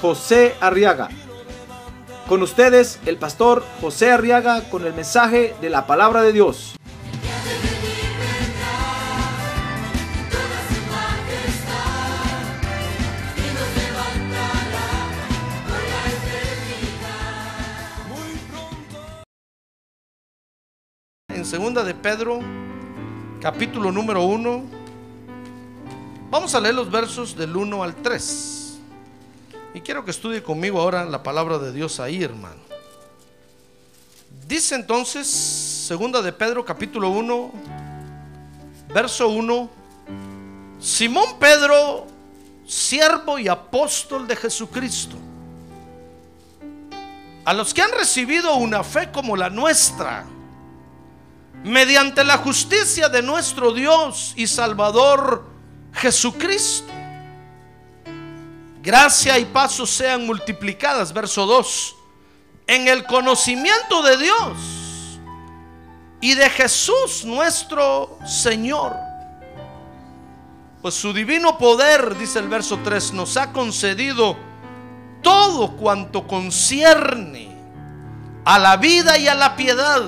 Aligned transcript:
José 0.00 0.54
Arriaga. 0.60 1.08
Con 2.28 2.42
ustedes, 2.42 2.98
el 3.06 3.16
pastor 3.18 3.64
José 3.80 4.10
Arriaga 4.10 4.68
con 4.68 4.84
el 4.84 4.94
mensaje 4.94 5.54
de 5.60 5.70
la 5.70 5.86
palabra 5.86 6.22
de 6.22 6.32
Dios. 6.32 6.76
en 21.36 21.44
segunda 21.44 21.84
de 21.84 21.94
Pedro, 21.94 22.40
capítulo 23.40 23.92
número 23.92 24.24
1. 24.24 24.64
Vamos 26.30 26.54
a 26.54 26.60
leer 26.60 26.74
los 26.74 26.90
versos 26.90 27.36
del 27.36 27.54
1 27.54 27.82
al 27.82 27.94
3. 27.94 28.65
Y 29.76 29.82
quiero 29.82 30.06
que 30.06 30.10
estudie 30.10 30.42
conmigo 30.42 30.80
ahora 30.80 31.04
la 31.04 31.22
palabra 31.22 31.58
de 31.58 31.70
Dios 31.70 32.00
ahí, 32.00 32.24
hermano. 32.24 32.62
Dice 34.48 34.74
entonces, 34.74 35.26
segunda 35.26 36.22
de 36.22 36.32
Pedro, 36.32 36.64
capítulo 36.64 37.10
1, 37.10 37.52
verso 38.94 39.28
1. 39.28 39.70
Simón 40.80 41.38
Pedro, 41.38 42.06
siervo 42.66 43.38
y 43.38 43.48
apóstol 43.48 44.26
de 44.26 44.36
Jesucristo. 44.36 45.16
A 47.44 47.52
los 47.52 47.74
que 47.74 47.82
han 47.82 47.92
recibido 47.92 48.54
una 48.54 48.82
fe 48.82 49.12
como 49.12 49.36
la 49.36 49.50
nuestra 49.50 50.24
mediante 51.64 52.24
la 52.24 52.38
justicia 52.38 53.10
de 53.10 53.20
nuestro 53.20 53.72
Dios 53.74 54.32
y 54.36 54.46
Salvador 54.46 55.44
Jesucristo. 55.92 56.95
Gracia 58.86 59.36
y 59.36 59.44
paso 59.46 59.84
sean 59.84 60.24
multiplicadas, 60.24 61.12
verso 61.12 61.44
2, 61.44 61.96
en 62.68 62.86
el 62.86 63.04
conocimiento 63.04 64.00
de 64.04 64.16
Dios 64.16 65.18
y 66.20 66.34
de 66.34 66.48
Jesús 66.48 67.24
nuestro 67.24 68.16
Señor. 68.24 68.94
Pues 70.82 70.94
su 70.94 71.12
divino 71.12 71.58
poder, 71.58 72.16
dice 72.16 72.38
el 72.38 72.46
verso 72.46 72.78
3, 72.84 73.12
nos 73.14 73.36
ha 73.36 73.52
concedido 73.52 74.36
todo 75.20 75.72
cuanto 75.72 76.24
concierne 76.28 77.48
a 78.44 78.56
la 78.60 78.76
vida 78.76 79.18
y 79.18 79.26
a 79.26 79.34
la 79.34 79.56
piedad 79.56 80.02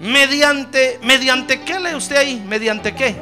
Mediante, 0.00 0.98
¿mediante 1.04 1.62
qué 1.62 1.78
lee 1.80 1.94
usted 1.94 2.16
ahí? 2.16 2.42
¿Mediante 2.46 2.94
qué? 2.94 3.16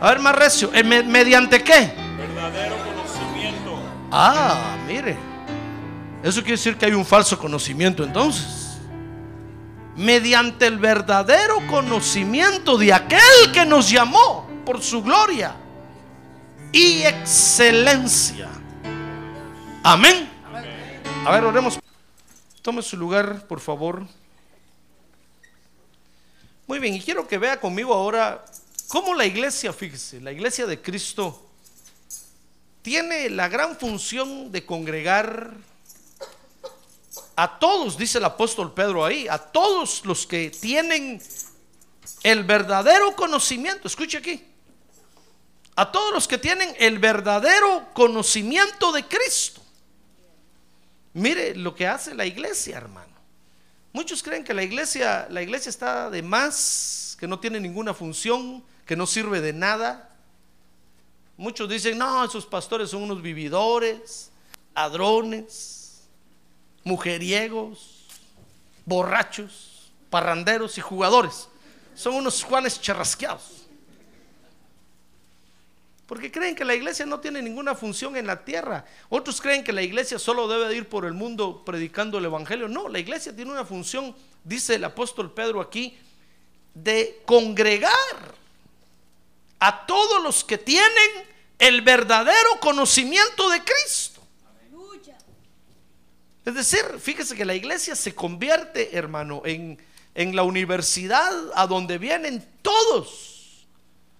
A 0.00 0.08
ver, 0.08 0.18
más 0.18 0.34
recio. 0.34 0.70
Eh, 0.74 0.82
me- 0.82 1.04
¿Mediante 1.04 1.62
qué? 1.62 2.01
Verdadero 2.42 2.76
conocimiento. 2.84 3.78
Ah, 4.10 4.76
mire. 4.84 5.16
Eso 6.24 6.40
quiere 6.40 6.56
decir 6.56 6.76
que 6.76 6.86
hay 6.86 6.92
un 6.92 7.06
falso 7.06 7.38
conocimiento 7.38 8.02
entonces. 8.02 8.78
Mediante 9.94 10.66
el 10.66 10.76
verdadero 10.76 11.64
conocimiento 11.68 12.76
de 12.76 12.92
aquel 12.92 13.52
que 13.52 13.64
nos 13.64 13.88
llamó 13.88 14.48
por 14.66 14.82
su 14.82 15.04
gloria 15.04 15.54
y 16.72 17.02
excelencia. 17.02 18.48
Amén. 19.84 20.28
A 21.24 21.30
ver, 21.30 21.44
oremos. 21.44 21.78
Tome 22.60 22.82
su 22.82 22.96
lugar, 22.96 23.46
por 23.46 23.60
favor. 23.60 24.04
Muy 26.66 26.80
bien, 26.80 26.94
y 26.94 27.00
quiero 27.00 27.28
que 27.28 27.38
vea 27.38 27.60
conmigo 27.60 27.94
ahora 27.94 28.44
cómo 28.88 29.14
la 29.14 29.26
iglesia, 29.26 29.72
fíjese, 29.72 30.20
la 30.20 30.32
iglesia 30.32 30.66
de 30.66 30.82
Cristo 30.82 31.51
tiene 32.82 33.30
la 33.30 33.48
gran 33.48 33.76
función 33.78 34.50
de 34.52 34.66
congregar 34.66 35.54
a 37.36 37.58
todos, 37.58 37.96
dice 37.96 38.18
el 38.18 38.24
apóstol 38.24 38.74
Pedro 38.74 39.04
ahí, 39.04 39.26
a 39.28 39.38
todos 39.38 40.04
los 40.04 40.26
que 40.26 40.50
tienen 40.50 41.22
el 42.22 42.44
verdadero 42.44 43.16
conocimiento, 43.16 43.88
escuche 43.88 44.18
aquí, 44.18 44.44
a 45.76 45.90
todos 45.90 46.12
los 46.12 46.28
que 46.28 46.38
tienen 46.38 46.74
el 46.78 46.98
verdadero 46.98 47.88
conocimiento 47.94 48.92
de 48.92 49.06
Cristo. 49.06 49.62
Mire 51.14 51.54
lo 51.54 51.74
que 51.74 51.86
hace 51.86 52.14
la 52.14 52.26
iglesia, 52.26 52.76
hermano. 52.76 53.12
Muchos 53.92 54.22
creen 54.22 54.44
que 54.44 54.54
la 54.54 54.62
iglesia, 54.62 55.26
la 55.30 55.42
iglesia 55.42 55.70
está 55.70 56.10
de 56.10 56.22
más, 56.22 57.16
que 57.20 57.28
no 57.28 57.38
tiene 57.38 57.60
ninguna 57.60 57.92
función, 57.94 58.64
que 58.86 58.96
no 58.96 59.06
sirve 59.06 59.40
de 59.40 59.52
nada. 59.52 60.11
Muchos 61.42 61.68
dicen, 61.68 61.98
no, 61.98 62.24
esos 62.24 62.46
pastores 62.46 62.90
son 62.90 63.02
unos 63.02 63.20
vividores, 63.20 64.30
ladrones, 64.76 66.04
mujeriegos, 66.84 68.06
borrachos, 68.84 69.90
parranderos 70.08 70.78
y 70.78 70.80
jugadores. 70.80 71.48
Son 71.96 72.14
unos 72.14 72.44
Juanes 72.44 72.80
charrasqueados. 72.80 73.64
Porque 76.06 76.30
creen 76.30 76.54
que 76.54 76.64
la 76.64 76.76
iglesia 76.76 77.06
no 77.06 77.18
tiene 77.18 77.42
ninguna 77.42 77.74
función 77.74 78.16
en 78.16 78.28
la 78.28 78.44
tierra. 78.44 78.84
Otros 79.08 79.40
creen 79.40 79.64
que 79.64 79.72
la 79.72 79.82
iglesia 79.82 80.20
solo 80.20 80.46
debe 80.46 80.68
de 80.68 80.76
ir 80.76 80.88
por 80.88 81.04
el 81.06 81.12
mundo 81.12 81.64
predicando 81.64 82.18
el 82.18 82.24
evangelio. 82.24 82.68
No, 82.68 82.88
la 82.88 83.00
iglesia 83.00 83.34
tiene 83.34 83.50
una 83.50 83.64
función, 83.64 84.14
dice 84.44 84.76
el 84.76 84.84
apóstol 84.84 85.32
Pedro 85.32 85.60
aquí, 85.60 85.98
de 86.72 87.20
congregar 87.26 87.90
a 89.58 89.86
todos 89.86 90.22
los 90.22 90.44
que 90.44 90.56
tienen 90.56 91.31
el 91.62 91.80
verdadero 91.82 92.58
conocimiento 92.58 93.48
de 93.48 93.62
Cristo. 93.62 94.20
Es 96.44 96.54
decir, 96.56 96.80
fíjese 97.00 97.36
que 97.36 97.44
la 97.44 97.54
iglesia 97.54 97.94
se 97.94 98.16
convierte, 98.16 98.96
hermano, 98.96 99.42
en, 99.44 99.80
en 100.16 100.34
la 100.34 100.42
universidad 100.42 101.32
a 101.54 101.68
donde 101.68 101.98
vienen 101.98 102.44
todos 102.62 103.68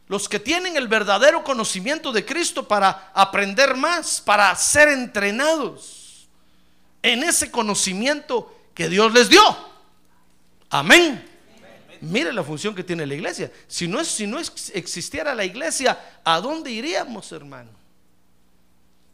los 0.06 0.28
que 0.28 0.38
tienen 0.38 0.76
el 0.76 0.86
verdadero 0.86 1.42
conocimiento 1.42 2.12
de 2.12 2.24
Cristo 2.24 2.68
para 2.68 3.10
aprender 3.12 3.74
más, 3.74 4.20
para 4.20 4.54
ser 4.54 4.90
entrenados 4.90 6.28
en 7.02 7.24
ese 7.24 7.50
conocimiento 7.50 8.54
que 8.72 8.88
Dios 8.88 9.12
les 9.12 9.28
dio. 9.28 9.42
Amén. 10.70 11.31
Mire 12.02 12.32
la 12.32 12.42
función 12.42 12.74
que 12.74 12.82
tiene 12.82 13.06
la 13.06 13.14
iglesia. 13.14 13.52
Si 13.68 13.86
no, 13.86 14.04
si 14.04 14.26
no 14.26 14.40
existiera 14.74 15.36
la 15.36 15.44
iglesia, 15.44 16.18
¿a 16.24 16.40
dónde 16.40 16.72
iríamos, 16.72 17.30
hermano? 17.30 17.70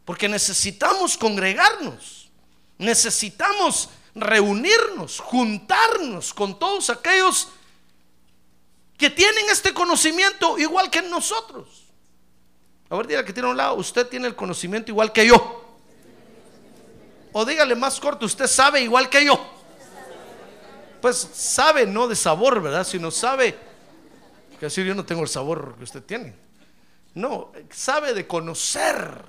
Porque 0.06 0.26
necesitamos 0.26 1.19
congregarnos, 1.19 2.31
necesitamos 2.78 3.91
reunirnos, 4.15 5.21
juntarnos 5.21 6.32
con 6.32 6.59
todos 6.59 6.88
aquellos 6.88 7.48
que 8.97 9.10
tienen 9.10 9.50
este 9.50 9.75
conocimiento 9.75 10.59
igual 10.59 10.88
que 10.88 11.03
nosotros. 11.03 11.84
A 12.88 12.97
ver, 12.97 13.06
dígale 13.06 13.27
que 13.27 13.34
tiene 13.34 13.48
a 13.48 13.50
un 13.50 13.59
lado, 13.59 13.75
usted 13.75 14.06
tiene 14.06 14.28
el 14.28 14.34
conocimiento 14.34 14.91
igual 14.91 15.12
que 15.12 15.27
yo. 15.27 15.78
O 17.33 17.45
dígale 17.45 17.74
más 17.74 18.01
corto, 18.01 18.24
usted 18.24 18.47
sabe 18.47 18.80
igual 18.80 19.10
que 19.10 19.27
yo. 19.27 19.58
Pues 21.00 21.16
sabe 21.16 21.86
no 21.86 22.09
de 22.09 22.16
sabor, 22.16 22.60
¿verdad? 22.60 22.84
Sino 22.84 23.10
sabe, 23.10 23.56
que 24.59 24.66
decir 24.66 24.86
yo 24.86 24.95
no 24.95 25.04
tengo 25.04 25.22
el 25.22 25.28
sabor 25.28 25.77
que 25.77 25.84
usted 25.84 26.03
tiene. 26.03 26.34
No, 27.15 27.53
sabe 27.71 28.15
de 28.15 28.27
conocer. 28.27 29.24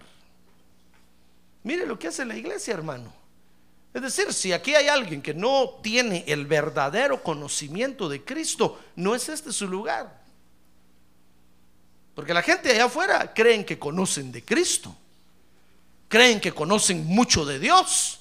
Mire 1.64 1.86
lo 1.86 1.98
que 1.98 2.08
hace 2.08 2.26
la 2.26 2.36
iglesia, 2.36 2.74
hermano. 2.74 3.14
Es 3.94 4.02
decir, 4.02 4.32
si 4.34 4.54
aquí 4.54 4.76
hay 4.76 4.88
alguien 4.88 5.22
que 5.22 5.34
no 5.34 5.80
tiene 5.82 6.24
el 6.28 6.46
verdadero 6.46 7.24
conocimiento 7.24 8.08
de 8.08 8.24
Cristo, 8.24 8.80
no 8.96 9.16
es 9.16 9.30
este 9.30 9.52
su 9.52 9.68
lugar. 9.68 10.20
Porque 12.14 12.34
la 12.34 12.44
gente 12.44 12.70
allá 12.70 12.86
afuera 12.86 13.34
creen 13.34 13.66
que 13.66 13.80
conocen 13.80 14.32
de 14.32 14.44
Cristo, 14.44 14.96
creen 16.08 16.40
que 16.40 16.52
conocen 16.52 17.06
mucho 17.06 17.46
de 17.46 17.60
Dios, 17.60 18.19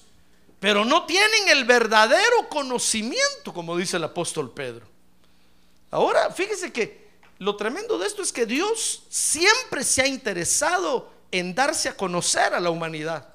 pero 0.61 0.85
no 0.85 1.07
tienen 1.07 1.49
el 1.49 1.65
verdadero 1.65 2.49
conocimiento, 2.49 3.53
como 3.53 3.77
dice 3.77 3.97
el 3.97 4.05
apóstol 4.05 4.51
Pedro. 4.51 4.87
Ahora, 5.91 6.31
fíjese 6.31 6.73
que 6.73 7.09
lo 7.39 7.57
tremendo 7.57 7.99
de 7.99 8.07
esto 8.07 8.23
es 8.23 8.33
que 8.33 8.47
Dios 8.47 9.05
siempre 9.09 9.85
se 9.85 10.03
ha 10.03 10.07
interesado 10.07 11.11
en 11.31 11.55
darse 11.55 11.89
a 11.89 11.97
conocer 11.97 12.55
a 12.55 12.61
la 12.61 12.71
humanidad. 12.71 13.29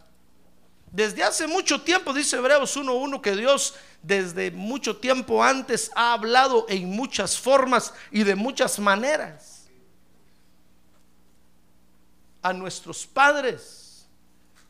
Desde 0.92 1.24
hace 1.24 1.48
mucho 1.48 1.81
tiempo, 1.81 2.14
dice 2.14 2.36
Hebreos 2.36 2.78
1.1, 2.78 3.22
que 3.22 3.36
Dios 3.36 3.74
desde 4.04 4.52
mucho 4.52 4.98
tiempo 4.98 5.44
antes 5.44 5.90
ha 5.96 6.14
hablado 6.14 6.66
en 6.70 6.90
muchas 6.90 7.38
formas 7.38 7.94
y 8.12 8.24
de 8.24 8.36
muchas 8.36 8.78
maneras 8.78 9.64
a 12.44 12.52
nuestros 12.52 13.08
padres 13.08 14.06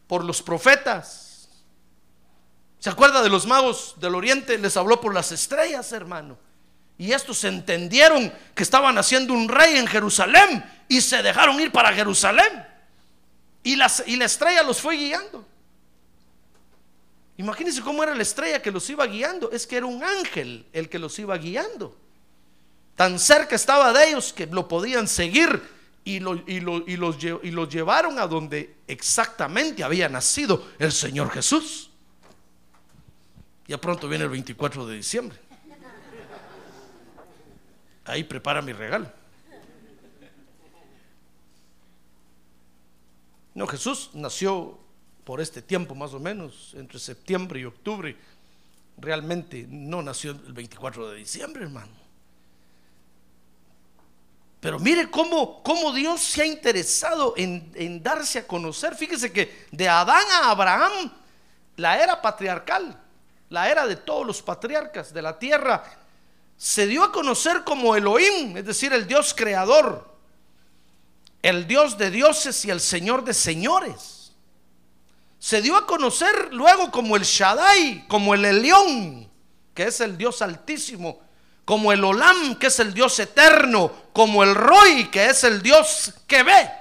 por 0.08 0.24
los 0.24 0.42
profetas. 0.42 1.23
¿Se 2.84 2.90
acuerda 2.90 3.22
de 3.24 3.30
los 3.30 3.48
magos 3.48 3.96
del 3.96 4.14
oriente? 4.14 4.58
Les 4.58 4.76
habló 4.76 5.00
por 5.00 5.14
las 5.14 5.32
estrellas, 5.32 5.90
hermano. 5.94 6.38
Y 6.98 7.14
estos 7.14 7.42
entendieron 7.46 8.30
que 8.54 8.62
estaban 8.62 8.98
haciendo 8.98 9.34
un 9.34 9.48
rey 9.48 9.78
en 9.78 9.88
Jerusalén 9.88 10.66
y 10.90 11.00
se 11.00 11.24
dejaron 11.24 11.58
ir 11.62 11.72
para 11.72 11.94
Jerusalén. 11.94 12.66
Y 13.64 13.78
la, 13.78 13.90
y 14.06 14.18
la 14.18 14.26
estrella 14.26 14.64
los 14.64 14.82
fue 14.82 14.98
guiando. 14.98 15.48
Imagínense 17.38 17.80
cómo 17.80 18.04
era 18.04 18.14
la 18.14 18.22
estrella 18.22 18.62
que 18.62 18.70
los 18.70 18.90
iba 18.90 19.06
guiando. 19.08 19.50
Es 19.52 19.66
que 19.66 19.78
era 19.78 19.86
un 19.86 20.04
ángel 20.04 20.66
el 20.74 20.90
que 20.90 21.00
los 21.00 21.18
iba 21.20 21.38
guiando. 21.38 21.96
Tan 22.98 23.18
cerca 23.18 23.56
estaba 23.56 23.94
de 23.94 24.10
ellos 24.10 24.34
que 24.34 24.46
lo 24.48 24.68
podían 24.68 25.08
seguir 25.08 25.64
y, 26.04 26.20
lo- 26.20 26.44
y 26.46 26.60
los 26.98 27.70
llevaron 27.70 28.20
a 28.20 28.28
donde 28.28 28.76
exactamente 28.88 29.86
había 29.86 30.10
nacido 30.10 30.68
el 30.80 30.92
Señor 30.92 31.32
Jesús. 31.32 31.92
Ya 33.68 33.78
pronto 33.80 34.10
viene 34.10 34.26
el 34.26 34.30
24 34.30 34.86
de 34.86 34.96
diciembre. 34.96 35.38
Ahí 38.06 38.24
prepara 38.24 38.62
mi 38.62 38.74
regalo. 38.74 39.10
No, 43.54 43.68
Jesús 43.68 44.10
nació 44.14 44.80
por 45.24 45.40
este 45.40 45.62
tiempo 45.62 45.96
más 45.96 46.14
o 46.14 46.20
menos, 46.20 46.74
entre 46.74 47.00
septiembre 47.00 47.60
y 47.60 47.66
octubre. 47.66 48.18
Realmente 48.98 49.66
no 49.70 50.02
nació 50.02 50.32
el 50.32 50.54
24 50.54 51.12
de 51.12 51.18
diciembre, 51.18 51.64
hermano. 51.64 51.92
Pero 54.60 54.80
mire 54.80 55.10
cómo, 55.10 55.62
cómo 55.62 55.92
Dios 55.94 56.22
se 56.22 56.42
ha 56.42 56.46
interesado 56.46 57.34
en, 57.38 57.72
en 57.76 58.02
darse 58.02 58.40
a 58.40 58.48
conocer. 58.48 58.96
Fíjese 58.96 59.32
que 59.32 59.68
de 59.72 59.90
Adán 59.90 60.24
a 60.32 60.52
Abraham, 60.52 61.12
la 61.76 62.02
era 62.02 62.22
patriarcal, 62.22 63.03
la 63.54 63.70
era 63.70 63.86
de 63.86 63.98
todos 63.98 64.26
los 64.26 64.42
patriarcas 64.42 65.14
de 65.14 65.22
la 65.22 65.38
tierra, 65.38 65.84
se 66.58 66.88
dio 66.88 67.04
a 67.04 67.12
conocer 67.12 67.64
como 67.64 67.96
Elohim, 67.96 68.58
es 68.58 68.66
decir, 68.66 68.92
el 68.94 69.06
Dios 69.06 69.36
creador, 69.38 70.12
el 71.44 71.68
Dios 71.68 72.00
de 72.00 72.10
dioses 72.10 72.66
y 72.66 72.72
el 72.72 72.82
Señor 72.82 73.24
de 73.24 73.36
señores. 73.36 74.32
Se 75.38 75.62
dio 75.62 75.78
a 75.78 75.86
conocer 75.86 76.52
luego 76.52 76.90
como 76.90 77.16
el 77.16 77.22
Shaddai, 77.22 78.08
como 78.08 78.34
el 78.34 78.44
Elión, 78.44 79.30
que 79.76 79.84
es 79.84 80.02
el 80.02 80.18
Dios 80.18 80.42
altísimo, 80.42 81.22
como 81.64 81.92
el 81.92 82.04
Olam, 82.04 82.56
que 82.58 82.68
es 82.68 82.80
el 82.80 82.92
Dios 82.92 83.20
eterno, 83.20 83.92
como 84.14 84.42
el 84.42 84.56
Roy, 84.56 85.12
que 85.12 85.28
es 85.28 85.44
el 85.44 85.62
Dios 85.62 86.12
que 86.26 86.42
ve. 86.42 86.72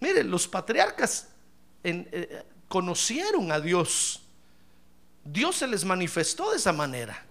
Mire, 0.00 0.22
los 0.22 0.46
patriarcas 0.46 1.28
eh, 1.82 2.44
conocieron 2.68 3.52
a 3.52 3.58
Dios. 3.58 4.19
Dios 5.24 5.56
se 5.56 5.66
les 5.66 5.84
manifestó 5.84 6.50
de 6.50 6.56
esa 6.56 6.72
manera. 6.72 7.24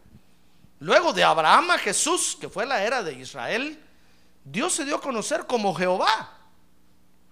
Luego 0.79 1.11
de 1.11 1.23
Abraham 1.23 1.71
a 1.71 1.77
Jesús, 1.77 2.37
que 2.39 2.49
fue 2.49 2.65
la 2.65 2.83
era 2.83 3.03
de 3.03 3.13
Israel, 3.13 3.77
Dios 4.43 4.73
se 4.73 4.85
dio 4.85 4.97
a 4.97 5.01
conocer 5.01 5.45
como 5.45 5.75
Jehová, 5.75 6.37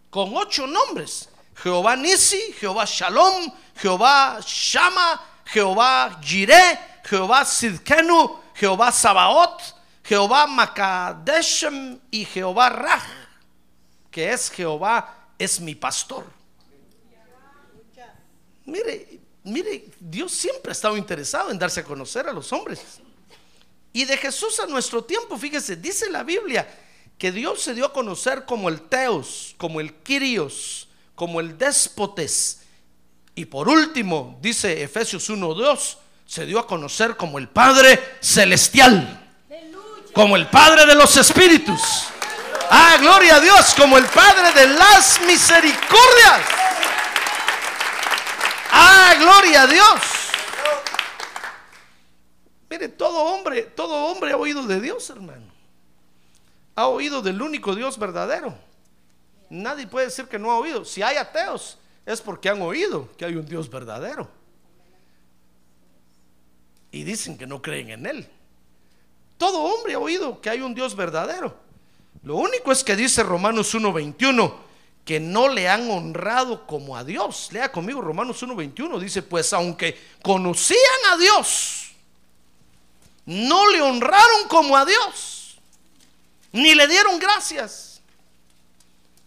con 0.09 0.36
ocho 0.36 0.68
nombres. 0.68 1.30
Jehová 1.56 1.95
Nisi, 1.95 2.54
Jehová 2.59 2.86
Shalom, 2.86 3.51
Jehová 3.75 4.39
Shama, 4.45 5.21
Jehová 5.45 6.19
Jireh, 6.21 6.80
Jehová 7.03 7.45
Sidkenu, 7.45 8.39
Jehová 8.53 8.92
Sabaoth, 8.92 9.74
Jehová 10.03 10.45
Makadeshem 10.48 12.00
y 12.12 12.25
Jehová 12.25 12.69
Raj, 12.69 13.03
que 14.12 14.31
es 14.31 14.50
Jehová 14.51 15.15
es 15.38 15.60
mi 15.60 15.75
pastor. 15.75 16.25
Mire, 18.65 19.17
mire, 19.48 19.86
Dios 20.00 20.32
siempre 20.32 20.72
ha 20.72 20.74
estado 20.74 20.98
interesado 20.98 21.52
en 21.52 21.60
darse 21.60 21.80
a 21.80 21.84
conocer 21.84 22.28
a 22.28 22.34
los 22.34 22.52
hombres. 22.54 22.80
Y 23.94 24.06
de 24.06 24.18
Jesús 24.18 24.60
a 24.60 24.68
nuestro 24.68 25.04
tiempo, 25.04 25.38
fíjese, 25.38 25.76
dice 25.76 26.10
la 26.10 26.24
Biblia 26.24 26.68
que 27.18 27.32
Dios 27.32 27.62
se 27.62 27.74
dio 27.74 27.86
a 27.86 27.94
conocer 27.94 28.46
como 28.46 28.70
el 28.70 28.82
Teos, 28.82 29.56
como 29.58 29.80
el 29.80 29.96
Kyrios, 29.96 30.88
como 31.16 31.40
el 31.40 31.58
Déspotes. 31.58 32.62
Y 33.34 33.46
por 33.46 33.70
último, 33.70 34.38
dice 34.42 34.84
Efesios 34.84 35.30
1:2, 35.30 35.98
se 36.26 36.46
dio 36.46 36.60
a 36.60 36.68
conocer 36.68 37.18
como 37.18 37.40
el 37.40 37.48
Padre 37.48 38.18
celestial, 38.20 39.34
como 40.14 40.36
el 40.36 40.48
Padre 40.48 40.86
de 40.86 40.96
los 40.96 41.16
espíritus. 41.18 41.82
Ah, 42.70 42.98
gloria 43.00 43.38
a 43.38 43.40
Dios, 43.40 43.74
como 43.76 43.98
el 43.98 44.06
Padre 44.06 44.52
de 44.54 44.68
las 44.76 45.22
misericordias. 45.22 46.67
Ah, 48.79 49.15
gloria 49.19 49.63
a 49.63 49.68
Dios. 49.68 50.01
Mire, 52.69 52.89
todo 52.89 53.18
hombre, 53.24 53.63
todo 53.63 54.06
hombre 54.06 54.33
ha 54.33 54.38
oído 54.38 54.68
de 54.68 54.79
Dios, 54.79 55.09
hermano. 55.09 55.47
Ha 56.75 56.88
oído 56.88 57.24
del 57.24 57.41
único 57.41 57.74
Dios 57.74 57.97
verdadero. 57.97 58.56
Nadie 59.50 59.88
puede 59.88 60.07
decir 60.07 60.25
que 60.25 60.38
no 60.38 60.51
ha 60.51 60.59
oído. 60.59 60.85
Si 60.85 61.01
hay 61.01 61.18
ateos, 61.18 61.79
es 62.06 62.21
porque 62.21 62.50
han 62.50 62.62
oído 62.62 63.09
que 63.18 63.25
hay 63.25 63.35
un 63.35 63.47
Dios 63.47 63.68
verdadero. 63.68 64.29
Y 66.91 67.03
dicen 67.03 67.35
que 67.35 67.47
no 67.47 67.63
creen 67.63 67.89
en 67.89 68.06
Él. 68.06 68.29
Todo 69.39 69.59
hombre 69.63 69.95
ha 69.95 70.00
oído 70.00 70.39
que 70.39 70.51
hay 70.51 70.62
un 70.62 70.75
Dios 70.75 70.95
verdadero. 70.95 71.57
Lo 72.21 72.35
único 72.35 72.71
es 72.71 72.83
que 72.83 72.95
dice 72.95 73.24
Romanos 73.24 73.74
1.21 73.74 74.67
que 75.07 75.21
no 75.21 75.48
le 75.48 75.69
han 75.69 75.89
honrado 75.89 76.68
como 76.68 76.98
a 76.98 77.04
Dios. 77.06 77.48
Lea 77.54 77.71
conmigo 77.71 78.01
Romanos 78.01 78.44
1.21. 78.44 79.00
Dice, 79.00 79.21
pues 79.24 79.54
aunque 79.54 79.98
conocían 80.21 80.80
a 81.13 81.18
Dios, 81.18 81.92
no 83.25 83.69
le 83.69 83.81
honraron 83.81 84.50
como 84.50 84.75
a 84.75 84.83
Dios, 84.83 85.59
ni 86.51 86.75
le 86.75 86.88
dieron 86.88 87.18
gracias, 87.19 88.01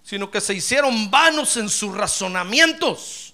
sino 0.05 0.31
que 0.31 0.43
se 0.43 0.53
hicieron 0.53 1.11
vanos 1.11 1.57
en 1.57 1.71
sus 1.71 1.95
razonamientos 1.95 3.33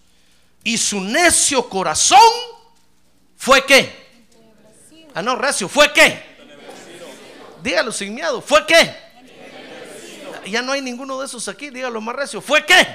y 0.62 0.78
su 0.78 1.00
necio 1.00 1.68
corazón 1.68 2.30
fue 3.36 3.66
qué? 3.66 4.06
Ah, 5.14 5.22
no, 5.22 5.34
recio, 5.34 5.68
¿fue 5.68 5.92
qué? 5.92 6.22
Dígalo 7.60 7.90
sin 7.90 8.14
miedo, 8.14 8.40
¿fue 8.40 8.64
qué? 8.66 9.05
Ya 10.46 10.62
no 10.62 10.72
hay 10.72 10.80
ninguno 10.80 11.18
de 11.18 11.26
esos 11.26 11.48
aquí, 11.48 11.70
dígalo 11.70 12.00
más 12.00 12.16
recio, 12.16 12.40
¿fue 12.40 12.64
qué? 12.64 12.86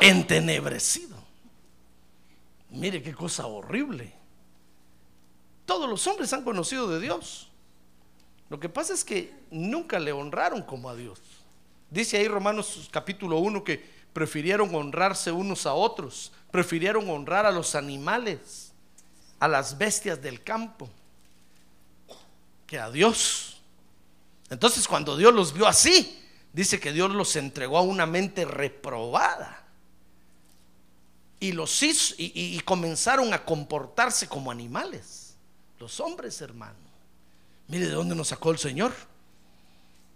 Entenebrecido. 0.00 1.16
Mire 2.70 3.02
qué 3.02 3.14
cosa 3.14 3.46
horrible. 3.46 4.12
Todos 5.64 5.88
los 5.88 6.06
hombres 6.06 6.32
han 6.32 6.44
conocido 6.44 6.88
de 6.88 7.00
Dios. 7.00 7.50
Lo 8.50 8.60
que 8.60 8.68
pasa 8.68 8.92
es 8.92 9.04
que 9.04 9.32
nunca 9.50 9.98
le 9.98 10.12
honraron 10.12 10.62
como 10.62 10.88
a 10.88 10.94
Dios. 10.94 11.20
Dice 11.90 12.18
ahí 12.18 12.28
Romanos 12.28 12.88
capítulo 12.90 13.38
1 13.38 13.64
que 13.64 13.84
prefirieron 14.12 14.74
honrarse 14.74 15.32
unos 15.32 15.66
a 15.66 15.74
otros, 15.74 16.32
prefirieron 16.50 17.08
honrar 17.08 17.46
a 17.46 17.50
los 17.50 17.74
animales, 17.74 18.72
a 19.40 19.48
las 19.48 19.78
bestias 19.78 20.20
del 20.20 20.42
campo, 20.42 20.88
que 22.66 22.78
a 22.78 22.90
Dios. 22.90 23.53
Entonces 24.50 24.86
cuando 24.86 25.16
Dios 25.16 25.32
los 25.32 25.52
vio 25.52 25.66
así, 25.66 26.22
dice 26.52 26.78
que 26.78 26.92
Dios 26.92 27.10
los 27.10 27.34
entregó 27.36 27.78
a 27.78 27.82
una 27.82 28.06
mente 28.06 28.44
reprobada. 28.44 29.62
Y 31.40 31.52
los 31.52 31.82
hizo 31.82 32.14
y, 32.16 32.58
comenzaron 32.60 33.34
a 33.34 33.44
comportarse 33.44 34.28
como 34.28 34.50
animales. 34.50 35.34
Los 35.78 36.00
hombres, 36.00 36.40
hermano. 36.40 36.78
Mire 37.68 37.86
de 37.86 37.92
dónde 37.92 38.14
nos 38.14 38.28
sacó 38.28 38.50
el 38.50 38.58
Señor. 38.58 38.92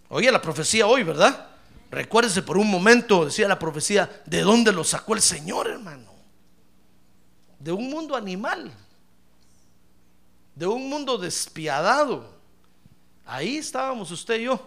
Oye 0.07 0.31
la 0.31 0.41
profecía 0.41 0.87
hoy, 0.87 1.03
¿verdad? 1.03 1.49
Recuérdese 1.91 2.41
por 2.41 2.57
un 2.57 2.69
momento, 2.69 3.25
decía 3.25 3.47
la 3.47 3.59
profecía, 3.59 4.21
de 4.25 4.41
dónde 4.41 4.71
lo 4.71 4.83
sacó 4.83 5.13
el 5.13 5.21
Señor, 5.21 5.67
hermano. 5.67 6.11
De 7.59 7.71
un 7.71 7.89
mundo 7.89 8.15
animal. 8.15 8.71
De 10.55 10.65
un 10.65 10.89
mundo 10.89 11.17
despiadado. 11.17 12.38
Ahí 13.31 13.57
estábamos 13.57 14.09
usted 14.09 14.39
y 14.39 14.45
yo, 14.45 14.59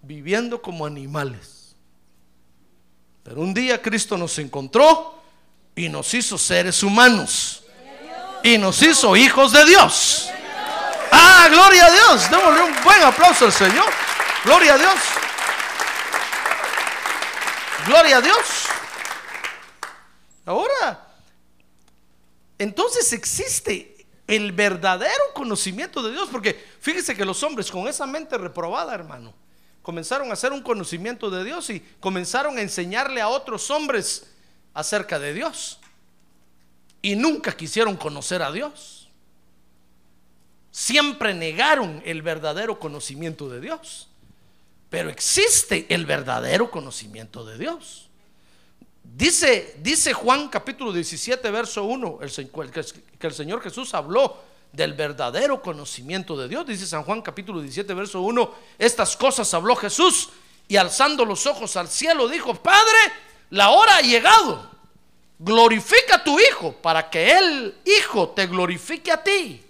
viviendo 0.00 0.62
como 0.62 0.86
animales. 0.86 1.76
Pero 3.22 3.42
un 3.42 3.52
día 3.52 3.80
Cristo 3.82 4.16
nos 4.16 4.38
encontró 4.38 5.22
y 5.76 5.90
nos 5.90 6.14
hizo 6.14 6.38
seres 6.38 6.82
humanos. 6.82 7.62
Y 8.42 8.56
nos 8.56 8.80
hizo 8.80 9.14
hijos 9.14 9.52
de 9.52 9.66
Dios. 9.66 10.30
Ah, 11.12 11.46
gloria 11.50 11.84
a 11.84 11.90
Dios. 11.90 12.30
Démosle 12.30 12.62
un 12.62 12.74
buen 12.82 13.02
aplauso 13.02 13.44
al 13.44 13.52
Señor. 13.52 13.92
Gloria 14.44 14.72
a 14.72 14.78
Dios. 14.78 14.98
Gloria 17.86 18.16
a 18.16 18.20
Dios. 18.22 18.38
Ahora, 20.46 21.06
entonces 22.58 23.12
existe 23.12 23.91
el 24.36 24.52
verdadero 24.52 25.22
conocimiento 25.34 26.02
de 26.02 26.12
Dios, 26.12 26.28
porque 26.32 26.58
fíjese 26.80 27.14
que 27.14 27.24
los 27.24 27.42
hombres 27.42 27.70
con 27.70 27.86
esa 27.86 28.06
mente 28.06 28.38
reprobada, 28.38 28.94
hermano, 28.94 29.34
comenzaron 29.82 30.30
a 30.30 30.32
hacer 30.32 30.52
un 30.52 30.62
conocimiento 30.62 31.28
de 31.28 31.44
Dios 31.44 31.68
y 31.68 31.80
comenzaron 32.00 32.56
a 32.56 32.62
enseñarle 32.62 33.20
a 33.20 33.28
otros 33.28 33.70
hombres 33.70 34.32
acerca 34.72 35.18
de 35.18 35.34
Dios. 35.34 35.80
Y 37.02 37.14
nunca 37.14 37.52
quisieron 37.52 37.96
conocer 37.96 38.42
a 38.42 38.50
Dios. 38.50 39.10
Siempre 40.70 41.34
negaron 41.34 42.00
el 42.06 42.22
verdadero 42.22 42.78
conocimiento 42.78 43.50
de 43.50 43.60
Dios. 43.60 44.08
Pero 44.88 45.10
existe 45.10 45.86
el 45.90 46.06
verdadero 46.06 46.70
conocimiento 46.70 47.44
de 47.44 47.58
Dios. 47.58 48.08
Dice, 49.14 49.76
dice 49.80 50.14
Juan 50.14 50.48
capítulo 50.48 50.90
17, 50.92 51.50
verso 51.50 51.84
1, 51.84 52.18
el, 52.22 52.30
se- 52.30 52.48
que, 52.48 52.82
que 53.18 53.26
el 53.26 53.34
Señor 53.34 53.60
Jesús 53.62 53.92
habló 53.92 54.38
del 54.72 54.94
verdadero 54.94 55.60
conocimiento 55.60 56.34
de 56.36 56.48
Dios. 56.48 56.66
Dice 56.66 56.86
San 56.86 57.02
Juan 57.04 57.20
capítulo 57.20 57.60
17, 57.60 57.92
verso 57.92 58.22
1, 58.22 58.54
estas 58.78 59.14
cosas 59.16 59.52
habló 59.52 59.76
Jesús 59.76 60.30
y 60.66 60.76
alzando 60.76 61.26
los 61.26 61.46
ojos 61.46 61.76
al 61.76 61.88
cielo 61.88 62.26
dijo, 62.26 62.54
Padre, 62.54 62.98
la 63.50 63.70
hora 63.70 63.96
ha 63.96 64.00
llegado. 64.00 64.70
Glorifica 65.38 66.16
a 66.16 66.24
tu 66.24 66.38
Hijo 66.40 66.72
para 66.72 67.10
que 67.10 67.32
el 67.36 67.74
Hijo 67.84 68.30
te 68.30 68.46
glorifique 68.46 69.12
a 69.12 69.22
ti. 69.22 69.62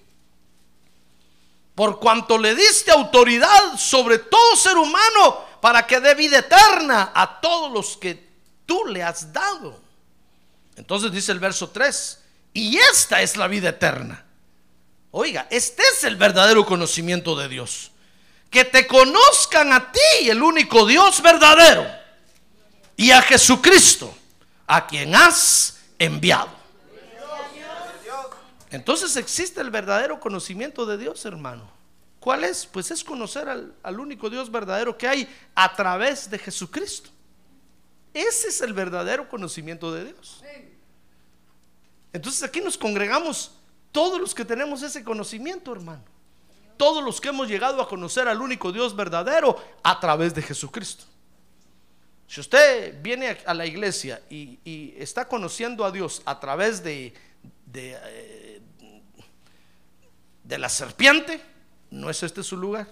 Por 1.75 1.99
cuanto 1.99 2.39
le 2.39 2.55
diste 2.55 2.93
autoridad 2.93 3.77
sobre 3.77 4.19
todo 4.19 4.55
ser 4.57 4.77
humano 4.77 5.39
para 5.61 5.85
que 5.87 5.99
dé 5.99 6.15
vida 6.15 6.39
eterna 6.39 7.11
a 7.15 7.41
todos 7.41 7.73
los 7.73 7.97
que 7.97 8.32
tú 8.73 8.87
le 8.87 9.02
has 9.02 9.31
dado. 9.31 9.79
Entonces 10.76 11.12
dice 11.12 11.31
el 11.31 11.38
verso 11.38 11.69
3, 11.69 12.19
y 12.55 12.79
esta 12.79 13.21
es 13.21 13.37
la 13.37 13.47
vida 13.47 13.69
eterna. 13.69 14.25
Oiga, 15.11 15.47
este 15.50 15.83
es 15.93 16.05
el 16.05 16.17
verdadero 16.17 16.64
conocimiento 16.64 17.37
de 17.37 17.50
Dios. 17.50 17.91
Que 18.49 18.64
te 18.64 18.87
conozcan 18.87 19.75
a 19.75 19.93
ti, 19.93 20.31
el 20.31 20.43
único 20.43 20.87
Dios 20.87 21.21
verdadero, 21.21 21.87
y 22.97 23.11
a 23.11 23.21
Jesucristo, 23.21 24.14
a 24.67 24.87
quien 24.87 25.14
has 25.14 25.81
enviado. 25.99 26.50
Entonces 28.71 29.17
existe 29.17 29.61
el 29.61 29.71
verdadero 29.71 30.19
conocimiento 30.19 30.87
de 30.87 30.97
Dios, 30.97 31.26
hermano. 31.26 31.71
¿Cuál 32.21 32.45
es? 32.45 32.64
Pues 32.64 32.91
es 32.91 33.05
conocer 33.05 33.50
al, 33.50 33.75
al 33.83 34.00
único 34.00 34.31
Dios 34.31 34.50
verdadero 34.50 34.97
que 34.97 35.09
hay 35.09 35.29
a 35.55 35.75
través 35.75 36.31
de 36.31 36.38
Jesucristo. 36.38 37.11
Ese 38.14 38.49
es 38.49 38.61
el 38.61 38.73
verdadero 38.73 39.28
conocimiento 39.28 39.92
de 39.92 40.04
Dios. 40.07 40.42
Entonces 42.12 42.42
aquí 42.42 42.61
nos 42.61 42.76
congregamos 42.76 43.52
todos 43.90 44.21
los 44.21 44.35
que 44.35 44.45
tenemos 44.45 44.83
ese 44.83 45.02
conocimiento, 45.02 45.73
hermano. 45.73 46.02
Todos 46.76 47.02
los 47.04 47.21
que 47.21 47.28
hemos 47.28 47.49
llegado 47.49 47.81
a 47.81 47.88
conocer 47.88 48.28
al 48.28 48.40
único 48.40 48.73
Dios 48.73 48.95
verdadero 48.97 49.57
a 49.83 49.99
través 50.00 50.35
de 50.35 50.42
Jesucristo. 50.42 51.04
Si 52.26 52.40
usted 52.40 53.00
viene 53.02 53.38
a- 53.47 53.54
la 53.54 53.66
iglesia 53.66 54.23
y, 54.31 54.59
y 54.64 54.95
está 54.99 55.28
conociendo 55.28 55.85
a 55.85 55.90
Dios 55.90 56.23
a 56.25 56.40
través 56.40 56.83
de, 56.83 57.12
de, 57.66 57.99
eh, 58.04 58.61
de 60.45 60.59
la 60.59 60.69
serpiente, 60.69 61.40
no 61.90 62.09
es 62.09 62.23
este 62.23 62.42
su 62.42 62.57
lugar. 62.57 62.87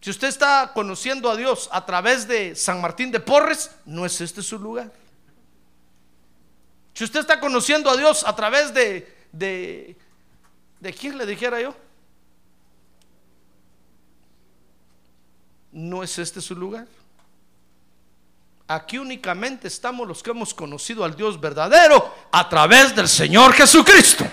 Si 0.00 0.08
usted 0.10 0.28
está 0.28 0.72
conociendo 0.72 1.30
a 1.30 1.36
Dios 1.36 1.68
a 1.72 1.84
través 1.84 2.26
de 2.26 2.56
San 2.56 2.80
Martín 2.80 3.10
de 3.10 3.20
Porres, 3.20 3.70
no 3.84 4.06
es 4.06 4.20
este 4.20 4.42
su 4.42 4.58
lugar. 4.58 4.90
Si 6.94 7.04
usted 7.04 7.20
está 7.20 7.38
conociendo 7.38 7.90
a 7.90 7.96
Dios 7.96 8.24
a 8.26 8.34
través 8.34 8.72
de, 8.72 9.26
de, 9.32 9.96
¿de 10.80 10.92
quién 10.94 11.18
le 11.18 11.26
dijera 11.26 11.60
yo? 11.60 11.74
No 15.72 16.02
es 16.02 16.18
este 16.18 16.40
su 16.40 16.54
lugar. 16.54 16.86
Aquí 18.66 18.98
únicamente 18.98 19.68
estamos 19.68 20.06
los 20.08 20.22
que 20.22 20.30
hemos 20.30 20.54
conocido 20.54 21.04
al 21.04 21.14
Dios 21.14 21.40
verdadero 21.40 22.14
a 22.32 22.48
través 22.48 22.94
del 22.94 23.08
Señor 23.08 23.52
Jesucristo. 23.52 24.24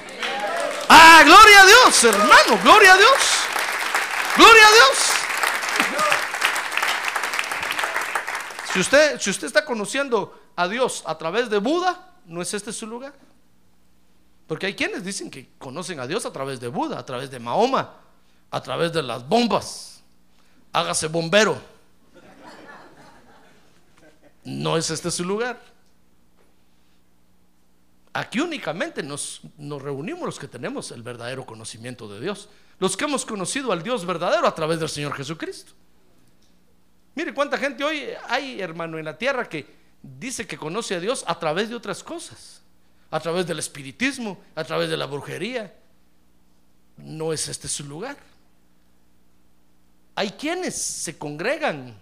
Ah, 0.90 1.24
gloria 1.26 1.62
a 1.62 1.66
Dios, 1.66 2.04
hermano, 2.06 2.60
gloria 2.64 2.94
a 2.94 2.98
Dios. 2.98 3.18
Gloria 4.38 4.68
a 4.68 4.72
Dios. 4.72 5.17
Si 8.78 8.82
usted, 8.82 9.20
si 9.20 9.32
usted 9.32 9.48
está 9.48 9.66
conociendo 9.66 10.40
a 10.56 10.68
Dios 10.68 11.02
a 11.08 11.18
través 11.18 11.50
de 11.50 11.58
Buda, 11.58 12.14
no 12.28 12.44
es 12.44 12.54
este 12.54 12.72
su 12.72 12.86
lugar. 12.86 13.12
Porque 14.46 14.68
hay 14.68 14.76
quienes 14.76 15.04
dicen 15.04 15.32
que 15.32 15.50
conocen 15.58 16.00
a 16.00 16.06
Dios 16.06 16.28
a 16.28 16.32
través 16.32 16.60
de 16.60 16.68
Buda, 16.68 17.00
a 17.00 17.04
través 17.04 17.32
de 17.32 17.40
Mahoma, 17.40 17.96
a 18.52 18.62
través 18.62 18.94
de 18.94 19.02
las 19.02 19.28
bombas. 19.28 20.04
Hágase 20.74 21.08
bombero. 21.08 21.60
No 24.44 24.78
es 24.78 24.92
este 24.92 25.10
su 25.10 25.26
lugar. 25.26 25.60
Aquí 28.14 28.42
únicamente 28.42 29.02
nos, 29.02 29.42
nos 29.58 29.82
reunimos 29.82 30.24
los 30.24 30.38
que 30.38 30.48
tenemos 30.48 30.92
el 30.92 31.02
verdadero 31.02 31.48
conocimiento 31.48 32.08
de 32.08 32.20
Dios. 32.20 32.48
Los 32.78 32.96
que 32.96 33.06
hemos 33.06 33.26
conocido 33.26 33.72
al 33.72 33.82
Dios 33.82 34.06
verdadero 34.06 34.46
a 34.46 34.54
través 34.54 34.80
del 34.80 34.90
Señor 34.90 35.14
Jesucristo. 35.14 35.72
Mire 37.18 37.34
cuánta 37.34 37.58
gente 37.58 37.84
hoy 37.84 38.10
hay, 38.30 38.62
hermano, 38.62 39.00
en 39.00 39.06
la 39.06 39.18
tierra 39.18 39.50
que 39.50 39.66
dice 40.04 40.46
que 40.46 40.56
conoce 40.56 40.94
a 40.94 41.00
Dios 41.00 41.24
a 41.26 41.40
través 41.40 41.68
de 41.68 41.74
otras 41.74 42.04
cosas. 42.04 42.62
A 43.10 43.20
través 43.20 43.48
del 43.48 43.58
espiritismo, 43.58 44.38
a 44.54 44.64
través 44.64 44.88
de 44.88 44.98
la 44.98 45.08
brujería. 45.08 45.74
No 46.98 47.34
es 47.34 47.48
este 47.48 47.68
su 47.68 47.86
lugar. 47.86 48.18
Hay 50.14 50.30
quienes 50.30 50.76
se 50.76 51.18
congregan 51.18 51.96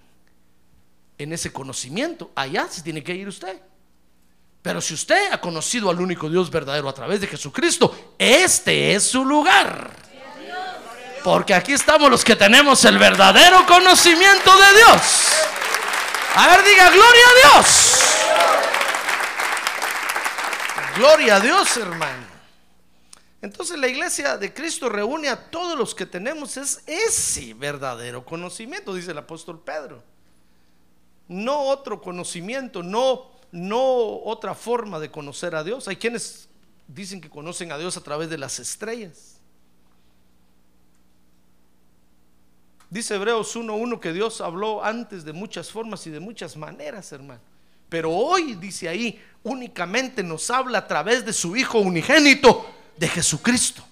en 1.17 1.31
ese 1.31 1.50
conocimiento. 1.50 2.34
Allá 2.36 2.67
se 2.69 2.81
tiene 2.81 3.01
que 3.01 3.15
ir 3.15 3.29
usted. 3.29 3.57
Pero 4.62 4.81
si 4.81 4.95
usted 4.95 5.31
ha 5.31 5.39
conocido 5.39 5.89
al 5.89 6.01
único 6.01 6.29
Dios 6.29 6.51
verdadero 6.51 6.89
a 6.89 6.93
través 6.93 7.22
de 7.22 7.27
Jesucristo, 7.27 8.13
este 8.17 8.93
es 8.93 9.03
su 9.03 9.24
lugar. 9.24 10.04
Porque 11.25 11.55
aquí 11.55 11.74
estamos 11.74 12.12
los 12.12 12.24
que 12.24 12.36
tenemos 12.36 12.86
el 12.86 13.00
verdadero 13.00 13.65
conocimiento 13.65 14.51
de 14.58 14.77
Dios. 14.77 15.01
A 16.36 16.48
ver, 16.50 16.63
diga, 16.63 16.91
gloria 16.91 17.24
a 17.25 17.34
Dios. 17.41 18.00
Gloria 20.98 21.36
a 21.38 21.39
Dios, 21.39 21.77
hermano. 21.77 22.27
Entonces 23.41 23.79
la 23.79 23.88
iglesia 23.88 24.38
de 24.38 24.53
Cristo 24.53 24.88
reúne 24.88 25.29
a 25.29 25.50
todos 25.50 25.75
los 25.75 25.96
que 25.96 26.05
tenemos 26.05 26.58
es 26.58 26.84
ese 26.86 27.55
verdadero 27.55 28.24
conocimiento, 28.24 28.94
dice 28.94 29.10
el 29.10 29.17
apóstol 29.17 29.63
Pedro. 29.65 30.03
No 31.27 31.63
otro 31.63 32.03
conocimiento, 32.03 32.84
no 32.84 33.32
no 33.51 34.20
otra 34.25 34.53
forma 34.53 35.00
de 35.00 35.10
conocer 35.10 35.55
a 35.55 35.63
Dios. 35.63 35.88
Hay 35.88 35.96
quienes 35.96 36.50
dicen 36.88 37.20
que 37.20 37.32
conocen 37.32 37.72
a 37.72 37.79
Dios 37.79 37.98
a 37.98 38.01
través 38.01 38.29
de 38.29 38.38
las 38.38 38.60
estrellas. 38.60 39.35
Dice 42.95 43.15
Hebreos 43.15 43.53
1.1 43.57 43.99
que 43.99 44.13
Dios 44.13 44.39
habló 44.39 44.81
antes 44.81 45.25
de 45.25 45.33
muchas 45.33 45.69
formas 45.69 46.07
y 46.07 46.11
de 46.11 46.21
muchas 46.21 46.55
maneras, 46.55 47.11
hermano. 47.11 47.41
Pero 47.89 48.09
hoy, 48.09 48.55
dice 48.55 48.87
ahí, 48.87 49.21
únicamente 49.43 50.23
nos 50.23 50.49
habla 50.49 50.77
a 50.77 50.87
través 50.87 51.25
de 51.25 51.33
su 51.33 51.57
Hijo 51.57 51.79
unigénito, 51.79 52.65
de 52.95 53.09
Jesucristo. 53.09 53.85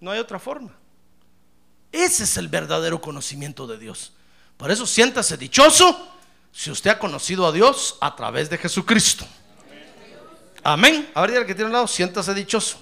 No 0.00 0.10
hay 0.10 0.20
otra 0.20 0.38
forma. 0.38 0.74
Ese 1.92 2.24
es 2.24 2.38
el 2.38 2.48
verdadero 2.48 2.98
conocimiento 2.98 3.66
de 3.66 3.76
Dios. 3.76 4.14
Por 4.56 4.70
eso 4.70 4.86
siéntase 4.86 5.36
dichoso 5.36 6.16
si 6.50 6.70
usted 6.70 6.92
ha 6.92 6.98
conocido 6.98 7.46
a 7.46 7.52
Dios 7.52 7.98
a 8.00 8.16
través 8.16 8.48
de 8.48 8.56
Jesucristo. 8.56 9.26
Amén. 10.62 11.10
A 11.12 11.20
ver, 11.20 11.32
dígale 11.32 11.46
que 11.46 11.54
tiene 11.54 11.66
un 11.66 11.74
lado, 11.74 11.86
siéntase 11.86 12.32
dichoso. 12.32 12.78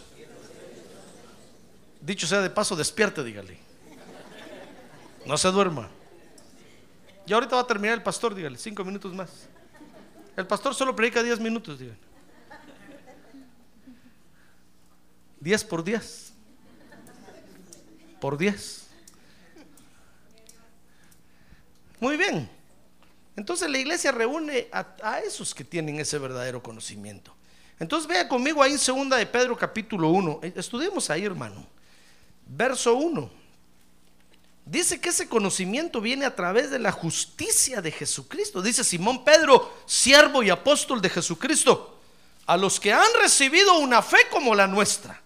Dicho 2.01 2.29
sea 2.29 2.41
de 2.43 2.51
paso, 2.51 2.77
despierte, 2.77 3.25
dígale. 3.25 3.70
No 5.31 5.39
se 5.39 5.49
duerma. 5.53 5.89
Y 7.25 7.33
ahorita 7.33 7.55
va 7.55 7.63
a 7.63 7.67
terminar 7.69 7.95
el 7.97 8.03
pastor, 8.03 8.35
dígale, 8.35 8.59
cinco 8.59 8.85
minutos 8.85 9.15
más. 9.15 9.31
El 10.37 10.45
pastor 10.45 10.75
solo 10.75 10.97
predica 10.97 11.23
diez 11.23 11.39
minutos, 11.39 11.79
dígale. 11.79 12.01
Diez 15.39 15.63
por 15.63 15.85
diez. 15.85 16.33
Por 18.21 18.37
diez. 18.37 18.89
Muy 22.01 22.17
bien. 22.17 22.51
Entonces 23.37 23.71
la 23.71 23.79
iglesia 23.79 24.11
reúne 24.11 24.67
a, 24.73 25.21
esos 25.21 25.55
que 25.55 25.63
tienen 25.63 26.01
ese 26.01 26.19
verdadero 26.19 26.61
conocimiento. 26.61 27.33
Entonces 27.79 28.09
vea 28.09 28.27
conmigo 28.27 28.65
ahí 28.65 28.73
en 28.73 28.81
segunda 28.81 29.17
de 29.17 29.27
Pedro 29.27 29.57
capítulo 29.57 30.09
1. 30.09 30.41
Estudiemos 30.57 31.09
ahí, 31.09 31.25
hermano. 31.25 31.65
Verso 32.47 32.97
1. 32.97 33.40
Dice 34.71 35.01
que 35.01 35.09
ese 35.09 35.29
conocimiento 35.29 36.01
viene 36.01 36.25
a 36.25 36.37
través 36.37 36.71
de 36.71 36.79
la 36.79 36.93
justicia 36.93 37.83
de 37.83 37.91
Jesucristo. 37.91 38.63
Dice 38.63 38.85
Simón 38.85 39.25
Pedro, 39.25 39.69
siervo 39.85 40.45
y 40.45 40.51
apóstol 40.51 41.01
de 41.01 41.11
Jesucristo, 41.11 41.99
a 42.47 42.57
los 42.57 42.79
que 42.79 42.93
han 42.93 43.09
recibido 43.21 43.81
una 43.81 44.01
fe 44.01 44.19
como 44.31 44.55
la 44.55 44.69
nuestra. 44.69 45.21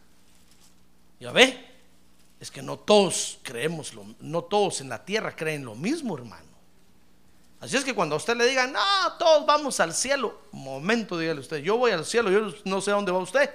Ya 1.21 1.31
ve, 1.31 1.63
es 2.41 2.51
que 2.51 2.63
no 2.63 2.79
todos 2.79 3.39
creemos, 3.43 3.93
lo, 3.93 4.07
no 4.19 4.45
todos 4.45 4.81
en 4.81 4.89
la 4.89 5.05
tierra 5.05 5.37
creen 5.37 5.67
lo 5.67 5.75
mismo, 5.75 6.17
hermano. 6.17 6.49
Así 7.61 7.77
es 7.77 7.85
que 7.85 7.95
cuando 7.95 8.15
a 8.15 8.19
usted 8.19 8.39
le 8.39 8.47
digan, 8.47 8.73
no, 8.73 8.81
todos 9.19 9.45
vamos 9.45 9.79
al 9.79 9.93
cielo, 9.93 10.41
momento, 10.53 11.19
dígale 11.19 11.41
usted, 11.41 11.59
yo 11.59 11.77
voy 11.77 11.91
al 11.91 12.07
cielo, 12.07 12.31
yo 12.31 12.55
no 12.65 12.81
sé 12.81 12.93
a 12.93 12.95
dónde 12.95 13.13
va 13.13 13.19
usted. 13.19 13.51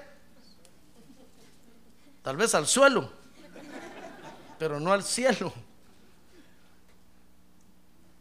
Tal 2.21 2.37
vez 2.37 2.53
al 2.53 2.67
suelo, 2.67 3.11
pero 4.59 4.79
no 4.79 4.93
al 4.93 5.03
cielo. 5.03 5.51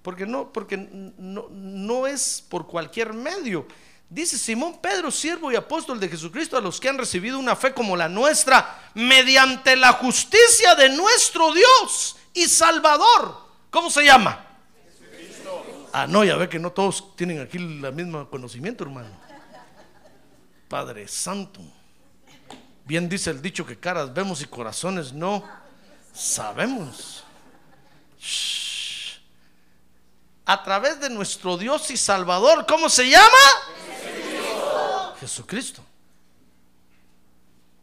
Porque 0.09 0.25
no, 0.25 0.50
porque 0.50 0.79
no, 0.79 1.49
no 1.50 2.07
es 2.07 2.43
por 2.49 2.67
cualquier 2.67 3.12
medio. 3.12 3.67
Dice 4.09 4.38
Simón 4.38 4.79
Pedro, 4.81 5.11
siervo 5.11 5.53
y 5.53 5.55
apóstol 5.55 6.00
de 6.00 6.09
Jesucristo, 6.09 6.57
a 6.57 6.62
los 6.62 6.81
que 6.81 6.88
han 6.88 6.97
recibido 6.97 7.38
una 7.38 7.55
fe 7.55 7.75
como 7.75 7.95
la 7.95 8.09
nuestra, 8.09 8.91
mediante 8.95 9.77
la 9.77 9.93
justicia 9.93 10.75
de 10.77 10.88
nuestro 10.97 11.53
Dios 11.53 12.17
y 12.33 12.49
Salvador. 12.49 13.37
¿Cómo 13.69 13.91
se 13.91 14.03
llama? 14.03 14.47
Ah, 15.93 16.07
no, 16.07 16.25
ya 16.25 16.37
ve 16.37 16.49
que 16.49 16.59
no 16.59 16.73
todos 16.73 17.15
tienen 17.15 17.43
aquí 17.43 17.59
el 17.59 17.93
mismo 17.93 18.31
conocimiento, 18.31 18.85
hermano. 18.85 19.11
Padre 20.69 21.07
Santo. 21.07 21.61
Bien 22.87 23.11
dice 23.11 23.29
el 23.29 23.43
dicho 23.43 23.67
que 23.67 23.79
caras 23.79 24.15
vemos 24.15 24.41
y 24.41 24.47
corazones 24.47 25.12
no 25.12 25.45
sabemos. 26.15 27.25
Shh. 28.19 28.68
A 30.49 30.62
través 30.62 30.99
de 30.99 31.11
nuestro 31.11 31.59
Dios 31.59 31.90
y 31.90 31.99
Salvador, 31.99 32.64
¿cómo 32.67 32.88
se 32.88 33.11
llama? 33.11 33.26
Jesucristo. 35.21 35.85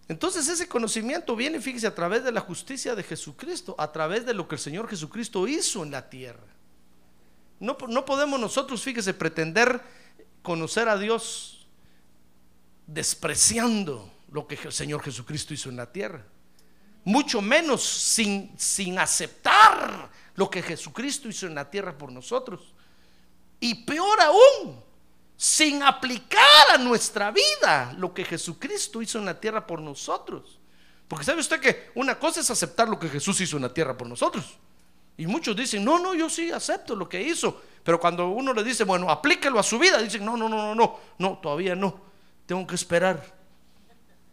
Entonces 0.08 0.48
ese 0.48 0.68
conocimiento 0.68 1.36
viene, 1.36 1.62
fíjese, 1.62 1.86
a 1.86 1.94
través 1.94 2.24
de 2.24 2.32
la 2.32 2.42
justicia 2.42 2.96
de 2.96 3.04
Jesucristo, 3.04 3.76
a 3.78 3.92
través 3.92 4.26
de 4.26 4.34
lo 4.34 4.48
que 4.48 4.56
el 4.56 4.62
Señor 4.62 4.90
Jesucristo 4.90 5.48
hizo 5.48 5.84
en 5.84 5.92
la 5.92 6.10
tierra. 6.10 6.48
No, 7.60 7.78
no 7.88 8.04
podemos 8.04 8.40
nosotros, 8.40 8.82
fíjese, 8.82 9.14
pretender 9.14 9.80
conocer 10.42 10.90
a 10.90 10.98
Dios 10.98 11.68
despreciando 12.88 14.12
lo 14.32 14.48
que 14.48 14.56
el 14.56 14.74
Señor 14.74 15.04
Jesucristo 15.04 15.54
hizo 15.54 15.70
en 15.70 15.76
la 15.76 15.92
tierra. 15.92 16.26
Mucho 17.04 17.44
menos 17.44 17.84
sin, 17.84 18.52
sin 18.58 18.98
aceptar 18.98 20.10
lo 20.36 20.50
que 20.50 20.62
Jesucristo 20.62 21.28
hizo 21.28 21.48
en 21.48 21.56
la 21.56 21.70
tierra 21.70 21.98
por 21.98 22.12
nosotros. 22.12 22.74
Y 23.60 23.86
peor 23.86 24.20
aún, 24.22 24.84
sin 25.38 25.84
aplicar 25.84 26.72
a 26.74 26.78
nuestra 26.78 27.32
vida 27.32 27.94
lo 27.98 28.14
que 28.14 28.26
Jesucristo 28.26 29.02
hizo 29.02 29.20
en 29.20 29.26
la 29.26 29.40
tierra 29.40 29.66
por 29.66 29.82
nosotros. 29.82 30.60
Porque 31.08 31.26
sabe 31.26 31.42
usted 31.42 31.60
que 31.60 31.92
una 31.96 32.18
cosa 32.18 32.42
es 32.42 32.50
aceptar 32.50 32.90
lo 32.90 33.00
que 33.00 33.10
Jesús 33.10 33.40
hizo 33.42 33.58
en 33.58 33.64
la 33.64 33.74
tierra 33.74 33.98
por 33.98 34.08
nosotros. 34.08 34.58
Y 35.18 35.28
muchos 35.28 35.56
dicen, 35.56 35.86
no, 35.86 36.00
no, 36.00 36.14
yo 36.14 36.30
sí 36.30 36.52
acepto 36.52 36.96
lo 36.96 37.08
que 37.08 37.22
hizo. 37.22 37.62
Pero 37.84 38.00
cuando 38.00 38.28
uno 38.30 38.54
le 38.54 38.64
dice, 38.64 38.84
bueno, 38.84 39.10
aplíquelo 39.10 39.60
a 39.60 39.64
su 39.64 39.80
vida, 39.80 40.02
dicen, 40.02 40.26
no, 40.26 40.36
no, 40.36 40.50
no, 40.50 40.58
no, 40.58 40.76
no, 40.76 41.00
no, 41.18 41.38
todavía 41.38 41.76
no. 41.76 42.02
Tengo 42.46 42.66
que 42.68 42.76
esperar. 42.76 43.24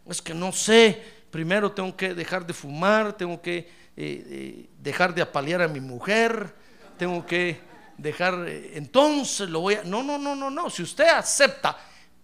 Es 0.07 0.21
que 0.21 0.33
no 0.33 0.51
sé. 0.51 1.23
Primero 1.31 1.71
tengo 1.71 1.95
que 1.95 2.13
dejar 2.13 2.45
de 2.45 2.53
fumar, 2.53 3.13
tengo 3.13 3.41
que 3.41 3.82
eh, 3.95 4.23
eh, 4.27 4.69
dejar 4.79 5.13
de 5.13 5.21
apalear 5.21 5.61
a 5.61 5.67
mi 5.67 5.79
mujer, 5.79 6.55
tengo 6.97 7.23
que 7.25 7.61
dejar, 7.97 8.45
eh, 8.47 8.71
entonces 8.75 9.47
lo 9.49 9.59
voy 9.59 9.75
a... 9.75 9.83
No, 9.83 10.01
no, 10.01 10.17
no, 10.17 10.35
no, 10.35 10.49
no. 10.49 10.69
Si 10.69 10.81
usted 10.81 11.07
acepta 11.09 11.77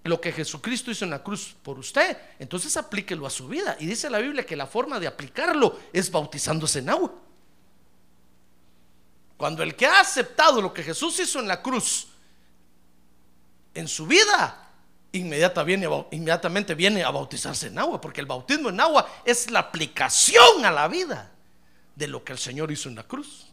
lo 0.03 0.19
que 0.19 0.31
Jesucristo 0.31 0.89
hizo 0.89 1.05
en 1.05 1.11
la 1.11 1.21
cruz 1.21 1.55
por 1.61 1.77
usted, 1.77 2.17
entonces 2.39 2.75
aplíquelo 2.75 3.27
a 3.27 3.29
su 3.29 3.47
vida. 3.47 3.77
Y 3.79 3.85
dice 3.85 4.09
la 4.09 4.17
Biblia 4.17 4.45
que 4.45 4.55
la 4.55 4.65
forma 4.65 4.99
de 4.99 5.05
aplicarlo 5.05 5.79
es 5.93 6.09
bautizándose 6.09 6.79
en 6.79 6.89
agua. 6.89 7.13
Cuando 9.37 9.61
el 9.61 9.75
que 9.75 9.85
ha 9.85 9.99
aceptado 9.99 10.61
lo 10.61 10.73
que 10.73 10.83
Jesús 10.83 11.19
hizo 11.19 11.39
en 11.39 11.47
la 11.47 11.61
cruz 11.61 12.07
en 13.75 13.87
su 13.87 14.07
vida, 14.07 14.69
inmediatamente 15.11 16.73
viene 16.73 17.03
a 17.03 17.11
bautizarse 17.11 17.67
en 17.67 17.77
agua, 17.77 18.01
porque 18.01 18.21
el 18.21 18.27
bautismo 18.27 18.69
en 18.69 18.79
agua 18.79 19.07
es 19.23 19.51
la 19.51 19.59
aplicación 19.59 20.65
a 20.65 20.71
la 20.71 20.87
vida 20.87 21.31
de 21.95 22.07
lo 22.07 22.23
que 22.23 22.33
el 22.33 22.39
Señor 22.39 22.71
hizo 22.71 22.89
en 22.89 22.95
la 22.95 23.03
cruz. 23.03 23.47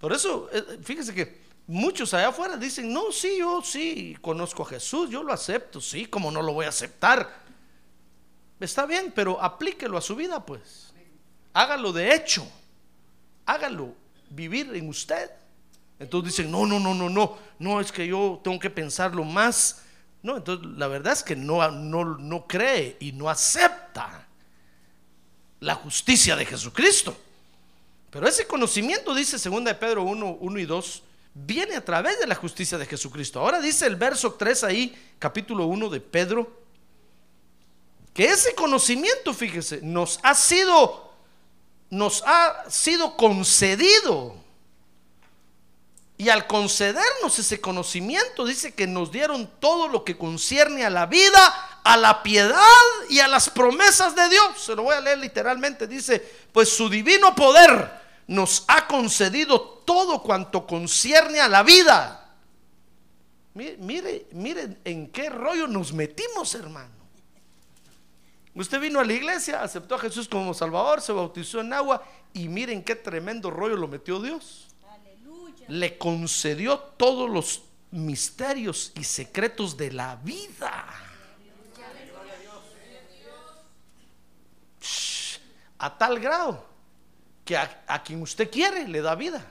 Por 0.00 0.12
eso, 0.12 0.48
eh, 0.52 0.80
fíjese 0.82 1.14
que 1.14 1.42
muchos 1.66 2.12
allá 2.12 2.28
afuera 2.28 2.56
dicen, 2.56 2.92
no, 2.92 3.12
sí, 3.12 3.38
yo 3.38 3.62
sí 3.62 4.16
conozco 4.20 4.62
a 4.64 4.66
Jesús, 4.66 5.10
yo 5.10 5.22
lo 5.22 5.32
acepto, 5.32 5.80
sí, 5.80 6.06
como 6.06 6.30
no 6.30 6.42
lo 6.42 6.52
voy 6.52 6.66
a 6.66 6.70
aceptar. 6.70 7.42
Está 8.58 8.86
bien, 8.86 9.12
pero 9.14 9.40
aplíquelo 9.40 9.96
a 9.96 10.00
su 10.00 10.16
vida, 10.16 10.44
pues. 10.44 10.92
Hágalo 11.52 11.92
de 11.92 12.14
hecho. 12.14 12.46
Hágalo 13.46 13.94
vivir 14.30 14.74
en 14.74 14.88
usted. 14.88 15.30
Entonces 15.98 16.36
dicen, 16.36 16.50
no, 16.50 16.66
no, 16.66 16.80
no, 16.80 16.94
no, 16.94 17.08
no, 17.08 17.38
no, 17.58 17.80
es 17.80 17.92
que 17.92 18.06
yo 18.06 18.40
tengo 18.42 18.58
que 18.58 18.70
pensarlo 18.70 19.24
más. 19.24 19.82
No, 20.22 20.36
entonces 20.36 20.66
la 20.76 20.88
verdad 20.88 21.12
es 21.12 21.22
que 21.22 21.36
no, 21.36 21.68
no, 21.70 22.04
no 22.18 22.46
cree 22.46 22.96
y 23.00 23.12
no 23.12 23.28
acepta 23.28 24.21
la 25.62 25.76
justicia 25.76 26.36
de 26.36 26.44
Jesucristo. 26.44 27.16
Pero 28.10 28.28
ese 28.28 28.46
conocimiento, 28.46 29.14
dice 29.14 29.38
2 29.48 29.64
de 29.64 29.74
Pedro 29.74 30.02
1, 30.02 30.38
1 30.40 30.58
y 30.58 30.66
2, 30.66 31.02
viene 31.34 31.76
a 31.76 31.84
través 31.84 32.18
de 32.20 32.26
la 32.26 32.34
justicia 32.34 32.76
de 32.76 32.84
Jesucristo. 32.84 33.40
Ahora 33.40 33.60
dice 33.60 33.86
el 33.86 33.96
verso 33.96 34.34
3 34.34 34.64
ahí, 34.64 34.94
capítulo 35.18 35.66
1 35.66 35.88
de 35.88 36.00
Pedro, 36.00 36.60
que 38.12 38.26
ese 38.26 38.54
conocimiento, 38.54 39.32
fíjese, 39.32 39.80
nos 39.82 40.18
ha 40.22 40.34
sido 40.34 41.10
nos 41.88 42.22
ha 42.26 42.70
sido 42.70 43.18
concedido. 43.18 44.41
Y 46.22 46.28
al 46.28 46.46
concedernos 46.46 47.36
ese 47.36 47.60
conocimiento, 47.60 48.46
dice 48.46 48.72
que 48.74 48.86
nos 48.86 49.10
dieron 49.10 49.50
todo 49.58 49.88
lo 49.88 50.04
que 50.04 50.16
concierne 50.16 50.84
a 50.84 50.90
la 50.90 51.06
vida, 51.06 51.80
a 51.82 51.96
la 51.96 52.22
piedad 52.22 52.54
y 53.10 53.18
a 53.18 53.26
las 53.26 53.50
promesas 53.50 54.14
de 54.14 54.28
Dios. 54.28 54.62
Se 54.62 54.76
lo 54.76 54.84
voy 54.84 54.94
a 54.94 55.00
leer 55.00 55.18
literalmente. 55.18 55.88
Dice, 55.88 56.20
pues 56.52 56.68
su 56.68 56.88
divino 56.88 57.34
poder 57.34 57.90
nos 58.28 58.64
ha 58.68 58.86
concedido 58.86 59.60
todo 59.84 60.22
cuanto 60.22 60.64
concierne 60.64 61.40
a 61.40 61.48
la 61.48 61.64
vida. 61.64 62.36
Mire, 63.54 63.76
mire, 63.78 64.26
mire 64.30 64.76
en 64.84 65.10
qué 65.10 65.28
rollo 65.28 65.66
nos 65.66 65.92
metimos, 65.92 66.54
hermano. 66.54 66.94
Usted 68.54 68.80
vino 68.80 69.00
a 69.00 69.04
la 69.04 69.12
iglesia, 69.12 69.60
aceptó 69.60 69.96
a 69.96 69.98
Jesús 69.98 70.28
como 70.28 70.54
Salvador, 70.54 71.00
se 71.00 71.10
bautizó 71.10 71.62
en 71.62 71.72
agua 71.72 72.00
y 72.32 72.46
miren 72.46 72.84
qué 72.84 72.94
tremendo 72.94 73.50
rollo 73.50 73.74
lo 73.74 73.88
metió 73.88 74.20
Dios. 74.20 74.68
Le 75.68 75.98
concedió 75.98 76.78
todos 76.78 77.30
los 77.30 77.62
misterios 77.90 78.92
y 78.94 79.04
secretos 79.04 79.76
de 79.76 79.92
la 79.92 80.16
vida. 80.16 81.02
a 85.82 85.98
tal 85.98 86.20
grado 86.20 86.64
que 87.44 87.56
a, 87.56 88.02
quien 88.04 88.22
usted 88.22 88.48
quiere 88.48 88.86
le 88.86 89.02
da 89.02 89.16
vida 89.16 89.44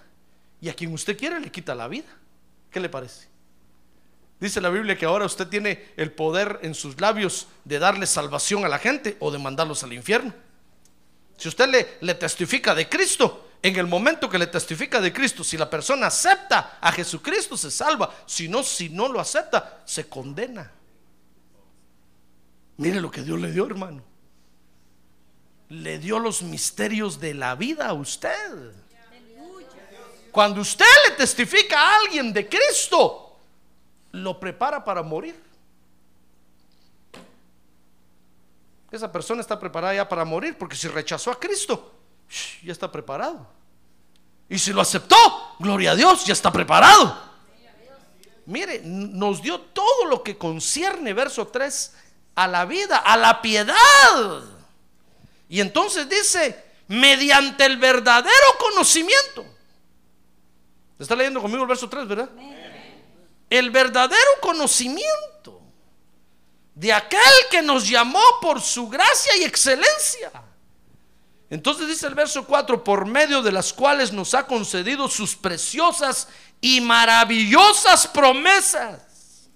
y 0.62 0.69
a 0.69 0.74
quien 0.74 0.93
usted 0.93 1.17
quiere 1.17 1.41
le 1.41 1.52
quita 1.52 1.76
la 1.76 1.89
vida. 1.89 2.08
¿Qué 2.71 2.80
le 2.80 2.88
parece? 2.88 3.28
Dice 4.39 4.62
la 4.62 4.69
Biblia 4.69 4.97
que 4.97 5.06
ahora 5.06 5.26
usted 5.26 5.47
tiene 5.47 5.89
el 5.97 6.13
poder 6.13 6.60
en 6.63 6.74
sus 6.74 7.00
labios 7.02 7.47
de 7.65 7.80
darle 7.80 8.08
salvación 8.08 8.63
a 8.63 8.69
la 8.69 8.80
gente 8.80 9.17
o 9.19 9.30
de 9.30 9.39
mandarlos 9.39 9.84
al 9.84 9.91
infierno. 9.91 10.34
Si 11.36 11.50
usted 11.50 11.86
le 12.00 12.15
testifica 12.15 12.74
de 12.74 12.88
Cristo, 12.88 13.51
en 13.63 13.76
el 13.76 13.86
momento 13.86 14.28
que 14.28 14.39
le 14.39 14.47
testifica 14.47 15.00
de 15.00 15.13
Cristo, 15.13 15.43
si 15.43 15.56
la 15.56 15.69
persona 15.69 16.08
acepta 16.08 16.80
a 16.82 16.91
Jesucristo, 16.91 17.56
se 17.56 17.69
salva. 17.69 18.13
Si 18.26 18.47
no, 18.47 18.63
si 18.63 18.89
no 18.89 19.08
lo 19.08 19.19
acepta, 19.19 19.82
se 19.86 20.10
condena. 20.10 20.71
Mire 22.78 23.00
lo 23.00 23.12
que 23.12 23.21
Dios 23.21 23.39
le 23.39 23.52
dio, 23.52 23.67
hermano. 23.67 24.02
Le 25.69 26.00
dio 26.00 26.17
los 26.17 26.41
misterios 26.41 27.19
de 27.19 27.36
la 27.36 27.54
vida 27.56 27.88
a 27.88 27.93
usted. 27.93 28.74
Cuando 30.32 30.62
usted 30.62 30.86
le 31.10 31.15
testifica 31.15 31.80
a 31.80 32.00
alguien 32.00 32.34
de 32.34 32.50
Cristo, 32.50 33.38
lo 34.12 34.39
prepara 34.39 34.84
para 34.84 35.04
morir. 35.04 35.39
Esa 38.89 39.12
persona 39.12 39.41
está 39.41 39.60
preparada 39.60 39.93
ya 39.93 40.10
para 40.10 40.26
morir, 40.26 40.58
porque 40.58 40.76
si 40.76 40.88
rechazó 40.88 41.32
a 41.32 41.39
Cristo, 41.39 42.01
ya 42.63 42.72
está 42.72 42.91
preparado. 42.91 43.48
Y 44.50 44.60
si 44.60 44.74
lo 44.74 44.82
aceptó, 44.82 45.15
gloria 45.60 45.91
a 45.91 45.96
Dios, 45.96 46.26
ya 46.26 46.34
está 46.34 46.52
preparado. 46.52 47.32
Mire, 48.46 48.82
nos 48.84 49.41
dio 49.41 49.62
todo 49.62 50.06
lo 50.06 50.24
que 50.24 50.38
concierne, 50.38 51.13
verso 51.13 51.48
3, 51.48 51.94
a 52.36 52.48
la 52.48 52.65
vida, 52.65 52.98
a 52.98 53.15
la 53.15 53.41
piedad. 53.41 54.44
Y 55.48 55.62
entonces 55.62 56.10
dice, 56.10 56.63
mediante 56.88 57.65
el 57.65 57.78
verdadero 57.78 58.58
conocimiento. 58.60 59.46
Está 61.00 61.15
leyendo 61.15 61.41
conmigo 61.41 61.63
el 61.63 61.70
verso 61.70 61.88
3, 61.88 62.08
¿verdad? 62.08 62.30
El 63.50 63.70
verdadero 63.72 64.32
conocimiento 64.41 65.62
de 66.76 66.91
aquel 66.91 67.20
que 67.50 67.62
nos 67.62 67.88
llamó 67.88 68.22
por 68.41 68.62
su 68.62 68.89
gracia 68.89 69.38
y 69.38 69.44
excelencia. 69.44 70.32
Entonces 71.52 71.90
dice 71.90 72.08
el 72.08 72.16
verso 72.16 72.46
4, 72.46 72.82
por 72.82 73.06
medio 73.06 73.42
de 73.42 73.52
las 73.52 73.74
cuales 73.74 74.14
nos 74.14 74.34
ha 74.34 74.48
concedido 74.48 75.10
sus 75.10 75.36
preciosas 75.36 76.30
y 76.62 76.80
maravillosas 76.80 78.08
promesas, 78.08 79.50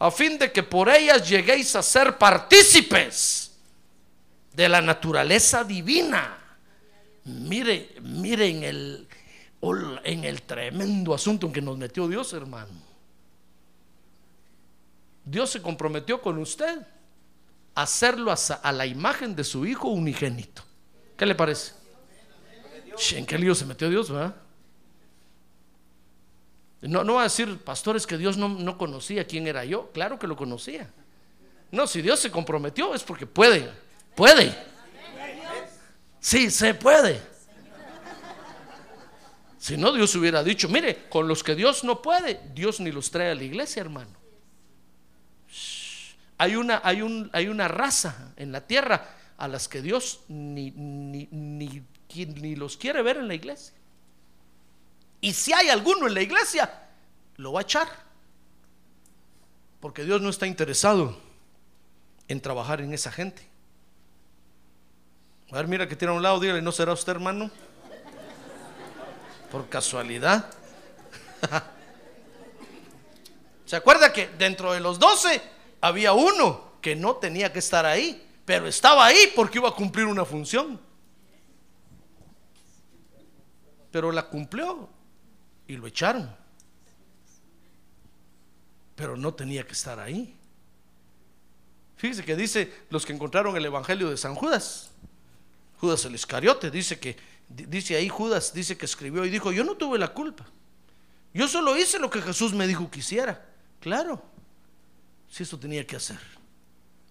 a 0.00 0.10
fin 0.10 0.36
de 0.36 0.50
que 0.50 0.64
por 0.64 0.88
ellas 0.88 1.28
lleguéis 1.28 1.76
a 1.76 1.82
ser 1.82 2.18
partícipes 2.18 3.52
de 4.52 4.68
la 4.68 4.80
naturaleza 4.80 5.62
divina. 5.62 6.38
Mire, 7.22 7.94
miren 8.02 8.64
el, 8.64 9.08
en 10.02 10.24
el 10.24 10.42
tremendo 10.42 11.14
asunto 11.14 11.46
en 11.46 11.52
que 11.52 11.62
nos 11.62 11.78
metió 11.78 12.08
Dios, 12.08 12.32
hermano. 12.32 12.72
Dios 15.24 15.50
se 15.50 15.62
comprometió 15.62 16.20
con 16.20 16.36
usted 16.38 16.84
hacerlo 17.74 18.32
a, 18.32 18.72
la 18.72 18.86
imagen 18.86 19.34
de 19.34 19.44
su 19.44 19.66
hijo 19.66 19.88
unigénito. 19.88 20.62
¿Qué 21.16 21.26
le 21.26 21.34
parece? 21.34 21.72
¿En 23.12 23.26
qué 23.26 23.38
lío 23.38 23.54
se 23.54 23.66
metió 23.66 23.90
Dios? 23.90 24.10
No, 26.80 27.02
no 27.02 27.14
va 27.14 27.20
a 27.20 27.24
decir, 27.24 27.58
pastores, 27.58 28.06
que 28.06 28.18
Dios 28.18 28.36
no, 28.36 28.48
no 28.48 28.78
conocía 28.78 29.26
quién 29.26 29.46
era 29.46 29.64
yo. 29.64 29.90
Claro 29.92 30.18
que 30.18 30.26
lo 30.26 30.36
conocía. 30.36 30.90
No, 31.70 31.86
si 31.86 32.02
Dios 32.02 32.20
se 32.20 32.30
comprometió 32.30 32.94
es 32.94 33.02
porque 33.02 33.26
puede, 33.26 33.70
puede. 34.14 34.56
Sí, 36.20 36.50
se 36.50 36.74
puede. 36.74 37.20
Si 39.58 39.76
no, 39.76 39.92
Dios 39.92 40.14
hubiera 40.14 40.44
dicho, 40.44 40.68
mire, 40.68 41.08
con 41.08 41.26
los 41.26 41.42
que 41.42 41.54
Dios 41.54 41.84
no 41.84 42.02
puede, 42.02 42.40
Dios 42.52 42.80
ni 42.80 42.92
los 42.92 43.10
trae 43.10 43.30
a 43.30 43.34
la 43.34 43.44
iglesia, 43.44 43.80
hermano. 43.80 44.23
Hay 46.38 46.56
una, 46.56 46.80
hay, 46.84 47.02
un, 47.02 47.30
hay 47.32 47.48
una 47.48 47.68
raza 47.68 48.32
en 48.36 48.52
la 48.52 48.66
tierra 48.66 49.08
a 49.36 49.48
las 49.48 49.68
que 49.68 49.82
Dios 49.82 50.20
ni, 50.28 50.70
ni, 50.72 51.28
ni, 51.30 51.82
ni 52.14 52.56
los 52.56 52.76
quiere 52.76 53.02
ver 53.02 53.18
en 53.18 53.28
la 53.28 53.34
iglesia. 53.34 53.74
Y 55.20 55.32
si 55.32 55.52
hay 55.52 55.68
alguno 55.68 56.06
en 56.06 56.14
la 56.14 56.22
iglesia, 56.22 56.88
lo 57.36 57.52
va 57.52 57.60
a 57.60 57.62
echar. 57.62 57.88
Porque 59.80 60.04
Dios 60.04 60.20
no 60.20 60.28
está 60.28 60.46
interesado 60.46 61.18
en 62.28 62.40
trabajar 62.40 62.80
en 62.80 62.92
esa 62.92 63.10
gente. 63.10 63.46
A 65.50 65.56
ver, 65.56 65.68
mira 65.68 65.88
que 65.88 65.96
tiene 65.96 66.12
a 66.12 66.16
un 66.16 66.22
lado, 66.22 66.40
dígale, 66.40 66.62
¿no 66.62 66.72
será 66.72 66.92
usted 66.92 67.12
hermano? 67.12 67.50
por 69.54 69.68
casualidad. 69.68 70.50
¿Se 73.66 73.76
acuerda 73.76 74.12
que 74.12 74.26
dentro 74.36 74.72
de 74.72 74.80
los 74.80 74.98
doce 74.98 75.40
había 75.84 76.14
uno 76.14 76.72
que 76.80 76.96
no 76.96 77.16
tenía 77.16 77.52
que 77.52 77.58
estar 77.58 77.84
ahí, 77.84 78.26
pero 78.46 78.66
estaba 78.66 79.04
ahí 79.04 79.30
porque 79.36 79.58
iba 79.58 79.68
a 79.68 79.74
cumplir 79.74 80.06
una 80.06 80.24
función? 80.24 80.80
Pero 83.90 84.10
la 84.10 84.22
cumplió 84.22 84.88
y 85.66 85.76
lo 85.76 85.86
echaron. 85.86 86.34
Pero 88.96 89.14
no 89.14 89.34
tenía 89.34 89.66
que 89.66 89.72
estar 89.72 90.00
ahí. 90.00 90.34
Fíjese 91.96 92.24
que 92.24 92.34
dice 92.34 92.72
los 92.88 93.04
que 93.04 93.12
encontraron 93.12 93.54
el 93.54 93.66
Evangelio 93.66 94.08
de 94.08 94.16
San 94.16 94.34
Judas. 94.34 94.90
Judas 95.80 96.02
el 96.06 96.14
Iscariote 96.14 96.70
dice 96.70 96.98
que 96.98 97.18
dice 97.46 97.94
ahí 97.96 98.08
Judas, 98.08 98.54
dice 98.54 98.78
que 98.78 98.86
escribió 98.86 99.26
y 99.26 99.30
dijo, 99.30 99.52
yo 99.52 99.64
no 99.64 99.74
tuve 99.74 99.98
la 99.98 100.14
culpa. 100.14 100.46
Yo 101.34 101.46
solo 101.46 101.76
hice 101.76 101.98
lo 101.98 102.08
que 102.08 102.22
Jesús 102.22 102.54
me 102.54 102.66
dijo 102.66 102.90
que 102.90 103.00
hiciera. 103.00 103.44
Claro, 103.80 104.22
si 105.34 105.42
eso 105.42 105.58
tenía 105.58 105.84
que 105.84 105.96
hacer. 105.96 106.20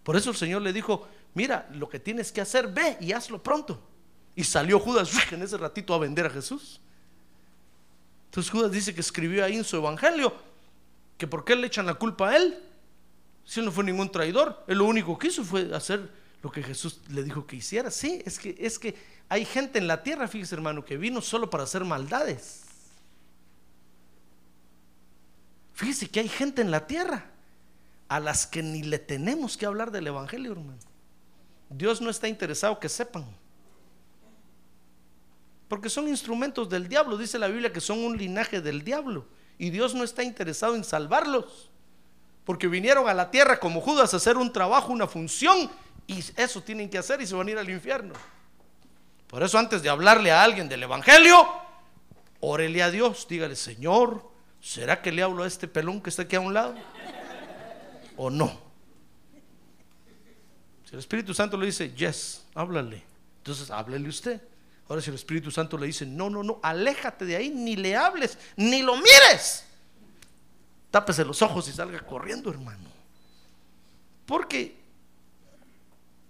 Por 0.01 0.15
eso 0.15 0.29
el 0.29 0.38
Señor 0.38 0.62
le 0.62 0.71
dijo, 0.71 1.09
mira, 1.33 1.67
lo 1.73 1.89
que 1.89 1.99
tienes 1.99 2.31
que 2.31 2.39
hacer, 2.39 2.69
ve 2.71 2.95
y 3.01 3.12
hazlo 3.12 3.43
pronto. 3.43 3.86
Y 4.33 4.45
salió 4.45 4.79
Judas 4.79 5.12
en 5.33 5.41
ese 5.41 5.57
ratito 5.57 5.93
a 5.93 5.97
vender 5.97 6.27
a 6.27 6.29
Jesús. 6.29 6.79
Entonces 8.27 8.49
Judas 8.49 8.71
dice 8.71 8.95
que 8.95 9.01
escribió 9.01 9.43
ahí 9.43 9.57
en 9.57 9.65
su 9.65 9.75
evangelio 9.75 10.33
que 11.17 11.27
por 11.27 11.43
qué 11.43 11.53
le 11.57 11.67
echan 11.67 11.86
la 11.86 11.95
culpa 11.95 12.29
a 12.29 12.38
él. 12.38 12.63
Si 13.43 13.59
él 13.59 13.65
no 13.65 13.73
fue 13.73 13.83
ningún 13.83 14.09
traidor, 14.09 14.63
él 14.67 14.77
lo 14.77 14.86
único 14.86 15.17
que 15.17 15.27
hizo 15.27 15.43
fue 15.43 15.75
hacer 15.75 16.09
lo 16.41 16.49
que 16.49 16.63
Jesús 16.63 17.01
le 17.09 17.23
dijo 17.23 17.45
que 17.45 17.57
hiciera. 17.57 17.91
Sí, 17.91 18.21
es 18.25 18.39
que 18.39 18.55
es 18.57 18.79
que 18.79 18.95
hay 19.27 19.43
gente 19.43 19.79
en 19.79 19.88
la 19.88 20.01
tierra, 20.01 20.29
fíjese 20.29 20.55
hermano, 20.55 20.86
que 20.86 20.95
vino 20.95 21.19
solo 21.19 21.49
para 21.49 21.65
hacer 21.65 21.83
maldades. 21.83 22.62
Fíjese 25.73 26.09
que 26.09 26.21
hay 26.21 26.29
gente 26.29 26.62
en 26.62 26.71
la 26.71 26.88
tierra 26.88 27.32
a 28.13 28.19
las 28.19 28.45
que 28.45 28.62
ni 28.62 28.84
le 28.84 28.99
tenemos 28.99 29.58
que 29.58 29.65
hablar 29.65 29.89
del 29.89 30.06
Evangelio, 30.06 30.52
hermano. 30.52 30.78
Dios 31.67 31.99
no 31.99 32.12
está 32.12 32.28
interesado 32.28 32.80
que 32.80 32.88
sepan. 32.88 33.26
Porque 35.67 35.89
son 35.89 36.08
instrumentos 36.08 36.69
del 36.69 36.88
diablo. 36.88 37.17
Dice 37.17 37.39
la 37.39 37.47
Biblia 37.47 37.73
que 37.73 37.82
son 37.82 37.97
un 37.97 38.15
linaje 38.15 38.62
del 38.62 38.84
diablo. 38.84 39.26
Y 39.58 39.71
Dios 39.71 39.95
no 39.95 40.04
está 40.04 40.21
interesado 40.21 40.76
en 40.76 40.84
salvarlos. 40.84 41.71
Porque 42.45 42.67
vinieron 42.67 43.10
a 43.10 43.15
la 43.15 43.32
tierra 43.32 43.60
como 43.60 43.82
Judas 43.82 44.13
a 44.13 44.17
hacer 44.17 44.38
un 44.38 44.54
trabajo, 44.54 44.93
una 44.93 45.08
función. 45.08 45.71
Y 46.06 46.23
eso 46.38 46.62
tienen 46.62 46.91
que 46.91 46.99
hacer 46.99 47.19
y 47.19 47.26
se 47.26 47.34
van 47.34 47.47
a 47.47 47.52
ir 47.52 47.58
al 47.58 47.69
infierno. 47.71 48.13
Por 49.26 49.41
eso 49.41 49.58
antes 49.58 49.82
de 49.82 49.89
hablarle 49.89 50.32
a 50.32 50.43
alguien 50.43 50.69
del 50.69 50.84
Evangelio, 50.84 51.47
órele 52.41 52.84
a 52.84 52.91
Dios, 52.91 53.26
dígale, 53.28 53.56
Señor, 53.56 54.30
¿será 54.62 55.02
que 55.02 55.12
le 55.12 55.23
hablo 55.23 55.45
a 55.45 55.47
este 55.47 55.67
pelón 55.67 55.99
que 55.99 56.12
está 56.12 56.21
aquí 56.21 56.36
a 56.36 56.41
un 56.41 56.54
lado? 56.54 56.76
¿O 58.17 58.30
no? 58.30 58.60
Si 60.86 60.93
el 60.93 60.99
Espíritu 60.99 61.34
Santo 61.34 61.58
le 61.58 61.65
dice, 61.65 61.93
yes, 61.93 62.45
háblale, 62.54 63.04
entonces 63.38 63.71
háblele 63.71 64.10
usted. 64.10 64.41
Ahora 64.88 65.02
si 65.02 65.10
el 65.10 65.15
Espíritu 65.15 65.49
Santo 65.49 65.78
le 65.78 65.88
dice, 65.88 66.06
no, 66.06 66.30
no, 66.30 66.43
no, 66.43 66.60
aléjate 66.62 67.26
de 67.26 67.36
ahí, 67.36 67.49
ni 67.49 67.76
le 67.76 67.95
hables, 67.95 68.38
ni 68.56 68.82
lo 68.82 68.95
mires. 68.95 69.65
Tápese 70.91 71.26
los 71.26 71.41
ojos 71.41 71.67
y 71.67 71.71
salga 71.71 71.99
corriendo, 72.06 72.52
hermano. 72.52 72.89
Porque 74.26 74.76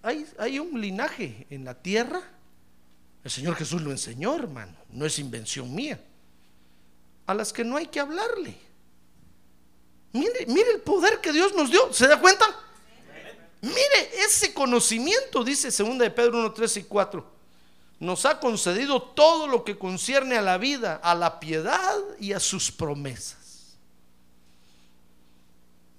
hay, 0.02 0.26
hay 0.39 0.60
un 0.60 0.80
linaje 0.80 1.48
en 1.50 1.65
la 1.65 1.74
tierra 1.74 2.24
el 3.24 3.32
Señor 3.32 3.56
Jesús 3.56 3.82
lo 3.82 3.91
enseñó, 3.91 4.36
hermano. 4.36 4.74
No 4.91 5.06
es 5.06 5.17
invención 5.17 5.74
mía. 5.74 6.00
A 7.26 7.34
las 7.34 7.54
que 7.54 7.63
no 7.63 7.78
hay 7.78 7.88
que 7.88 8.00
hablarle. 8.00 8.58
Mire, 10.13 10.45
mire 10.47 10.71
el 10.71 10.82
poder 10.82 11.19
que 11.19 11.34
Dios 11.34 11.54
nos 11.54 11.69
dio. 11.69 11.91
¿Se 11.91 12.08
da 12.08 12.19
cuenta? 12.19 12.45
Mire 13.62 14.26
ese 14.26 14.54
conocimiento, 14.54 15.43
dice 15.43 15.69
2 15.71 15.97
de 15.97 16.12
Pedro 16.12 16.39
1, 16.39 16.54
3 16.54 16.78
y 16.78 16.84
4. 16.84 17.34
Nos 17.99 18.26
ha 18.26 18.39
concedido 18.39 19.02
todo 19.02 19.47
lo 19.47 19.63
que 19.63 19.78
concierne 19.78 20.38
a 20.38 20.41
la 20.41 20.58
vida, 20.58 20.99
a 21.02 21.15
la 21.15 21.39
piedad 21.39 21.97
y 22.19 22.34
a 22.34 22.39
sus 22.39 22.71
promesas. 22.71 23.78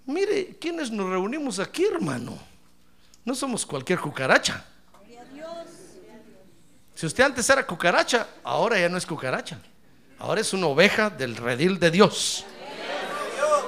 Mire, 0.06 0.56
¿quiénes 0.60 0.90
nos 0.90 1.08
reunimos 1.08 1.58
aquí, 1.58 1.84
hermano? 1.84 2.38
No 3.24 3.34
somos 3.34 3.64
cualquier 3.64 3.98
cucaracha. 3.98 4.64
Si 6.94 7.06
usted 7.06 7.24
antes 7.24 7.48
era 7.48 7.66
cucaracha, 7.66 8.28
ahora 8.44 8.78
ya 8.78 8.88
no 8.88 8.98
es 8.98 9.06
cucaracha. 9.06 9.58
Ahora 10.18 10.40
es 10.42 10.52
una 10.52 10.66
oveja 10.66 11.10
del 11.10 11.36
redil 11.36 11.78
de 11.78 11.90
Dios. 11.90 12.44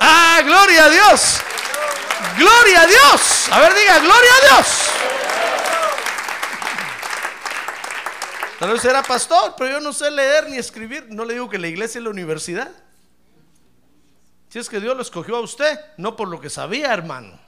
Ah, 0.09 0.41
gloria 0.45 0.85
a 0.85 0.89
Dios. 0.89 1.41
Gloria 2.39 2.83
a 2.83 2.87
Dios. 2.87 3.49
A 3.51 3.61
ver, 3.61 3.75
diga, 3.75 3.99
gloria 3.99 4.31
a 4.31 4.47
Dios. 4.47 4.67
Tal 8.61 8.73
vez 8.73 8.85
era 8.85 9.03
pastor, 9.03 9.55
pero 9.59 9.73
yo 9.73 9.81
no 9.81 9.93
sé 9.93 10.11
leer 10.11 10.49
ni 10.49 10.57
escribir. 10.59 11.09
No 11.11 11.25
le 11.25 11.35
digo 11.35 11.49
que 11.49 11.59
la 11.59 11.67
iglesia 11.67 11.99
es 11.99 12.05
la 12.05 12.11
universidad. 12.11 12.71
Si 14.49 14.61
es 14.61 14.69
que 14.69 14.81
Dios 14.81 14.97
lo 14.97 15.03
escogió 15.03 15.37
a 15.37 15.41
usted, 15.41 15.79
no 15.97 16.17
por 16.17 16.29
lo 16.29 16.41
que 16.41 16.49
sabía, 16.51 16.93
hermano, 16.93 17.39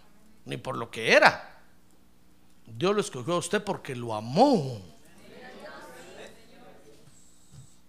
ni 0.45 0.57
por 0.57 0.77
lo 0.77 0.91
que 0.91 1.13
era. 1.13 1.61
Dios 2.67 2.95
lo 2.95 3.01
escogió 3.01 3.35
a 3.35 3.39
usted 3.39 3.63
porque 3.63 3.95
lo 3.95 4.15
amó. 4.15 4.83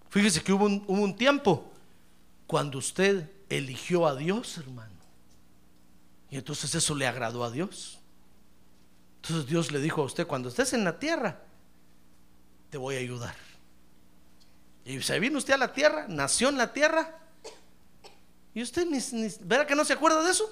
Fíjese 0.10 0.42
que 0.42 0.54
hubo 0.54 0.66
un, 0.66 1.16
tiempo 1.16 1.72
cuando 2.48 2.78
usted 2.78 3.30
eligió 3.50 4.08
a 4.08 4.16
Dios, 4.16 4.58
hermano. 4.58 4.94
Y 6.30 6.38
entonces 6.38 6.74
eso 6.76 6.96
le 6.96 7.08
agradó 7.08 7.44
a 7.44 7.52
Dios. 7.52 8.00
Entonces 9.22 9.48
Dios 9.48 9.72
le 9.72 9.80
dijo 9.80 10.02
a 10.02 10.06
usted, 10.06 10.28
cuando 10.28 10.50
estés 10.50 10.74
en 10.74 10.84
la 10.84 11.00
tierra, 11.00 11.42
te 12.70 12.78
voy 12.78 12.96
a 12.96 13.00
ayudar. 13.00 13.36
Y 14.86 15.02
se 15.02 15.20
vino 15.20 15.38
usted 15.38 15.54
a 15.54 15.58
la 15.58 15.74
tierra, 15.74 16.06
nació 16.08 16.50
en 16.50 16.58
la 16.58 16.72
tierra. 16.72 17.20
Y 18.54 18.62
usted 18.62 18.86
ni, 18.88 19.00
verá 19.42 19.66
que 19.66 19.76
no 19.76 19.86
se 19.86 19.94
acuerda 19.94 20.24
de 20.24 20.32
eso? 20.32 20.50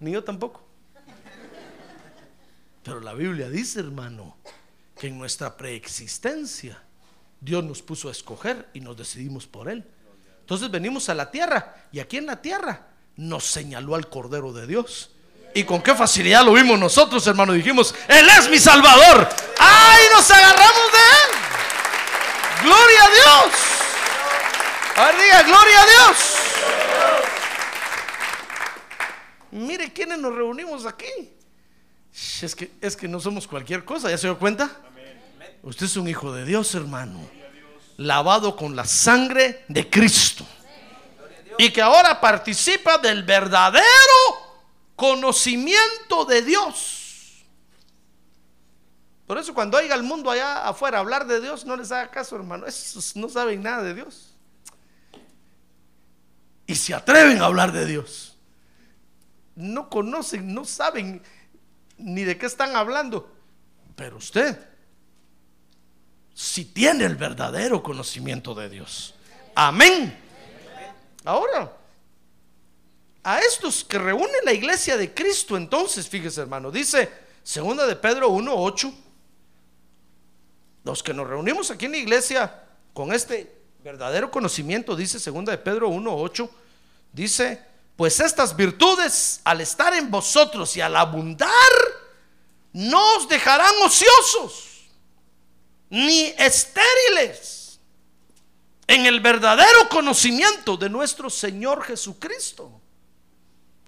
Ni 0.00 0.12
yo 0.12 0.24
tampoco. 0.24 0.62
Pero 2.82 3.00
la 3.00 3.12
Biblia 3.14 3.48
dice, 3.50 3.80
hermano, 3.80 4.36
que 4.98 5.08
en 5.08 5.18
nuestra 5.18 5.56
preexistencia 5.56 6.82
Dios 7.40 7.62
nos 7.64 7.82
puso 7.82 8.08
a 8.08 8.12
escoger 8.12 8.68
y 8.74 8.80
nos 8.80 8.96
decidimos 8.96 9.46
por 9.46 9.68
Él. 9.68 9.86
Entonces 10.50 10.68
venimos 10.68 11.08
a 11.08 11.14
la 11.14 11.30
tierra 11.30 11.76
y 11.92 12.00
aquí 12.00 12.16
en 12.16 12.26
la 12.26 12.42
tierra 12.42 12.88
nos 13.14 13.44
señaló 13.44 13.94
al 13.94 14.08
Cordero 14.08 14.52
de 14.52 14.66
Dios. 14.66 15.12
Y 15.54 15.62
con 15.62 15.80
qué 15.80 15.94
facilidad 15.94 16.44
lo 16.44 16.54
vimos 16.54 16.76
nosotros, 16.76 17.24
hermano. 17.28 17.52
Dijimos, 17.52 17.94
Él 18.08 18.28
es 18.36 18.50
mi 18.50 18.58
Salvador. 18.58 19.28
¡Ay! 19.60 20.06
Nos 20.12 20.28
agarramos 20.28 20.92
de 20.92 20.98
Él. 20.98 22.64
Gloria 22.64 23.04
a 23.04 23.10
Dios. 23.10 23.54
A 24.96 25.04
ver, 25.04 25.20
diga, 25.20 25.42
gloria 25.44 25.82
a 25.82 25.86
Dios. 25.86 26.16
Mire 29.52 29.92
quiénes 29.92 30.18
nos 30.18 30.34
reunimos 30.34 30.84
aquí. 30.84 31.32
Es 32.42 32.56
que, 32.56 32.72
es 32.80 32.96
que 32.96 33.06
no 33.06 33.20
somos 33.20 33.46
cualquier 33.46 33.84
cosa, 33.84 34.10
¿ya 34.10 34.18
se 34.18 34.26
dio 34.26 34.36
cuenta? 34.36 34.68
Usted 35.62 35.86
es 35.86 35.96
un 35.96 36.08
hijo 36.08 36.32
de 36.32 36.44
Dios, 36.44 36.74
hermano. 36.74 37.39
Lavado 38.00 38.56
con 38.56 38.74
la 38.74 38.86
sangre 38.86 39.64
de 39.68 39.90
Cristo. 39.90 40.46
Y 41.58 41.70
que 41.70 41.82
ahora 41.82 42.18
participa 42.18 42.96
del 42.96 43.24
verdadero 43.24 43.84
conocimiento 44.96 46.24
de 46.24 46.40
Dios. 46.40 47.44
Por 49.26 49.36
eso 49.36 49.52
cuando 49.52 49.76
oiga 49.76 49.94
el 49.94 50.02
mundo 50.02 50.30
allá 50.30 50.66
afuera 50.66 50.98
hablar 50.98 51.26
de 51.26 51.42
Dios, 51.42 51.66
no 51.66 51.76
les 51.76 51.92
haga 51.92 52.10
caso, 52.10 52.36
hermano. 52.36 52.66
Esos 52.66 53.14
no 53.16 53.28
saben 53.28 53.62
nada 53.62 53.82
de 53.82 53.92
Dios. 53.92 54.34
Y 56.66 56.74
se 56.76 56.94
atreven 56.94 57.42
a 57.42 57.44
hablar 57.44 57.70
de 57.70 57.84
Dios. 57.84 58.38
No 59.54 59.90
conocen, 59.90 60.54
no 60.54 60.64
saben 60.64 61.22
ni 61.98 62.24
de 62.24 62.38
qué 62.38 62.46
están 62.46 62.74
hablando. 62.76 63.30
Pero 63.94 64.16
usted, 64.16 64.58
si 66.40 66.64
tiene 66.64 67.04
el 67.04 67.16
verdadero 67.16 67.82
conocimiento 67.82 68.54
de 68.54 68.70
Dios. 68.70 69.12
Amén. 69.54 70.18
Ahora, 71.22 71.70
a 73.22 73.40
estos 73.40 73.84
que 73.84 73.98
reúne 73.98 74.38
la 74.42 74.54
iglesia 74.54 74.96
de 74.96 75.12
Cristo, 75.12 75.54
entonces, 75.58 76.08
fíjese 76.08 76.40
hermano, 76.40 76.70
dice 76.70 77.12
segunda 77.42 77.86
de 77.86 77.94
Pedro 77.94 78.30
1:8, 78.30 78.90
los 80.84 81.02
que 81.02 81.12
nos 81.12 81.28
reunimos 81.28 81.70
aquí 81.70 81.84
en 81.84 81.92
la 81.92 81.98
iglesia 81.98 82.62
con 82.94 83.12
este 83.12 83.54
verdadero 83.84 84.30
conocimiento, 84.30 84.96
dice 84.96 85.20
segunda 85.20 85.52
de 85.52 85.58
Pedro 85.58 85.90
1:8, 85.90 86.48
dice, 87.12 87.62
pues 87.96 88.18
estas 88.18 88.56
virtudes 88.56 89.42
al 89.44 89.60
estar 89.60 89.92
en 89.92 90.10
vosotros 90.10 90.74
y 90.74 90.80
al 90.80 90.96
abundar, 90.96 91.50
no 92.72 93.16
os 93.16 93.28
dejarán 93.28 93.74
ociosos 93.84 94.69
ni 95.90 96.26
estériles 96.38 97.80
en 98.86 99.06
el 99.06 99.20
verdadero 99.20 99.88
conocimiento 99.88 100.76
de 100.76 100.88
nuestro 100.88 101.28
Señor 101.28 101.82
Jesucristo. 101.82 102.80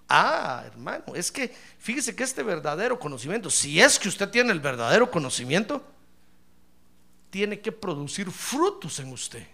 Ah, 0.09 0.65
hermano, 0.67 1.15
es 1.15 1.33
que 1.33 1.55
fíjese 1.79 2.15
que 2.15 2.25
este 2.25 2.43
verdadero 2.43 2.99
conocimiento, 2.99 3.49
si 3.49 3.81
es 3.81 3.99
que 3.99 4.09
usted 4.09 4.29
tiene 4.29 4.53
el 4.53 4.61
verdadero 4.61 5.11
conocimiento, 5.11 5.83
tiene 7.31 7.61
que 7.61 7.73
producir 7.73 8.31
frutos 8.31 8.99
en 8.99 9.11
usted. 9.11 9.47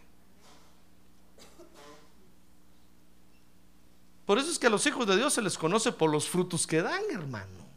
Por 4.26 4.38
eso 4.38 4.50
es 4.50 4.58
que 4.58 4.66
a 4.66 4.70
los 4.70 4.84
hijos 4.84 5.06
de 5.06 5.16
Dios 5.16 5.32
se 5.32 5.40
les 5.40 5.56
conoce 5.56 5.92
por 5.92 6.10
los 6.10 6.28
frutos 6.28 6.66
que 6.66 6.82
dan, 6.82 7.02
hermano. 7.10 7.67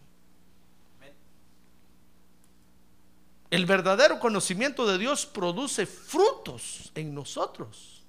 El 3.52 3.66
verdadero 3.66 4.18
conocimiento 4.18 4.88
de 4.88 4.98
Dios 4.98 5.26
produce 5.26 5.86
frutos 5.86 6.90
en 6.96 7.14
nosotros. 7.14 8.02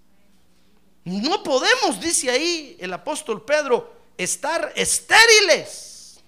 No 1.04 1.42
podemos, 1.42 2.00
dice 2.00 2.30
ahí 2.30 2.76
el 2.78 2.92
apóstol 2.92 3.44
Pedro, 3.44 3.92
estar 4.16 4.72
estériles, 4.76 6.20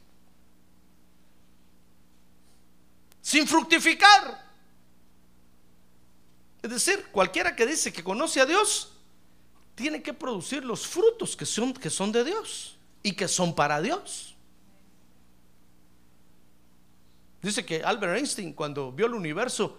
sin 3.23 3.47
fructificar. 3.47 4.45
Es 6.61 6.71
decir, 6.71 7.07
cualquiera 7.13 7.55
que 7.55 7.67
dice 7.67 7.93
que 7.93 8.03
conoce 8.03 8.41
a 8.41 8.47
Dios, 8.47 8.95
tiene 9.77 10.03
que 10.03 10.13
producir 10.13 10.65
los 10.65 10.89
frutos 10.89 11.37
que 11.37 11.47
son, 11.47 11.73
que 11.73 11.89
son 11.89 12.11
de 12.11 12.25
Dios 12.25 12.77
y 13.01 13.13
que 13.13 13.29
son 13.29 13.55
para 13.55 13.81
Dios. 13.81 14.34
Dice 17.45 17.63
que 17.63 17.83
Albert 17.83 18.17
Einstein 18.17 18.55
cuando 18.55 18.91
vio 18.91 19.05
el 19.05 19.13
universo 19.13 19.77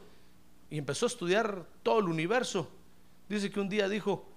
y 0.69 0.78
empezó 0.78 1.08
a 1.08 1.10
estudiar 1.10 1.65
todo 1.82 1.97
el 1.97 2.06
universo, 2.06 2.69
dice 3.28 3.49
que 3.49 3.60
un 3.60 3.67
día 3.67 3.89
dijo, 3.89 4.30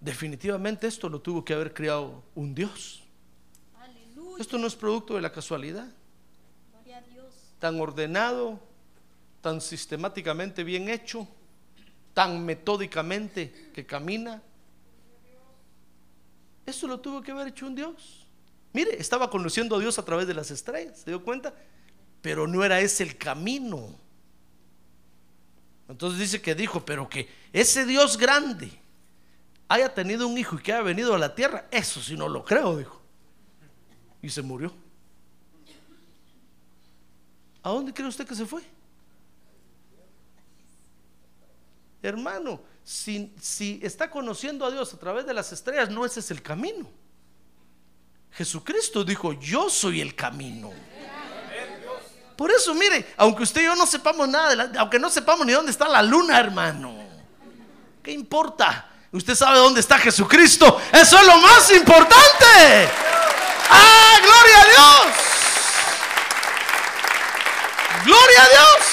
definitivamente 0.00 0.86
esto 0.86 1.10
lo 1.10 1.20
tuvo 1.20 1.44
que 1.44 1.52
haber 1.52 1.74
creado 1.74 2.22
un 2.34 2.54
Dios. 2.54 3.02
Esto 4.38 4.56
no 4.56 4.66
es 4.66 4.74
producto 4.74 5.14
de 5.14 5.20
la 5.20 5.30
casualidad. 5.30 5.92
Tan 7.58 7.78
ordenado, 7.78 8.58
tan 9.42 9.60
sistemáticamente 9.60 10.64
bien 10.64 10.88
hecho, 10.88 11.28
tan 12.14 12.46
metódicamente 12.46 13.70
que 13.74 13.84
camina. 13.84 14.42
Esto 16.64 16.86
lo 16.86 16.98
tuvo 16.98 17.20
que 17.20 17.30
haber 17.30 17.48
hecho 17.48 17.66
un 17.66 17.74
Dios. 17.74 18.26
Mire, 18.72 18.98
estaba 18.98 19.28
conociendo 19.28 19.76
a 19.76 19.80
Dios 19.80 19.98
a 19.98 20.04
través 20.06 20.26
de 20.26 20.32
las 20.32 20.50
estrellas, 20.50 21.00
¿se 21.00 21.10
dio 21.10 21.22
cuenta? 21.22 21.52
Pero 22.22 22.46
no 22.46 22.64
era 22.64 22.80
ese 22.80 23.02
el 23.02 23.16
camino. 23.16 23.94
Entonces 25.88 26.20
dice 26.20 26.42
que 26.42 26.54
dijo, 26.54 26.84
pero 26.84 27.08
que 27.08 27.28
ese 27.52 27.86
Dios 27.86 28.18
grande 28.18 28.70
haya 29.68 29.92
tenido 29.92 30.26
un 30.26 30.36
hijo 30.36 30.56
y 30.56 30.62
que 30.62 30.72
haya 30.72 30.82
venido 30.82 31.14
a 31.14 31.18
la 31.18 31.34
tierra, 31.34 31.66
eso 31.70 32.00
sí 32.02 32.16
no 32.16 32.28
lo 32.28 32.44
creo, 32.44 32.76
dijo. 32.76 33.00
Y 34.20 34.28
se 34.28 34.42
murió. 34.42 34.72
¿A 37.62 37.70
dónde 37.70 37.92
cree 37.92 38.08
usted 38.08 38.26
que 38.26 38.34
se 38.34 38.46
fue? 38.46 38.62
Hermano, 42.02 42.60
si, 42.84 43.34
si 43.40 43.80
está 43.82 44.10
conociendo 44.10 44.64
a 44.64 44.70
Dios 44.70 44.94
a 44.94 44.98
través 44.98 45.26
de 45.26 45.34
las 45.34 45.52
estrellas, 45.52 45.90
no 45.90 46.04
ese 46.04 46.20
es 46.20 46.30
el 46.30 46.42
camino. 46.42 46.88
Jesucristo 48.32 49.04
dijo, 49.04 49.32
yo 49.32 49.68
soy 49.68 50.00
el 50.00 50.14
camino. 50.14 50.72
Por 52.38 52.52
eso, 52.52 52.72
mire, 52.72 53.14
aunque 53.16 53.42
usted 53.42 53.62
y 53.62 53.64
yo 53.64 53.74
no 53.74 53.84
sepamos 53.84 54.28
nada, 54.28 54.50
de 54.50 54.56
la- 54.56 54.70
aunque 54.78 55.00
no 55.00 55.10
sepamos 55.10 55.44
ni 55.44 55.52
dónde 55.52 55.72
está 55.72 55.88
la 55.88 56.00
luna, 56.02 56.38
hermano, 56.38 56.94
¿qué 58.00 58.12
importa? 58.12 58.86
Usted 59.10 59.34
sabe 59.34 59.58
dónde 59.58 59.80
está 59.80 59.98
Jesucristo. 59.98 60.80
Eso 60.92 61.18
es 61.18 61.26
lo 61.26 61.36
más 61.38 61.68
importante. 61.72 62.88
¡Ah, 63.70 64.18
gloria 64.22 64.60
a 64.60 64.64
Dios! 64.66 65.14
¡Gloria 68.04 68.42
a 68.44 68.48
Dios! 68.48 68.87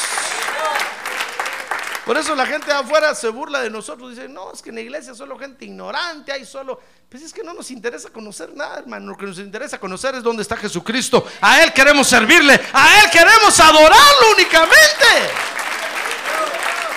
Por 2.05 2.15
eso 2.17 2.35
la 2.35 2.45
gente 2.45 2.71
afuera 2.71 3.15
se 3.15 3.29
burla 3.29 3.61
de 3.61 3.71
nosotros. 3.71 4.11
Dice, 4.11 4.29
no, 4.29 4.51
es 4.53 4.61
que 4.61 4.69
en 4.69 4.75
la 4.75 4.81
iglesia 4.81 5.15
solo 5.15 5.39
gente 5.39 5.65
ignorante, 5.65 6.31
hay 6.31 6.45
solo... 6.45 6.79
Pues 7.09 7.23
es 7.23 7.33
que 7.33 7.43
no 7.43 7.53
nos 7.53 7.71
interesa 7.71 8.09
conocer 8.11 8.53
nada, 8.55 8.77
hermano. 8.77 9.11
Lo 9.11 9.17
que 9.17 9.25
nos 9.25 9.39
interesa 9.39 9.79
conocer 9.79 10.13
es 10.13 10.21
dónde 10.21 10.43
está 10.43 10.55
Jesucristo. 10.55 11.25
A 11.41 11.63
Él 11.63 11.73
queremos 11.73 12.07
servirle. 12.07 12.59
A 12.73 13.01
Él 13.01 13.09
queremos 13.09 13.59
adorarlo 13.59 14.33
únicamente. 14.35 15.05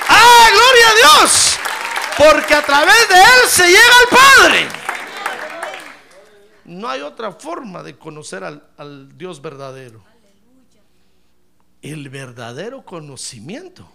¡Ah, 0.09 0.49
gloria 0.53 0.89
a 0.89 0.95
Dios! 0.95 1.59
Porque 2.19 2.55
a 2.55 2.67
través 2.67 3.09
de 3.09 3.15
Él 3.15 3.49
se 3.49 3.67
llega 3.67 3.81
al 4.01 4.19
Padre. 4.19 4.69
No 6.67 6.87
hay 6.87 7.01
otra 7.01 7.33
forma 7.33 7.83
de 7.83 7.97
conocer 7.97 8.45
al, 8.45 8.63
al 8.77 9.17
Dios 9.17 9.41
verdadero. 9.41 10.05
El 11.81 12.11
verdadero 12.11 12.85
conocimiento 12.85 13.91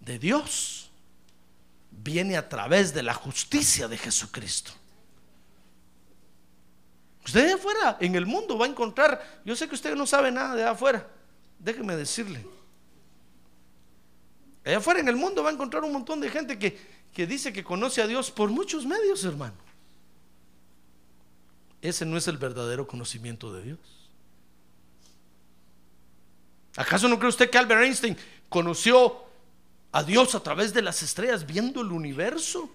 de 0.00 0.18
Dios 0.18 0.90
viene 1.90 2.36
a 2.36 2.48
través 2.48 2.94
de 2.94 3.02
la 3.02 3.14
justicia 3.14 3.88
de 3.88 3.98
Jesucristo. 3.98 4.72
Usted 7.24 7.52
afuera, 7.52 7.98
en 8.00 8.14
el 8.14 8.24
mundo, 8.24 8.56
va 8.56 8.66
a 8.66 8.68
encontrar, 8.68 9.40
yo 9.44 9.54
sé 9.54 9.68
que 9.68 9.74
usted 9.74 9.94
no 9.94 10.06
sabe 10.06 10.30
nada 10.32 10.54
de 10.54 10.64
afuera, 10.64 11.06
déjeme 11.58 11.94
decirle. 11.94 12.44
Allá 14.64 14.78
afuera 14.78 15.00
en 15.00 15.08
el 15.08 15.16
mundo 15.16 15.42
va 15.42 15.50
a 15.50 15.52
encontrar 15.52 15.84
un 15.84 15.92
montón 15.92 16.20
de 16.20 16.30
gente 16.30 16.58
que, 16.58 16.78
que 17.12 17.26
dice 17.26 17.52
que 17.52 17.64
conoce 17.64 18.00
a 18.00 18.06
Dios 18.06 18.30
por 18.30 18.50
muchos 18.50 18.86
medios, 18.86 19.24
hermano. 19.24 19.56
Ese 21.82 22.04
no 22.04 22.16
es 22.16 22.26
el 22.28 22.38
verdadero 22.38 22.86
conocimiento 22.86 23.52
de 23.52 23.62
Dios. 23.62 23.78
¿Acaso 26.76 27.08
no 27.08 27.18
cree 27.18 27.28
usted 27.28 27.50
que 27.50 27.58
Albert 27.58 27.82
Einstein 27.82 28.16
conoció 28.48 29.27
a 29.92 30.02
Dios 30.02 30.34
a 30.34 30.40
través 30.40 30.72
de 30.72 30.82
las 30.82 31.02
estrellas, 31.02 31.46
viendo 31.46 31.80
el 31.80 31.92
universo? 31.92 32.70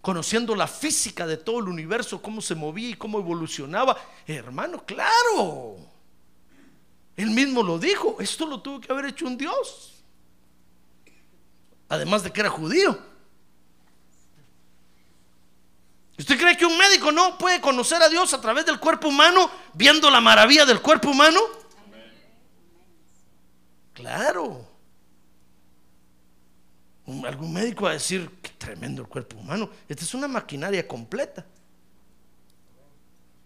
Conociendo 0.00 0.54
la 0.54 0.66
física 0.66 1.26
de 1.26 1.36
todo 1.36 1.58
el 1.58 1.68
universo, 1.68 2.22
cómo 2.22 2.40
se 2.40 2.54
movía 2.54 2.90
y 2.90 2.94
cómo 2.94 3.18
evolucionaba. 3.18 3.96
Hermano, 4.26 4.84
claro. 4.84 5.76
Él 7.16 7.30
mismo 7.30 7.62
lo 7.62 7.78
dijo, 7.78 8.16
esto 8.20 8.46
lo 8.46 8.60
tuvo 8.60 8.80
que 8.80 8.90
haber 8.90 9.06
hecho 9.06 9.26
un 9.26 9.36
Dios. 9.36 10.02
Además 11.88 12.22
de 12.22 12.32
que 12.32 12.40
era 12.40 12.48
judío. 12.48 12.98
¿Usted 16.18 16.38
cree 16.38 16.56
que 16.56 16.66
un 16.66 16.78
médico 16.78 17.10
no 17.10 17.36
puede 17.38 17.60
conocer 17.60 18.02
a 18.02 18.08
Dios 18.08 18.32
a 18.32 18.40
través 18.40 18.64
del 18.66 18.78
cuerpo 18.78 19.08
humano, 19.08 19.50
viendo 19.74 20.10
la 20.10 20.20
maravilla 20.20 20.64
del 20.64 20.80
cuerpo 20.80 21.10
humano? 21.10 21.40
Claro. 23.94 24.69
Algún 27.26 27.52
médico 27.52 27.84
va 27.84 27.90
a 27.90 27.94
decir, 27.94 28.30
qué 28.42 28.50
tremendo 28.50 29.02
el 29.02 29.08
cuerpo 29.08 29.36
humano. 29.36 29.70
Esta 29.88 30.04
es 30.04 30.14
una 30.14 30.28
maquinaria 30.28 30.86
completa. 30.86 31.44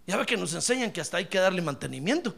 Ya 0.07 0.16
ve 0.16 0.27
que 0.27 0.37
nos 0.37 0.53
enseñan 0.55 0.92
que 0.92 1.00
hasta 1.00 1.16
hay 1.16 1.27
que 1.27 1.38
darle 1.38 1.62
mantenimiento. 1.62 2.35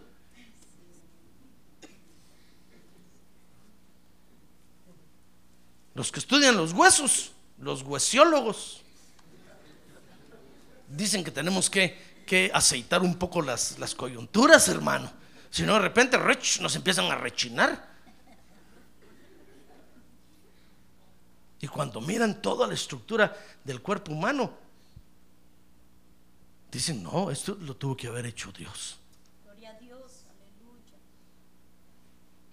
Los 5.94 6.12
que 6.12 6.20
estudian 6.20 6.56
los 6.56 6.72
huesos, 6.72 7.32
los 7.58 7.82
huesiólogos, 7.82 8.82
dicen 10.88 11.24
que 11.24 11.30
tenemos 11.30 11.70
que, 11.70 12.22
que 12.26 12.50
aceitar 12.52 13.02
un 13.02 13.16
poco 13.16 13.40
las, 13.42 13.78
las 13.78 13.94
coyunturas, 13.94 14.68
hermano. 14.68 15.10
Si 15.50 15.62
no, 15.62 15.74
de 15.74 15.80
repente 15.80 16.18
nos 16.60 16.76
empiezan 16.76 17.06
a 17.06 17.16
rechinar. 17.16 17.95
Y 21.60 21.68
cuando 21.68 22.00
miran 22.00 22.42
toda 22.42 22.66
la 22.66 22.74
estructura 22.74 23.34
del 23.64 23.80
cuerpo 23.80 24.12
humano, 24.12 24.52
dicen, 26.70 27.02
no, 27.02 27.30
esto 27.30 27.56
lo 27.60 27.74
tuvo 27.76 27.96
que 27.96 28.06
haber 28.08 28.26
hecho 28.26 28.52
Dios. 28.52 28.98
Gloria 29.44 29.70
a 29.70 29.78
Dios, 29.80 30.00
aleluya. 30.28 30.98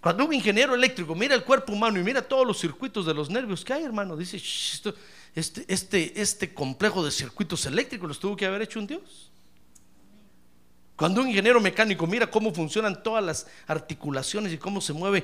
Cuando 0.01 0.25
un 0.25 0.33
ingeniero 0.33 0.73
eléctrico 0.75 1.15
mira 1.15 1.35
el 1.35 1.43
cuerpo 1.43 1.73
humano 1.73 1.99
y 1.99 2.03
mira 2.03 2.21
todos 2.21 2.47
los 2.47 2.59
circuitos 2.59 3.05
de 3.05 3.13
los 3.13 3.29
nervios 3.29 3.65
que 3.65 3.73
hay, 3.73 3.83
hermano, 3.83 4.15
dice, 4.15 4.37
"Shh, 4.37 4.73
esto- 4.75 4.95
este, 5.35 5.65
este, 5.67 6.21
este 6.21 6.53
complejo 6.53 7.03
de 7.03 7.11
circuitos 7.11 7.65
eléctricos 7.65 8.07
los 8.07 8.19
tuvo 8.19 8.35
que 8.37 8.45
haber 8.45 8.61
hecho 8.61 8.79
un 8.79 8.87
Dios. 8.87 9.29
Cuando 10.95 11.21
un 11.21 11.27
ingeniero 11.27 11.59
mecánico 11.59 12.05
mira 12.05 12.29
cómo 12.29 12.53
funcionan 12.53 13.01
todas 13.01 13.23
las 13.23 13.47
articulaciones 13.65 14.53
y 14.53 14.57
cómo 14.57 14.79
se 14.79 14.93
mueve, 14.93 15.23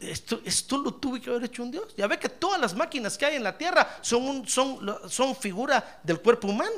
esto, 0.00 0.40
esto 0.44 0.78
lo 0.78 0.94
tuvo 0.94 1.20
que 1.20 1.28
haber 1.28 1.44
hecho 1.44 1.64
un 1.64 1.72
Dios. 1.72 1.92
Ya 1.96 2.06
ve 2.06 2.18
que 2.18 2.28
todas 2.28 2.60
las 2.60 2.74
máquinas 2.74 3.18
que 3.18 3.26
hay 3.26 3.36
en 3.36 3.42
la 3.42 3.58
tierra 3.58 3.98
son, 4.00 4.46
son, 4.46 4.78
son 5.08 5.34
figura 5.34 6.00
del 6.04 6.20
cuerpo 6.20 6.46
humano. 6.48 6.76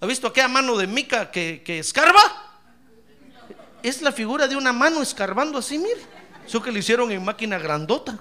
¿Ha 0.00 0.06
visto 0.06 0.26
aquella 0.26 0.48
mano 0.48 0.76
de 0.76 0.88
mica 0.88 1.30
que, 1.30 1.62
que 1.64 1.78
escarba? 1.78 2.20
Es 3.82 4.02
la 4.02 4.10
figura 4.10 4.48
de 4.48 4.56
una 4.56 4.72
mano 4.72 5.02
escarbando 5.02 5.58
así, 5.58 5.78
mire. 5.78 6.00
Eso 6.44 6.60
que 6.60 6.72
le 6.72 6.80
hicieron 6.80 7.12
en 7.12 7.24
máquina 7.24 7.58
grandota. 7.58 8.18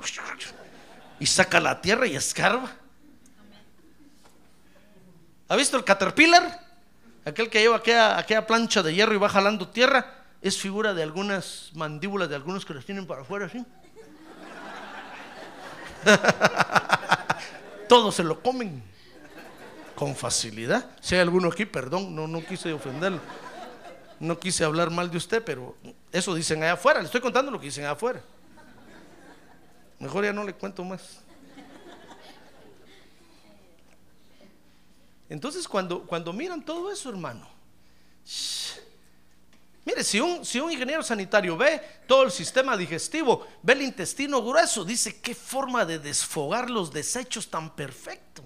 Y 1.20 1.26
saca 1.26 1.60
la 1.60 1.82
tierra 1.82 2.06
y 2.06 2.16
escarba. 2.16 2.72
¿Ha 5.48 5.56
visto 5.56 5.76
el 5.76 5.84
caterpillar? 5.84 6.69
Aquel 7.26 7.50
que 7.50 7.60
lleva 7.60 7.78
aquella, 7.78 8.18
aquella 8.18 8.48
plancha 8.48 8.82
de 8.82 8.94
hierro 8.94 9.14
y 9.14 9.18
va 9.18 9.30
jalando 9.30 9.68
tierra. 9.68 10.16
Es 10.42 10.58
figura 10.58 10.94
de 10.94 11.04
algunas 11.04 11.72
mandíbulas 11.74 12.30
de 12.30 12.36
algunos 12.36 12.66
que 12.66 12.74
las 12.74 12.86
tienen 12.86 13.06
para 13.06 13.22
afuera 13.22 13.48
así. 13.48 13.66
Todos 17.90 18.16
se 18.16 18.24
lo 18.24 18.42
comen 18.42 18.82
con 19.96 20.16
facilidad. 20.16 20.90
Si 21.02 21.16
hay 21.16 21.22
alguno 21.22 21.50
aquí, 21.50 21.66
perdón, 21.66 22.16
no, 22.16 22.28
no 22.28 22.46
quise 22.46 22.72
ofenderlo. 22.72 23.20
No 24.20 24.40
quise 24.40 24.64
hablar 24.64 24.90
mal 24.90 25.12
de 25.12 25.18
usted, 25.18 25.44
pero 25.44 25.76
eso 26.12 26.34
dicen 26.36 26.64
allá 26.64 26.74
afuera. 26.74 27.00
Le 27.00 27.06
estoy 27.06 27.22
contando 27.22 27.52
lo 27.52 27.60
que 27.60 27.66
dicen 27.66 27.84
allá 27.84 27.94
afuera. 27.94 28.22
Mejor 30.00 30.24
ya 30.24 30.34
no 30.34 30.44
le 30.44 30.54
cuento 30.54 30.84
más. 30.84 31.22
Entonces, 35.30 35.68
cuando, 35.68 36.06
cuando 36.06 36.34
miran 36.34 36.64
todo 36.66 36.92
eso, 36.92 37.10
hermano, 37.10 37.48
mire, 39.86 40.04
si 40.04 40.20
un, 40.20 40.44
si 40.44 40.60
un 40.60 40.72
ingeniero 40.72 41.04
sanitario 41.04 41.56
ve 41.56 41.82
todo 42.08 42.24
el 42.24 42.32
sistema 42.32 42.76
digestivo, 42.76 43.46
ve 43.62 43.74
el 43.74 43.84
intestino 43.84 44.42
grueso, 44.44 44.84
dice, 44.84 45.22
qué 45.22 45.36
forma 45.36 45.86
de 45.86 46.00
desfogar 46.00 46.70
los 46.70 46.92
desechos 46.92 47.48
tan 47.50 47.76
perfecto. 47.76 48.44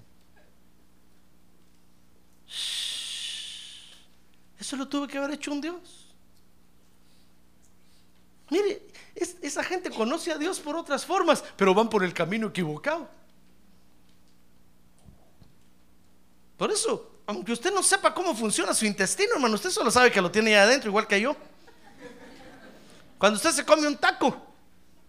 Eso 4.58 4.76
lo 4.76 4.86
tuvo 4.88 5.06
que 5.06 5.18
haber 5.18 5.32
hecho 5.32 5.52
un 5.52 5.60
Dios. 5.60 6.06
Mire, 8.50 8.82
es- 9.14 9.36
esa 9.42 9.64
gente 9.64 9.90
conoce 9.90 10.32
a 10.32 10.38
Dios 10.38 10.60
por 10.60 10.76
otras 10.76 11.04
formas, 11.04 11.42
pero 11.56 11.74
van 11.74 11.88
por 11.88 12.04
el 12.04 12.12
camino 12.14 12.48
equivocado. 12.48 13.08
Por 16.56 16.70
eso, 16.70 17.20
aunque 17.26 17.52
usted 17.52 17.72
no 17.72 17.82
sepa 17.82 18.14
cómo 18.14 18.34
funciona 18.34 18.74
su 18.74 18.86
intestino, 18.86 19.34
hermano, 19.34 19.54
usted 19.54 19.70
solo 19.70 19.90
sabe 19.90 20.10
que 20.10 20.20
lo 20.20 20.30
tiene 20.30 20.54
ahí 20.54 20.66
adentro, 20.66 20.90
igual 20.90 21.06
que 21.06 21.20
yo. 21.20 21.36
Cuando 23.18 23.36
usted 23.36 23.50
se 23.52 23.64
come 23.64 23.86
un 23.86 23.96
taco, 23.96 24.36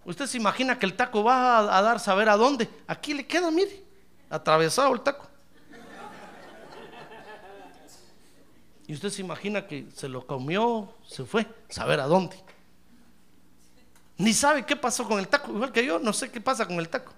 usted 0.05 0.25
se 0.25 0.37
imagina 0.37 0.79
que 0.79 0.85
el 0.85 0.95
taco 0.95 1.23
va 1.23 1.57
a, 1.57 1.77
a 1.77 1.81
dar 1.81 1.99
saber 1.99 2.29
a 2.29 2.37
dónde. 2.37 2.69
Aquí 2.87 3.13
le 3.13 3.25
queda, 3.25 3.51
mire, 3.51 3.83
atravesado 4.29 4.93
el 4.93 5.01
taco. 5.01 5.27
Y 8.87 8.93
usted 8.93 9.09
se 9.09 9.21
imagina 9.21 9.65
que 9.67 9.87
se 9.95 10.07
lo 10.07 10.25
comió, 10.25 10.93
se 11.07 11.25
fue, 11.25 11.47
saber 11.69 11.99
a 11.99 12.05
dónde. 12.05 12.37
Ni 14.17 14.33
sabe 14.33 14.65
qué 14.65 14.75
pasó 14.75 15.07
con 15.07 15.19
el 15.19 15.27
taco, 15.27 15.51
igual 15.51 15.71
que 15.71 15.85
yo, 15.85 15.99
no 15.99 16.13
sé 16.13 16.31
qué 16.31 16.39
pasa 16.39 16.65
con 16.65 16.77
el 16.79 16.87
taco. 16.87 17.11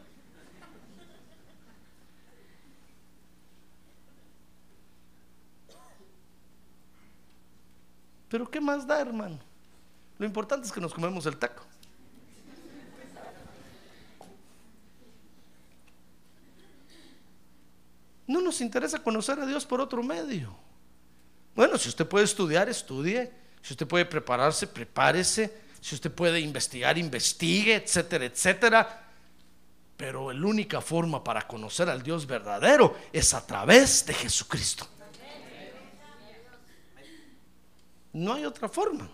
Pero 8.30 8.50
¿qué 8.50 8.60
más 8.60 8.86
da, 8.86 9.00
hermano? 9.00 9.40
Lo 10.18 10.26
importante 10.26 10.68
es 10.68 10.74
que 10.74 10.82
nos 10.82 10.94
comemos 10.94 11.26
el 11.26 11.38
taco. 11.38 11.64
No 18.28 18.42
nos 18.42 18.60
interesa 18.60 19.00
conocer 19.00 19.40
a 19.40 19.46
Dios 19.46 19.66
por 19.66 19.80
otro 19.80 20.04
medio. 20.04 20.54
Bueno, 21.56 21.78
si 21.78 21.88
usted 21.90 22.06
puede 22.06 22.26
estudiar, 22.26 22.68
estudie. 22.68 23.32
Si 23.62 23.74
usted 23.74 23.88
puede 23.88 24.06
prepararse, 24.06 24.68
prepárese. 24.68 25.54
Si 25.80 25.96
usted 25.96 26.12
puede 26.12 26.40
investigar, 26.42 26.98
investigue, 26.98 27.76
etcétera, 27.76 28.26
etcétera. 28.26 29.04
Pero 29.96 30.34
la 30.34 30.46
única 30.46 30.82
forma 30.82 31.24
para 31.24 31.48
conocer 31.48 31.90
al 31.90 32.04
Dios 32.04 32.28
verdadero 32.28 32.98
es 33.14 33.34
a 33.34 33.46
través 33.46 34.06
de 34.06 34.14
Jesucristo. 34.14 34.88
No 38.18 38.34
hay 38.34 38.46
otra 38.46 38.68
forma. 38.68 39.08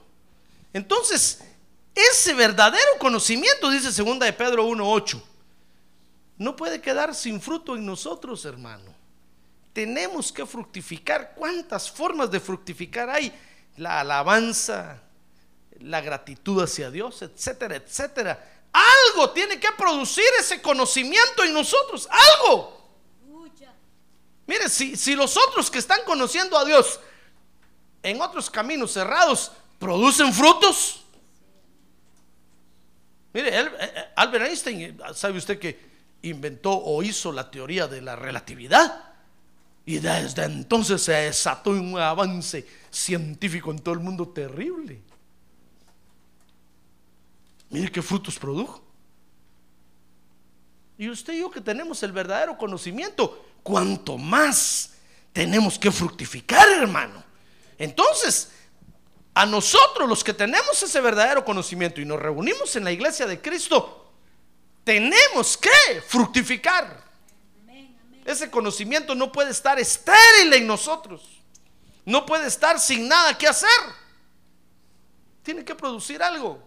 Entonces, 0.72 1.42
ese 1.94 2.34
verdadero 2.34 2.98
conocimiento, 3.00 3.70
dice 3.70 3.92
segunda 3.92 4.26
de 4.26 4.32
Pedro 4.32 4.66
1:8, 4.66 5.22
no 6.38 6.56
puede 6.56 6.80
quedar 6.80 7.14
sin 7.14 7.42
fruto 7.42 7.76
en 7.76 7.86
nosotros, 7.86 8.46
hermano. 8.46 8.96
Tenemos 9.74 10.32
que 10.32 10.46
fructificar. 10.46 11.34
¿Cuántas 11.36 11.92
formas 11.92 12.32
de 12.32 12.40
fructificar 12.40 13.10
hay? 13.10 13.34
La 13.76 14.00
alabanza, 14.00 15.02
la 15.82 16.00
gratitud 16.00 16.64
hacia 16.64 16.90
Dios, 16.90 17.22
etcétera, 17.24 17.76
etcétera. 17.76 18.62
Algo 18.72 19.32
tiene 19.32 19.60
que 19.60 19.70
producir 19.78 20.24
ese 20.40 20.62
conocimiento 20.62 21.44
en 21.44 21.54
nosotros. 21.54 22.08
Algo. 22.10 22.82
Mire, 24.48 24.70
si, 24.70 24.96
si 24.96 25.14
los 25.14 25.36
otros 25.36 25.70
que 25.70 25.80
están 25.80 26.00
conociendo 26.06 26.58
a 26.58 26.64
Dios 26.64 27.02
en 28.04 28.22
otros 28.22 28.50
caminos 28.50 28.92
cerrados 28.92 29.52
producen 29.80 30.32
frutos. 30.34 31.04
Mire, 33.34 33.60
eh, 33.60 33.72
eh, 33.80 34.06
Albert 34.16 34.46
Einstein, 34.46 35.00
¿sabe 35.16 35.38
usted 35.38 35.58
que 35.58 35.80
inventó 36.22 36.72
o 36.72 37.02
hizo 37.02 37.32
la 37.32 37.50
teoría 37.50 37.88
de 37.88 38.02
la 38.02 38.16
relatividad? 38.16 39.12
Y 39.86 39.98
desde 40.00 40.44
entonces 40.44 41.02
se 41.02 41.14
desató 41.14 41.72
un 41.72 41.98
avance 41.98 42.66
científico 42.92 43.72
en 43.72 43.80
todo 43.80 43.96
el 43.96 44.00
mundo 44.02 44.28
terrible. 44.30 45.02
Mire 47.70 47.92
qué 47.92 48.02
frutos 48.02 48.38
produjo. 48.38 48.84
Y 50.98 51.10
usted 51.10 51.34
y 51.34 51.40
yo 51.40 51.50
que 51.50 51.60
tenemos 51.60 52.04
el 52.04 52.12
verdadero 52.12 52.58
conocimiento, 52.58 53.46
cuanto 53.64 54.18
más 54.18 54.92
tenemos 55.34 55.80
que 55.80 55.92
fructificar, 55.92 56.70
hermano. 56.70 57.23
Entonces, 57.78 58.52
a 59.34 59.46
nosotros 59.46 60.08
los 60.08 60.24
que 60.24 60.34
tenemos 60.34 60.82
ese 60.82 61.02
verdadero 61.02 61.44
conocimiento 61.44 62.00
y 62.02 62.06
nos 62.06 62.20
reunimos 62.20 62.76
en 62.76 62.84
la 62.84 62.92
iglesia 62.92 63.26
de 63.26 63.42
Cristo, 63.42 64.12
tenemos 64.84 65.58
que 65.58 66.02
fructificar. 66.08 67.04
Ese 68.26 68.50
conocimiento 68.50 69.16
no 69.16 69.32
puede 69.32 69.52
estar 69.52 69.80
estéril 69.80 70.54
en 70.54 70.68
nosotros. 70.68 71.42
No 72.06 72.26
puede 72.26 72.48
estar 72.48 72.80
sin 72.80 73.08
nada 73.08 73.38
que 73.38 73.48
hacer. 73.48 73.70
tiene 75.42 75.66
que 75.66 75.76
producir 75.76 76.24
algo. 76.24 76.58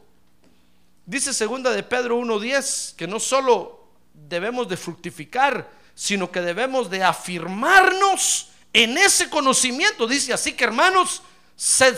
Dice 1.06 1.32
segunda 1.32 1.70
de 1.70 1.82
Pedro 1.82 2.18
1:10 2.18 2.94
que 2.94 3.06
no 3.06 3.18
solo 3.18 3.88
debemos 4.12 4.68
de 4.68 4.76
fructificar, 4.76 5.70
sino 5.94 6.30
que 6.30 6.42
debemos 6.42 6.90
de 6.90 7.02
afirmarnos 7.02 8.50
en 8.76 8.98
ese 8.98 9.30
conocimiento. 9.30 10.06
Dice 10.06 10.34
así 10.34 10.52
que 10.52 10.64
hermanos, 10.64 11.22
sed, 11.56 11.96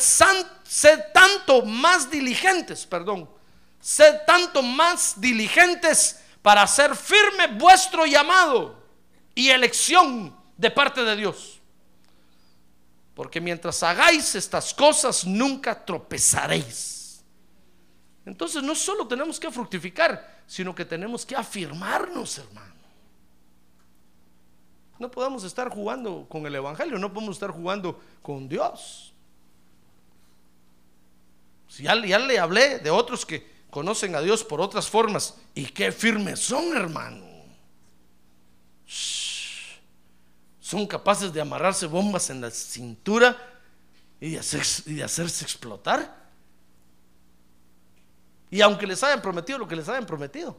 tanto 1.13 1.63
más 1.63 2.09
diligentes, 2.09 2.87
perdón, 2.87 3.29
sed 3.81 4.15
tanto 4.25 4.63
más 4.63 5.21
diligentes 5.21 6.21
para 6.41 6.63
hacer 6.63 6.95
firme 6.95 7.49
vuestro 7.49 8.07
llamado 8.07 8.81
y 9.35 9.49
elección 9.49 10.37
de 10.57 10.71
parte 10.71 11.03
de 11.03 11.17
Dios. 11.17 11.61
Porque 13.13 13.41
mientras 13.41 13.83
hagáis 13.83 14.37
estas 14.37 14.73
cosas, 14.73 15.25
nunca 15.25 15.85
tropezaréis. 15.85 17.25
Entonces 18.25 18.63
no 18.63 18.77
solo 18.77 19.09
tenemos 19.09 19.41
que 19.41 19.51
fructificar, 19.51 20.45
sino 20.47 20.73
que 20.73 20.85
tenemos 20.85 21.27
que 21.27 21.35
afirmarnos, 21.35 22.39
hermano. 22.39 22.78
No 24.99 25.11
podemos 25.11 25.45
estar 25.45 25.69
jugando 25.71 26.27
con 26.29 26.45
el 26.47 26.55
Evangelio, 26.55 26.99
no 26.99 27.13
podemos 27.13 27.37
estar 27.37 27.51
jugando 27.51 28.01
con 28.23 28.49
Dios. 28.49 29.13
Si 31.69 31.85
ya, 31.85 31.95
ya 32.05 32.19
le 32.19 32.39
hablé 32.39 32.79
de 32.79 32.91
otros 32.91 33.25
que 33.25 33.47
conocen 33.71 34.15
a 34.15 34.21
Dios 34.21 34.43
por 34.43 34.61
otras 34.61 34.89
formas 34.89 35.37
y 35.55 35.67
qué 35.67 35.93
firmes 35.93 36.41
son, 36.41 36.77
hermano. 36.77 37.27
Son 40.61 40.87
capaces 40.87 41.33
de 41.33 41.41
amarrarse 41.41 41.87
bombas 41.87 42.29
en 42.31 42.41
la 42.41 42.51
cintura 42.51 43.37
y 44.21 44.31
de, 44.31 44.39
hacer- 44.41 44.83
y 44.87 44.95
de 44.95 45.05
hacerse 45.05 45.45
explotar. 45.45 46.29
Y 48.51 48.61
aunque 48.63 48.87
les 48.87 49.03
hayan 49.05 49.23
prometido 49.23 49.59
lo 49.59 49.69
que 49.69 49.77
les 49.77 49.89
hayan 49.89 50.07
prometido, 50.07 50.57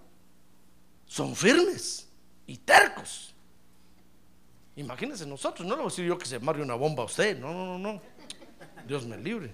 son 1.06 1.36
firmes 1.36 2.08
y 2.48 2.58
tercos. 2.58 3.34
Imagínense 4.80 5.26
nosotros, 5.26 5.68
no 5.68 5.76
le 5.76 5.82
voy 5.82 5.88
a 5.88 5.92
decir 5.92 6.06
yo 6.06 6.18
que 6.18 6.26
se 6.26 6.38
amarre 6.38 6.62
una 6.62 6.76
bomba 6.76 7.04
a 7.04 7.06
usted, 7.06 7.38
no, 7.38 7.54
no, 7.54 7.78
no, 7.78 7.78
no. 7.78 8.02
Dios 8.88 9.06
me 9.06 9.18
libre. 9.18 9.54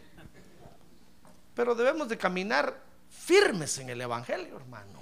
Pero 1.56 1.74
debemos 1.74 2.08
de 2.08 2.16
caminar 2.16 2.80
firmes 3.10 3.80
en 3.80 3.90
el 3.90 4.00
Evangelio, 4.02 4.56
hermano. 4.56 5.02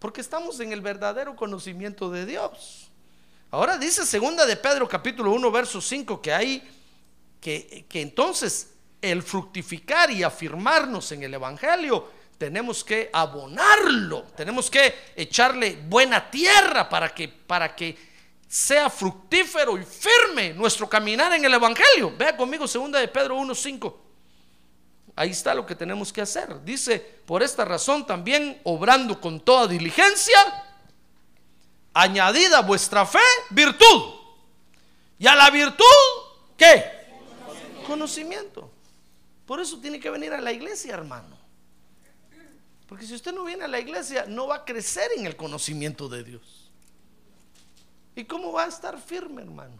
Porque 0.00 0.20
estamos 0.20 0.58
en 0.58 0.72
el 0.72 0.80
verdadero 0.80 1.36
conocimiento 1.36 2.10
de 2.10 2.26
Dios. 2.26 2.90
Ahora 3.52 3.78
dice 3.78 4.04
segunda 4.04 4.44
de 4.44 4.56
Pedro 4.56 4.88
capítulo 4.88 5.30
1 5.30 5.52
verso 5.52 5.80
5 5.80 6.20
que 6.20 6.32
hay 6.32 6.68
que, 7.40 7.86
que 7.88 8.00
entonces 8.00 8.72
el 9.00 9.22
fructificar 9.22 10.10
y 10.10 10.24
afirmarnos 10.24 11.12
en 11.12 11.22
el 11.22 11.34
Evangelio 11.34 12.08
tenemos 12.38 12.82
que 12.82 13.08
abonarlo, 13.12 14.24
tenemos 14.36 14.68
que 14.68 15.12
echarle 15.14 15.78
buena 15.86 16.28
tierra 16.28 16.88
para 16.88 17.14
que, 17.14 17.28
para 17.28 17.76
que 17.76 18.11
sea 18.52 18.90
fructífero 18.90 19.78
y 19.78 19.82
firme 19.82 20.52
nuestro 20.52 20.86
caminar 20.86 21.32
en 21.32 21.42
el 21.42 21.54
Evangelio. 21.54 22.14
Vea 22.18 22.36
conmigo 22.36 22.68
segunda 22.68 22.98
de 22.98 23.08
Pedro 23.08 23.36
1 23.36 23.54
5. 23.54 24.00
Ahí 25.16 25.30
está 25.30 25.54
lo 25.54 25.64
que 25.64 25.74
tenemos 25.74 26.12
que 26.12 26.20
hacer. 26.20 26.62
Dice, 26.62 27.00
por 27.24 27.42
esta 27.42 27.64
razón 27.64 28.06
también, 28.06 28.60
obrando 28.64 29.18
con 29.18 29.40
toda 29.40 29.66
diligencia, 29.66 30.36
añadida 31.94 32.58
a 32.58 32.60
vuestra 32.60 33.06
fe, 33.06 33.24
virtud. 33.48 34.16
Y 35.18 35.26
a 35.26 35.34
la 35.34 35.48
virtud, 35.48 35.84
¿qué? 36.58 36.84
Conocimiento. 37.86 38.70
Por 39.46 39.60
eso 39.60 39.80
tiene 39.80 39.98
que 39.98 40.10
venir 40.10 40.34
a 40.34 40.42
la 40.42 40.52
iglesia, 40.52 40.92
hermano. 40.92 41.38
Porque 42.86 43.06
si 43.06 43.14
usted 43.14 43.32
no 43.32 43.44
viene 43.44 43.64
a 43.64 43.68
la 43.68 43.80
iglesia, 43.80 44.26
no 44.28 44.48
va 44.48 44.56
a 44.56 44.64
crecer 44.66 45.10
en 45.16 45.24
el 45.24 45.36
conocimiento 45.36 46.06
de 46.10 46.22
Dios. 46.22 46.61
¿Y 48.14 48.24
cómo 48.24 48.52
va 48.52 48.64
a 48.64 48.68
estar 48.68 49.00
firme, 49.00 49.42
hermano? 49.42 49.76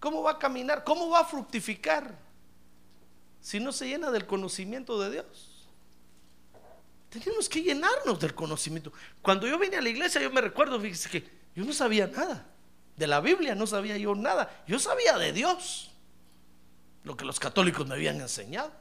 ¿Cómo 0.00 0.22
va 0.22 0.32
a 0.32 0.38
caminar? 0.38 0.84
¿Cómo 0.84 1.08
va 1.10 1.20
a 1.20 1.24
fructificar? 1.24 2.24
si 3.44 3.60
no 3.60 3.72
se 3.72 3.86
llena 3.86 4.10
del 4.10 4.24
conocimiento 4.26 4.98
de 4.98 5.10
Dios. 5.10 5.68
Tenemos 7.10 7.46
que 7.46 7.60
llenarnos 7.62 8.18
del 8.18 8.34
conocimiento. 8.34 8.90
Cuando 9.20 9.46
yo 9.46 9.58
vine 9.58 9.76
a 9.76 9.82
la 9.82 9.90
iglesia, 9.90 10.22
yo 10.22 10.30
me 10.30 10.40
recuerdo, 10.40 10.80
fíjese 10.80 11.10
que 11.10 11.30
yo 11.54 11.62
no 11.62 11.74
sabía 11.74 12.06
nada. 12.06 12.46
De 12.96 13.06
la 13.06 13.20
Biblia 13.20 13.54
no 13.54 13.66
sabía 13.66 13.98
yo 13.98 14.14
nada. 14.14 14.64
Yo 14.66 14.78
sabía 14.78 15.18
de 15.18 15.34
Dios. 15.34 15.90
Lo 17.02 17.18
que 17.18 17.26
los 17.26 17.38
católicos 17.38 17.86
me 17.86 17.96
habían 17.96 18.18
enseñado. 18.18 18.72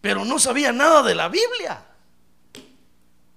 Pero 0.00 0.24
no 0.24 0.38
sabía 0.38 0.72
nada 0.72 1.02
de 1.02 1.14
la 1.14 1.28
Biblia. 1.28 1.84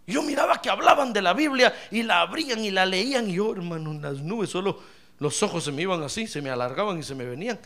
Yo 0.06 0.22
miraba 0.22 0.62
que 0.62 0.70
hablaban 0.70 1.14
de 1.14 1.22
la 1.22 1.34
Biblia 1.34 1.74
y 1.92 2.04
la 2.04 2.22
abrían 2.22 2.64
y 2.64 2.72
la 2.72 2.86
leían. 2.86 3.30
Y 3.30 3.36
yo, 3.36 3.54
hermano, 3.54 3.92
en 3.92 4.02
las 4.02 4.20
nubes, 4.20 4.50
solo 4.50 4.80
los 5.20 5.42
ojos 5.44 5.64
se 5.64 5.72
me 5.72 5.82
iban 5.82 6.04
así, 6.04 6.28
se 6.28 6.42
me 6.42 6.50
alargaban 6.50 7.00
y 7.00 7.04
se 7.04 7.16
me 7.16 7.26
venían. 7.26 7.60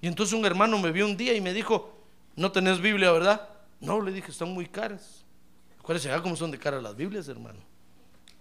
Y 0.00 0.06
entonces 0.06 0.38
un 0.38 0.44
hermano 0.44 0.78
me 0.78 0.92
vio 0.92 1.06
un 1.06 1.16
día 1.16 1.34
y 1.34 1.40
me 1.40 1.52
dijo, 1.52 1.96
no 2.36 2.52
tenés 2.52 2.80
Biblia, 2.80 3.10
¿verdad? 3.10 3.48
No, 3.80 4.00
le 4.00 4.12
dije, 4.12 4.30
están 4.30 4.52
muy 4.52 4.66
caras. 4.66 5.24
Acuérdese, 5.80 6.08
¿verdad 6.08 6.22
cómo 6.22 6.36
son 6.36 6.50
de 6.50 6.58
caras 6.58 6.82
las 6.82 6.94
Biblias, 6.94 7.26
hermano? 7.28 7.58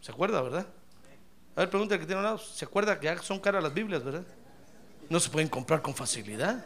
¿Se 0.01 0.11
acuerda, 0.11 0.41
verdad? 0.41 0.67
A 1.55 1.61
ver, 1.61 1.69
pregunta 1.69 1.97
que 1.97 2.05
tiene 2.05 2.19
un 2.19 2.25
lado, 2.25 2.37
¿se 2.37 2.65
acuerda 2.65 2.99
que 2.99 3.05
ya 3.05 3.17
son 3.21 3.39
caras 3.39 3.63
las 3.63 3.73
Biblias, 3.73 4.03
verdad? 4.03 4.23
No 5.09 5.19
se 5.19 5.29
pueden 5.29 5.47
comprar 5.47 5.81
con 5.81 5.93
facilidad. 5.93 6.65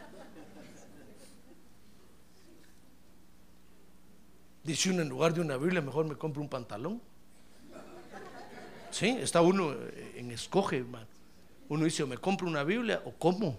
Dice 4.70 4.88
uno, 4.88 5.02
en 5.02 5.08
lugar 5.08 5.34
de 5.34 5.40
una 5.40 5.56
Biblia, 5.56 5.80
mejor 5.80 6.06
me 6.06 6.14
compro 6.14 6.40
un 6.40 6.48
pantalón. 6.48 7.02
Sí, 8.92 9.08
está 9.20 9.40
uno 9.40 9.74
en 10.14 10.30
escoge, 10.30 10.78
hermano. 10.78 11.08
Uno 11.68 11.84
dice, 11.84 12.04
o 12.04 12.06
me 12.06 12.16
compro 12.16 12.46
una 12.46 12.62
Biblia 12.62 13.02
o 13.04 13.10
cómo. 13.10 13.58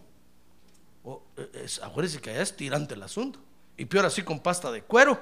O, 1.03 1.22
eh, 1.36 1.66
es, 1.66 1.82
que 2.22 2.30
allá 2.30 2.41
es 2.41 2.55
tirante 2.55 2.93
el 2.93 3.03
asunto. 3.03 3.39
Y 3.76 3.84
peor 3.84 4.05
así 4.05 4.24
con 4.24 4.39
pasta 4.39 4.72
de 4.72 4.84
cuero. 4.84 5.20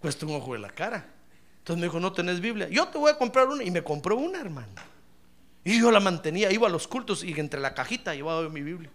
Cuesta 0.00 0.26
un 0.26 0.34
ojo 0.34 0.54
de 0.54 0.58
la 0.58 0.70
cara. 0.70 1.08
Entonces 1.58 1.80
me 1.80 1.86
dijo, 1.86 2.00
no 2.00 2.12
tenés 2.12 2.40
Biblia. 2.40 2.68
Yo 2.68 2.88
te 2.88 2.98
voy 2.98 3.12
a 3.12 3.16
comprar 3.16 3.46
una. 3.46 3.62
Y 3.62 3.70
me 3.70 3.84
compró 3.84 4.16
una, 4.16 4.40
hermano. 4.40 4.72
Y 5.62 5.78
yo 5.78 5.92
la 5.92 6.00
mantenía, 6.00 6.50
iba 6.50 6.66
a 6.66 6.70
los 6.70 6.88
cultos 6.88 7.22
y 7.22 7.38
entre 7.38 7.60
la 7.60 7.74
cajita 7.74 8.12
llevaba 8.12 8.48
mi 8.48 8.62
Biblia. 8.62 8.90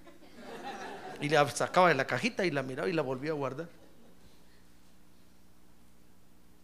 Y 1.21 1.29
la 1.29 1.49
sacaba 1.49 1.89
de 1.89 1.95
la 1.95 2.07
cajita 2.07 2.45
y 2.45 2.51
la 2.51 2.63
miraba 2.63 2.89
y 2.89 2.93
la 2.93 3.01
volvía 3.01 3.31
a 3.31 3.35
guardar. 3.35 3.69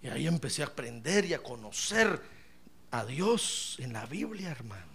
Y 0.02 0.08
ahí 0.08 0.28
empecé 0.28 0.64
a 0.64 0.68
aprender 0.68 1.26
y 1.26 1.34
a 1.34 1.43
conocer 1.43 2.22
a 2.89 3.06
Dios 3.06 3.78
en 3.80 3.93
la 3.93 4.06
Biblia, 4.06 4.49
hermano. 4.49 4.86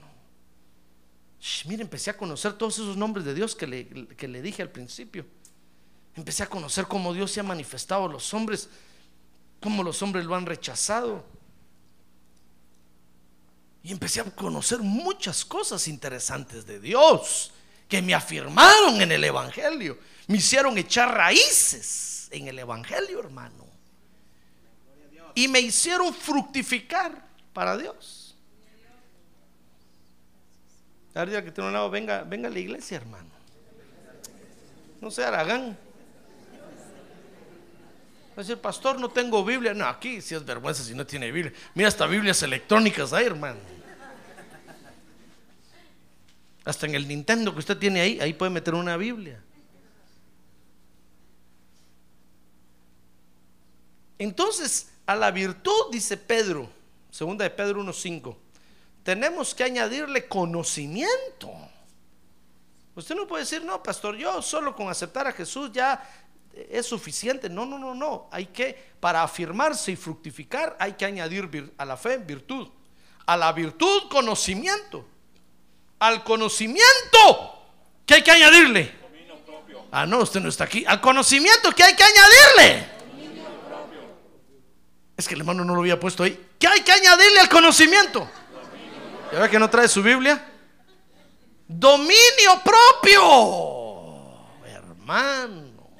Shh, 1.40 1.66
mire, 1.66 1.82
empecé 1.82 2.10
a 2.10 2.16
conocer 2.16 2.54
todos 2.54 2.74
esos 2.74 2.96
nombres 2.96 3.24
de 3.24 3.34
Dios 3.34 3.54
que 3.54 3.66
le, 3.66 4.08
que 4.08 4.26
le 4.26 4.42
dije 4.42 4.62
al 4.62 4.70
principio. 4.70 5.24
Empecé 6.14 6.42
a 6.42 6.48
conocer 6.48 6.86
cómo 6.86 7.12
Dios 7.14 7.30
se 7.30 7.40
ha 7.40 7.44
manifestado 7.44 8.06
a 8.06 8.08
los 8.08 8.34
hombres, 8.34 8.68
cómo 9.60 9.82
los 9.82 10.02
hombres 10.02 10.24
lo 10.24 10.34
han 10.34 10.46
rechazado. 10.46 11.24
Y 13.82 13.92
empecé 13.92 14.20
a 14.20 14.24
conocer 14.24 14.80
muchas 14.80 15.44
cosas 15.44 15.86
interesantes 15.86 16.66
de 16.66 16.80
Dios 16.80 17.52
que 17.88 18.02
me 18.02 18.14
afirmaron 18.14 19.00
en 19.00 19.12
el 19.12 19.24
Evangelio. 19.24 19.98
Me 20.26 20.38
hicieron 20.38 20.76
echar 20.78 21.14
raíces 21.14 22.28
en 22.30 22.48
el 22.48 22.58
Evangelio, 22.58 23.20
hermano. 23.20 23.66
Y 25.34 25.48
me 25.48 25.60
hicieron 25.60 26.12
fructificar 26.14 27.26
para 27.52 27.76
Dios. 27.76 28.34
Ahora 31.14 31.42
que 31.42 31.50
tiene 31.50 31.68
un 31.68 31.72
lado, 31.72 31.88
venga, 31.90 32.22
venga 32.24 32.48
a 32.48 32.50
la 32.50 32.58
iglesia, 32.58 32.96
hermano. 32.98 33.30
No 35.00 35.10
sea 35.10 35.28
aragán. 35.28 35.78
Va 38.30 38.42
a 38.42 38.44
decir, 38.44 38.58
pastor, 38.58 39.00
no 39.00 39.08
tengo 39.08 39.42
Biblia. 39.42 39.72
No, 39.72 39.86
aquí 39.86 40.20
sí 40.20 40.34
es 40.34 40.44
vergüenza 40.44 40.82
si 40.82 40.94
no 40.94 41.06
tiene 41.06 41.30
Biblia. 41.30 41.54
Mira, 41.74 41.88
hasta 41.88 42.06
Biblias 42.06 42.42
electrónicas 42.42 43.14
hay, 43.14 43.24
hermano. 43.24 43.75
Hasta 46.66 46.86
en 46.86 46.96
el 46.96 47.06
Nintendo 47.06 47.52
que 47.52 47.60
usted 47.60 47.78
tiene 47.78 48.00
ahí, 48.00 48.20
ahí 48.20 48.34
puede 48.34 48.50
meter 48.50 48.74
una 48.74 48.96
Biblia. 48.96 49.40
Entonces, 54.18 54.90
a 55.06 55.14
la 55.14 55.30
virtud, 55.30 55.92
dice 55.92 56.16
Pedro, 56.16 56.68
segunda 57.08 57.44
de 57.44 57.50
Pedro 57.50 57.84
1.5, 57.84 58.36
tenemos 59.04 59.54
que 59.54 59.62
añadirle 59.62 60.26
conocimiento. 60.26 61.52
Usted 62.96 63.14
no 63.14 63.28
puede 63.28 63.44
decir, 63.44 63.62
no, 63.62 63.80
pastor, 63.80 64.16
yo 64.16 64.42
solo 64.42 64.74
con 64.74 64.88
aceptar 64.88 65.28
a 65.28 65.32
Jesús 65.32 65.70
ya 65.72 66.02
es 66.52 66.84
suficiente. 66.84 67.48
No, 67.48 67.64
no, 67.64 67.78
no, 67.78 67.94
no. 67.94 68.28
Hay 68.32 68.46
que, 68.46 68.76
para 68.98 69.22
afirmarse 69.22 69.92
y 69.92 69.96
fructificar, 69.96 70.76
hay 70.80 70.94
que 70.94 71.04
añadir 71.04 71.72
a 71.78 71.84
la 71.84 71.96
fe 71.96 72.18
virtud. 72.18 72.68
A 73.24 73.36
la 73.36 73.52
virtud, 73.52 74.08
conocimiento. 74.10 75.06
Al 75.98 76.22
conocimiento, 76.24 77.64
¿qué 78.04 78.14
hay 78.14 78.22
que 78.22 78.30
añadirle? 78.30 78.94
Ah, 79.90 80.04
no, 80.04 80.18
usted 80.18 80.40
no 80.40 80.48
está 80.48 80.64
aquí. 80.64 80.84
Al 80.86 81.00
conocimiento, 81.00 81.72
¿qué 81.72 81.84
hay 81.84 81.94
que 81.94 82.04
añadirle? 82.04 82.86
Es 85.16 85.26
que 85.26 85.34
el 85.34 85.40
hermano 85.40 85.64
no 85.64 85.74
lo 85.74 85.80
había 85.80 85.98
puesto 85.98 86.22
ahí. 86.22 86.38
¿Qué 86.58 86.68
hay 86.68 86.80
que 86.80 86.92
añadirle 86.92 87.40
al 87.40 87.48
conocimiento? 87.48 88.28
¿Ya 89.32 89.40
ve 89.40 89.48
que 89.48 89.58
no 89.58 89.70
trae 89.70 89.88
su 89.88 90.02
Biblia? 90.02 90.52
Dominio 91.66 92.62
propio. 92.62 93.86
Hermano. 94.66 95.90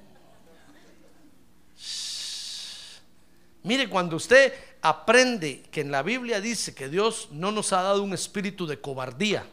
Mire, 3.63 3.89
cuando 3.89 4.17
usted 4.17 4.53
aprende 4.83 5.63
que 5.71 5.81
en 5.81 5.91
la 5.91 6.03
Biblia 6.03 6.41
dice 6.41 6.75
que 6.75 6.89
Dios 6.89 7.29
no 7.33 7.51
nos 7.51 7.73
ha 7.73 7.83
dado 7.83 8.03
un 8.03 8.13
espíritu 8.13 8.67
de 8.67 8.81
cobardía, 8.81 9.45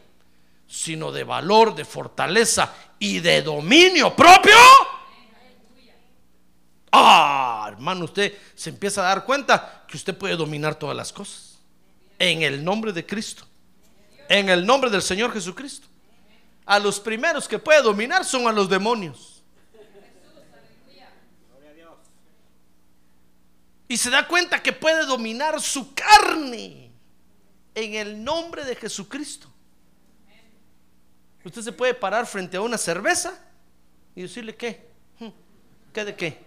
sino 0.66 1.12
de 1.12 1.24
valor, 1.24 1.74
de 1.74 1.84
fortaleza 1.84 2.74
y 2.98 3.20
de 3.20 3.42
dominio 3.42 4.14
propio. 4.14 4.56
Ah, 6.92 7.66
hermano, 7.72 8.04
usted 8.04 8.32
se 8.54 8.70
empieza 8.70 9.00
a 9.00 9.08
dar 9.08 9.24
cuenta 9.24 9.84
que 9.88 9.96
usted 9.96 10.16
puede 10.16 10.36
dominar 10.36 10.76
todas 10.76 10.96
las 10.96 11.12
cosas. 11.12 11.58
En 12.18 12.42
el 12.42 12.64
nombre 12.64 12.92
de 12.92 13.04
Cristo. 13.04 13.44
En 14.28 14.48
el 14.48 14.64
nombre 14.64 14.90
del 14.90 15.02
Señor 15.02 15.32
Jesucristo. 15.32 15.88
A 16.66 16.78
los 16.78 17.00
primeros 17.00 17.48
que 17.48 17.58
puede 17.58 17.82
dominar 17.82 18.24
son 18.24 18.46
a 18.46 18.52
los 18.52 18.68
demonios. 18.68 19.42
Y 23.86 23.96
se 23.96 24.10
da 24.10 24.26
cuenta 24.26 24.62
que 24.62 24.72
puede 24.72 25.04
dominar 25.04 25.60
su 25.60 25.94
carne 25.94 26.90
en 27.74 27.94
el 27.94 28.24
nombre 28.24 28.64
de 28.64 28.76
Jesucristo. 28.76 29.53
Usted 31.44 31.62
se 31.62 31.72
puede 31.72 31.94
parar 31.94 32.26
frente 32.26 32.56
a 32.56 32.60
una 32.60 32.78
cerveza 32.78 33.38
y 34.14 34.22
decirle 34.22 34.54
qué, 34.56 34.88
Hmm, 35.18 35.28
qué 35.92 36.04
de 36.04 36.16
qué. 36.16 36.38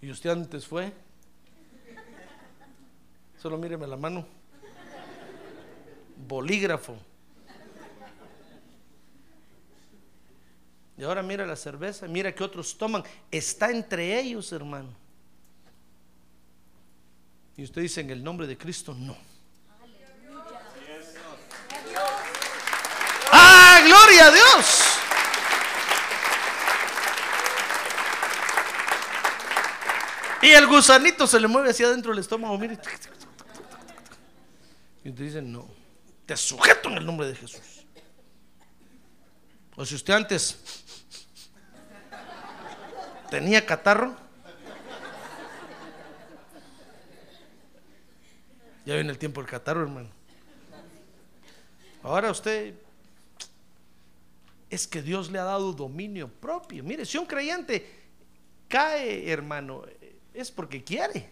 Y 0.00 0.10
usted 0.10 0.30
antes 0.30 0.66
fue. 0.66 0.92
Solo 3.36 3.58
míreme 3.58 3.86
la 3.86 3.96
mano. 3.96 4.26
Bolígrafo. 6.16 6.96
Y 10.96 11.04
ahora 11.04 11.22
mira 11.22 11.46
la 11.46 11.54
cerveza, 11.54 12.08
mira 12.08 12.34
que 12.34 12.42
otros 12.42 12.76
toman. 12.76 13.04
Está 13.30 13.70
entre 13.70 14.18
ellos, 14.18 14.50
hermano. 14.52 14.88
Y 17.56 17.62
usted 17.62 17.82
dice 17.82 18.00
en 18.00 18.10
el 18.10 18.22
nombre 18.22 18.48
de 18.48 18.58
Cristo, 18.58 18.94
no. 18.94 19.16
¡Ah, 23.30 23.80
gloria 24.18 24.26
a 24.26 24.30
Dios! 24.30 24.84
Y 30.40 30.50
el 30.50 30.66
gusanito 30.66 31.26
se 31.26 31.40
le 31.40 31.48
mueve 31.48 31.70
hacia 31.70 31.86
adentro 31.86 32.12
del 32.12 32.20
estómago, 32.20 32.56
mire. 32.58 32.78
Y 35.04 35.10
usted 35.10 35.24
dice, 35.24 35.42
no, 35.42 35.68
te 36.26 36.36
sujeto 36.36 36.88
en 36.90 36.98
el 36.98 37.06
nombre 37.06 37.26
de 37.26 37.34
Jesús. 37.34 37.84
O 39.76 39.84
si 39.84 39.94
usted 39.94 40.14
antes 40.14 40.58
tenía 43.30 43.64
catarro, 43.66 44.16
ya 48.84 48.94
viene 48.94 49.10
el 49.10 49.18
tiempo 49.18 49.40
del 49.40 49.50
catarro, 49.50 49.82
hermano. 49.82 50.10
Ahora 52.02 52.30
usted 52.30 52.74
es 54.70 54.86
que 54.86 55.02
Dios 55.02 55.30
le 55.30 55.38
ha 55.38 55.44
dado 55.44 55.72
dominio 55.72 56.28
propio. 56.28 56.84
Mire, 56.84 57.04
si 57.06 57.18
un 57.18 57.26
creyente 57.26 57.86
cae, 58.68 59.30
hermano, 59.30 59.84
es 60.34 60.50
porque 60.50 60.84
quiere. 60.84 61.30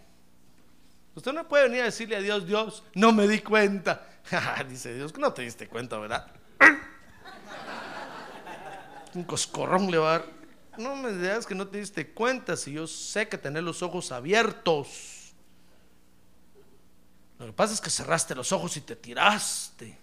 Usted 1.15 1.33
no 1.33 1.47
puede 1.47 1.63
venir 1.63 1.81
a 1.81 1.85
decirle 1.85 2.15
a 2.15 2.21
Dios, 2.21 2.45
Dios, 2.45 2.83
no 2.93 3.11
me 3.11 3.27
di 3.27 3.39
cuenta. 3.39 4.07
Dice 4.69 4.93
Dios 4.93 5.11
que 5.11 5.19
no 5.19 5.33
te 5.33 5.41
diste 5.41 5.67
cuenta, 5.67 5.97
¿verdad? 5.97 6.31
Un 9.13 9.23
coscorrón 9.23 9.89
le 9.89 9.97
va 9.97 10.15
a 10.15 10.19
dar. 10.19 10.37
No 10.77 10.95
me 10.95 11.11
digas 11.11 11.47
que 11.47 11.55
no 11.55 11.67
te 11.67 11.79
diste 11.79 12.11
cuenta 12.13 12.55
si 12.55 12.73
yo 12.73 12.85
sé 12.85 13.27
que 13.27 13.37
tener 13.37 13.63
los 13.63 13.81
ojos 13.81 14.11
abiertos. 14.11 15.33
Lo 17.39 17.47
que 17.47 17.53
pasa 17.53 17.73
es 17.73 17.81
que 17.81 17.89
cerraste 17.89 18.35
los 18.35 18.51
ojos 18.51 18.77
y 18.77 18.81
te 18.81 18.95
tiraste. 18.95 19.97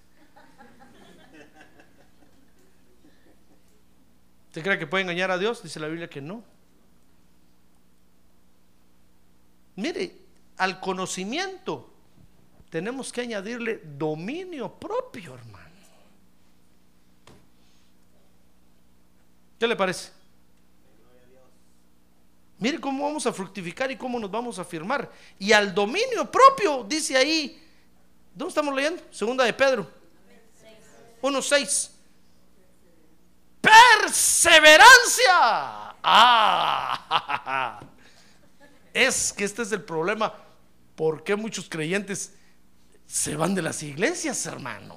¿Usted 4.55 4.63
cree 4.63 4.79
que 4.79 4.87
puede 4.87 5.03
engañar 5.03 5.33
a 5.33 5.37
Dios? 5.37 5.65
Dice 5.65 5.81
la 5.81 5.89
Biblia 5.89 6.09
que 6.09 6.21
no. 6.21 6.45
Mire, 9.75 10.17
al 10.59 10.79
conocimiento 10.79 11.93
tenemos 12.71 13.13
que 13.13 13.23
añadirle 13.23 13.83
dominio 13.85 14.73
propio, 14.73 15.35
hermano. 15.35 15.75
¿Qué 19.59 19.67
le 19.67 19.75
parece? 19.75 20.13
Mire 22.61 22.79
cómo 22.79 23.07
vamos 23.07 23.27
a 23.27 23.33
fructificar 23.33 23.91
y 23.91 23.97
cómo 23.97 24.21
nos 24.21 24.31
vamos 24.31 24.61
a 24.61 24.63
afirmar. 24.63 25.11
Y 25.37 25.51
al 25.51 25.75
dominio 25.75 26.31
propio, 26.31 26.85
dice 26.85 27.17
ahí, 27.17 27.61
¿dónde 28.33 28.51
estamos 28.51 28.73
leyendo? 28.73 29.03
Segunda 29.11 29.43
de 29.43 29.53
Pedro 29.53 29.91
1.6. 31.23 31.94
Perseverancia. 34.03 35.95
Ah, 36.03 37.81
es 38.93 39.33
que 39.33 39.45
este 39.45 39.63
es 39.63 39.73
el 39.73 39.83
problema. 39.83 40.33
¿Por 40.95 41.25
qué 41.25 41.35
muchos 41.35 41.69
creyentes 41.69 42.35
se 43.07 43.37
van 43.37 43.55
de 43.55 43.63
las 43.63 43.83
iglesias, 43.83 44.45
hermano? 44.47 44.97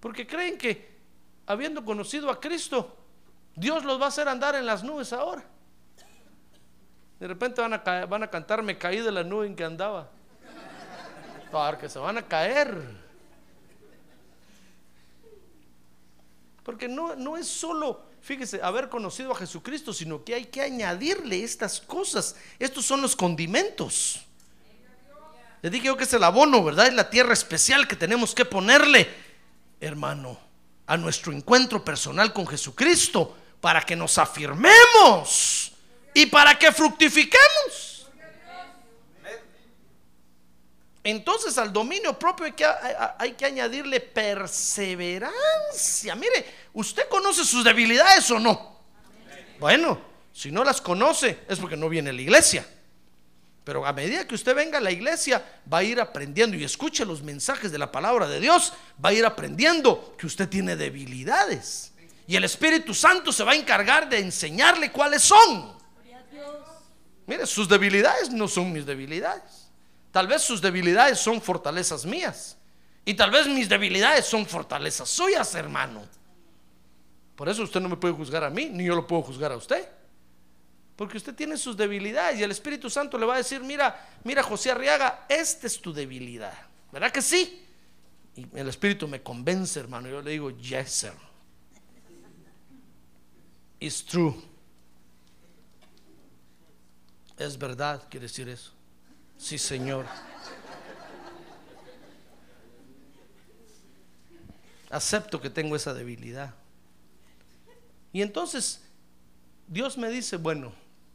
Porque 0.00 0.26
creen 0.26 0.58
que 0.58 0.92
habiendo 1.46 1.84
conocido 1.84 2.30
a 2.30 2.40
Cristo, 2.40 2.96
Dios 3.54 3.84
los 3.84 4.00
va 4.00 4.06
a 4.06 4.08
hacer 4.08 4.28
andar 4.28 4.54
en 4.54 4.66
las 4.66 4.82
nubes 4.82 5.12
ahora. 5.12 5.44
De 7.18 7.28
repente 7.28 7.60
van 7.60 7.74
a, 7.74 8.06
van 8.06 8.26
cantar, 8.26 8.62
me 8.62 8.76
caí 8.76 9.00
de 9.00 9.12
la 9.12 9.22
nube 9.22 9.46
en 9.46 9.54
que 9.54 9.64
andaba. 9.64 10.10
Porque 11.50 11.88
se 11.88 11.98
van 11.98 12.18
a 12.18 12.22
caer. 12.22 13.02
Porque 16.62 16.88
no, 16.88 17.16
no 17.16 17.36
es 17.36 17.46
solo, 17.46 18.04
fíjese, 18.20 18.60
haber 18.62 18.88
conocido 18.88 19.32
a 19.32 19.36
Jesucristo, 19.36 19.92
sino 19.92 20.24
que 20.24 20.34
hay 20.34 20.44
que 20.46 20.60
añadirle 20.60 21.42
estas 21.42 21.80
cosas. 21.80 22.36
Estos 22.58 22.84
son 22.84 23.02
los 23.02 23.16
condimentos. 23.16 24.20
Le 25.60 25.70
dije 25.70 25.86
yo 25.86 25.96
que 25.96 26.04
es 26.04 26.12
el 26.12 26.24
abono, 26.24 26.62
¿verdad? 26.64 26.88
Es 26.88 26.94
la 26.94 27.08
tierra 27.10 27.32
especial 27.32 27.86
que 27.86 27.96
tenemos 27.96 28.34
que 28.34 28.44
ponerle, 28.44 29.08
hermano, 29.80 30.38
a 30.86 30.96
nuestro 30.96 31.32
encuentro 31.32 31.84
personal 31.84 32.32
con 32.32 32.46
Jesucristo, 32.46 33.36
para 33.60 33.80
que 33.82 33.94
nos 33.94 34.18
afirmemos 34.18 35.72
y 36.14 36.26
para 36.26 36.58
que 36.58 36.72
fructifiquemos. 36.72 37.91
Entonces 41.04 41.58
al 41.58 41.72
dominio 41.72 42.16
propio 42.18 42.46
hay 42.46 42.52
que, 42.52 42.64
hay- 42.64 42.94
hay 43.18 43.32
que 43.32 43.44
añadirle 43.46 43.98
perseverancia. 44.00 46.14
Mire, 46.14 46.46
¿usted 46.74 47.08
conoce 47.08 47.44
sus 47.44 47.64
debilidades 47.64 48.30
o 48.30 48.38
no? 48.38 48.78
Bueno, 49.58 49.98
si 50.32 50.50
no 50.52 50.62
las 50.64 50.80
conoce 50.80 51.40
es 51.48 51.58
porque 51.58 51.76
no 51.76 51.88
viene 51.88 52.10
a 52.10 52.12
la 52.12 52.22
iglesia. 52.22 52.64
Pero 53.64 53.86
a 53.86 53.92
medida 53.92 54.26
que 54.26 54.34
usted 54.34 54.54
venga 54.56 54.78
a 54.78 54.80
la 54.80 54.90
iglesia, 54.90 55.44
va 55.72 55.78
a 55.78 55.82
ir 55.84 56.00
aprendiendo 56.00 56.56
y 56.56 56.64
escuche 56.64 57.04
los 57.04 57.22
mensajes 57.22 57.70
de 57.70 57.78
la 57.78 57.92
palabra 57.92 58.26
de 58.28 58.40
Dios, 58.40 58.72
va 59.04 59.10
a 59.10 59.12
ir 59.12 59.24
aprendiendo 59.24 60.16
que 60.18 60.26
usted 60.26 60.48
tiene 60.48 60.74
debilidades. 60.74 61.92
Y 62.26 62.34
el 62.34 62.42
Espíritu 62.44 62.92
Santo 62.94 63.30
se 63.32 63.44
va 63.44 63.52
a 63.52 63.56
encargar 63.56 64.08
de 64.08 64.18
enseñarle 64.18 64.90
cuáles 64.90 65.22
son. 65.22 65.76
Mire, 67.26 67.46
sus 67.46 67.68
debilidades 67.68 68.30
no 68.30 68.48
son 68.48 68.72
mis 68.72 68.84
debilidades. 68.84 69.61
Tal 70.12 70.28
vez 70.28 70.42
sus 70.42 70.60
debilidades 70.60 71.18
son 71.18 71.40
fortalezas 71.40 72.04
mías. 72.04 72.56
Y 73.04 73.14
tal 73.14 73.30
vez 73.30 73.48
mis 73.48 73.68
debilidades 73.68 74.26
son 74.26 74.46
fortalezas 74.46 75.08
suyas, 75.08 75.54
hermano. 75.54 76.02
Por 77.34 77.48
eso 77.48 77.62
usted 77.62 77.80
no 77.80 77.88
me 77.88 77.96
puede 77.96 78.14
juzgar 78.14 78.44
a 78.44 78.50
mí, 78.50 78.66
ni 78.66 78.84
yo 78.84 78.94
lo 78.94 79.06
puedo 79.06 79.22
juzgar 79.22 79.50
a 79.50 79.56
usted. 79.56 79.88
Porque 80.94 81.16
usted 81.16 81.34
tiene 81.34 81.56
sus 81.56 81.76
debilidades 81.76 82.38
y 82.38 82.42
el 82.42 82.50
Espíritu 82.50 82.90
Santo 82.90 83.18
le 83.18 83.26
va 83.26 83.34
a 83.34 83.38
decir, 83.38 83.62
mira, 83.62 84.08
mira 84.22 84.42
José 84.42 84.70
Arriaga, 84.70 85.24
esta 85.28 85.66
es 85.66 85.80
tu 85.80 85.92
debilidad. 85.92 86.56
¿Verdad 86.92 87.10
que 87.10 87.22
sí? 87.22 87.66
Y 88.36 88.46
el 88.54 88.68
Espíritu 88.68 89.08
me 89.08 89.22
convence, 89.22 89.80
hermano. 89.80 90.08
Yo 90.08 90.20
le 90.20 90.30
digo, 90.30 90.50
yes, 90.50 90.92
sir. 90.92 91.12
It's 93.80 94.04
true. 94.04 94.34
Es 97.38 97.58
verdad, 97.58 98.06
quiere 98.08 98.26
decir 98.26 98.48
eso. 98.48 98.72
Sí, 99.42 99.58
Señor. 99.58 100.06
Acepto 104.88 105.40
que 105.40 105.50
tengo 105.50 105.74
esa 105.74 105.92
debilidad. 105.92 106.54
Y 108.12 108.22
entonces 108.22 108.82
Dios 109.66 109.98
me 109.98 110.10
dice, 110.10 110.36
bueno, 110.36 110.72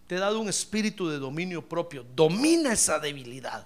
te 0.08 0.16
he 0.16 0.20
dado 0.20 0.40
un 0.40 0.50
espíritu 0.50 1.08
de 1.08 1.20
dominio 1.20 1.68
propio, 1.68 2.06
domina 2.16 2.74
esa 2.74 3.00
debilidad. 3.00 3.66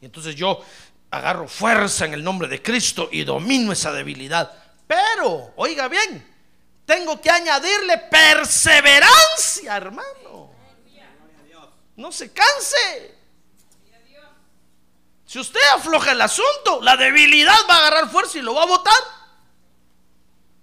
Y 0.00 0.04
entonces 0.04 0.36
yo 0.36 0.62
agarro 1.10 1.48
fuerza 1.48 2.04
en 2.04 2.14
el 2.14 2.22
nombre 2.22 2.46
de 2.46 2.62
Cristo 2.62 3.08
y 3.10 3.24
domino 3.24 3.72
esa 3.72 3.92
debilidad. 3.92 4.52
Pero, 4.86 5.54
oiga 5.56 5.88
bien, 5.88 6.24
tengo 6.86 7.20
que 7.20 7.30
añadirle 7.30 7.98
perseverancia, 7.98 9.76
hermano. 9.76 10.52
No 11.96 12.12
se 12.12 12.30
canse. 12.30 13.18
Si 15.28 15.38
usted 15.38 15.60
afloja 15.74 16.12
el 16.12 16.22
asunto, 16.22 16.80
la 16.80 16.96
debilidad 16.96 17.52
va 17.68 17.74
a 17.74 17.78
agarrar 17.80 18.08
fuerza 18.10 18.38
y 18.38 18.40
lo 18.40 18.54
va 18.54 18.62
a 18.62 18.66
botar. 18.66 18.94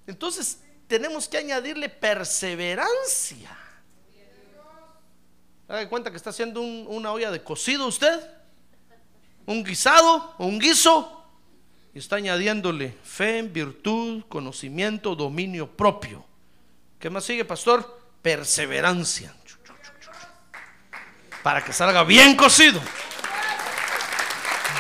Entonces 0.08 0.58
tenemos 0.88 1.28
que 1.28 1.38
añadirle 1.38 1.88
perseverancia. 1.88 3.56
Haga 5.68 5.88
cuenta 5.88 6.10
que 6.10 6.18
está 6.18 6.32
haciendo 6.32 6.62
un- 6.62 6.88
una 6.90 7.12
olla 7.12 7.30
de 7.30 7.44
cocido 7.44 7.86
usted, 7.86 8.20
un 9.46 9.64
guisado 9.64 10.34
un 10.40 10.58
guiso, 10.58 11.24
y 11.94 12.00
está 12.00 12.16
añadiéndole 12.16 12.98
fe, 13.04 13.44
virtud, 13.44 14.24
conocimiento, 14.28 15.16
dominio 15.16 15.70
propio. 15.70 16.26
¿Qué 16.98 17.12
más 17.12 17.24
sigue, 17.24 17.46
pastor? 17.46 18.02
Perseverancia. 18.24 19.32
Para 21.44 21.64
que 21.64 21.72
salga 21.72 22.04
bien 22.04 22.36
cocido, 22.36 22.82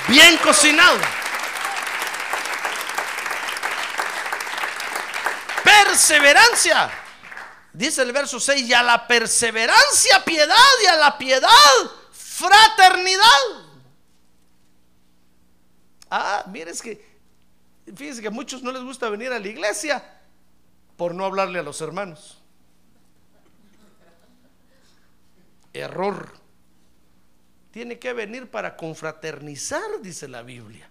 bien 0.08 0.38
cocinado. 0.38 0.97
Perseverancia. 5.64 6.91
Dice 7.74 8.03
el 8.03 8.14
verso 8.14 8.39
6, 8.39 8.68
y 8.68 8.74
a 8.74 8.84
la 8.84 9.06
perseverancia 9.06 10.24
piedad 10.24 10.56
y 10.84 10.86
a 10.88 10.95
la 10.95 11.18
piedad 11.18 11.49
fraternidad. 12.12 13.26
Ah, 16.10 16.43
mire, 16.47 16.72
es 16.72 16.82
que, 16.82 17.20
fíjense 17.95 18.22
que 18.22 18.28
a 18.28 18.32
muchos 18.32 18.62
no 18.62 18.72
les 18.72 18.84
gusta 18.84 19.10
venir 19.10 19.32
a 19.32 19.39
la 19.39 19.47
iglesia 19.47 20.03
por 20.95 21.14
no 21.14 21.26
hablarle 21.26 21.60
a 21.60 21.64
los 21.64 21.82
hermanos. 21.82 22.41
Error. 25.74 26.45
Tiene 27.76 27.99
que 27.99 28.13
venir 28.13 28.49
para 28.49 28.78
confraternizar, 28.78 29.84
dice 30.01 30.30
la 30.30 30.43
Biblia. 30.43 30.89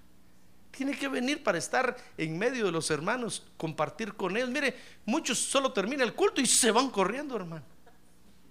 Tiene 0.71 0.95
que 0.95 1.09
venir 1.09 1.43
para 1.43 1.57
estar 1.57 1.97
en 2.19 2.37
medio 2.37 2.67
de 2.67 2.73
los 2.73 2.91
hermanos, 2.91 3.43
compartir 3.57 4.13
con 4.13 4.37
ellos. 4.37 4.51
Mire, 4.51 4.77
muchos 5.07 5.39
solo 5.39 5.73
termina 5.73 6.05
el 6.05 6.13
culto 6.13 6.43
y 6.43 6.47
se 6.47 6.71
van 6.71 6.91
corriendo, 6.91 7.37
hermano. 7.37 7.65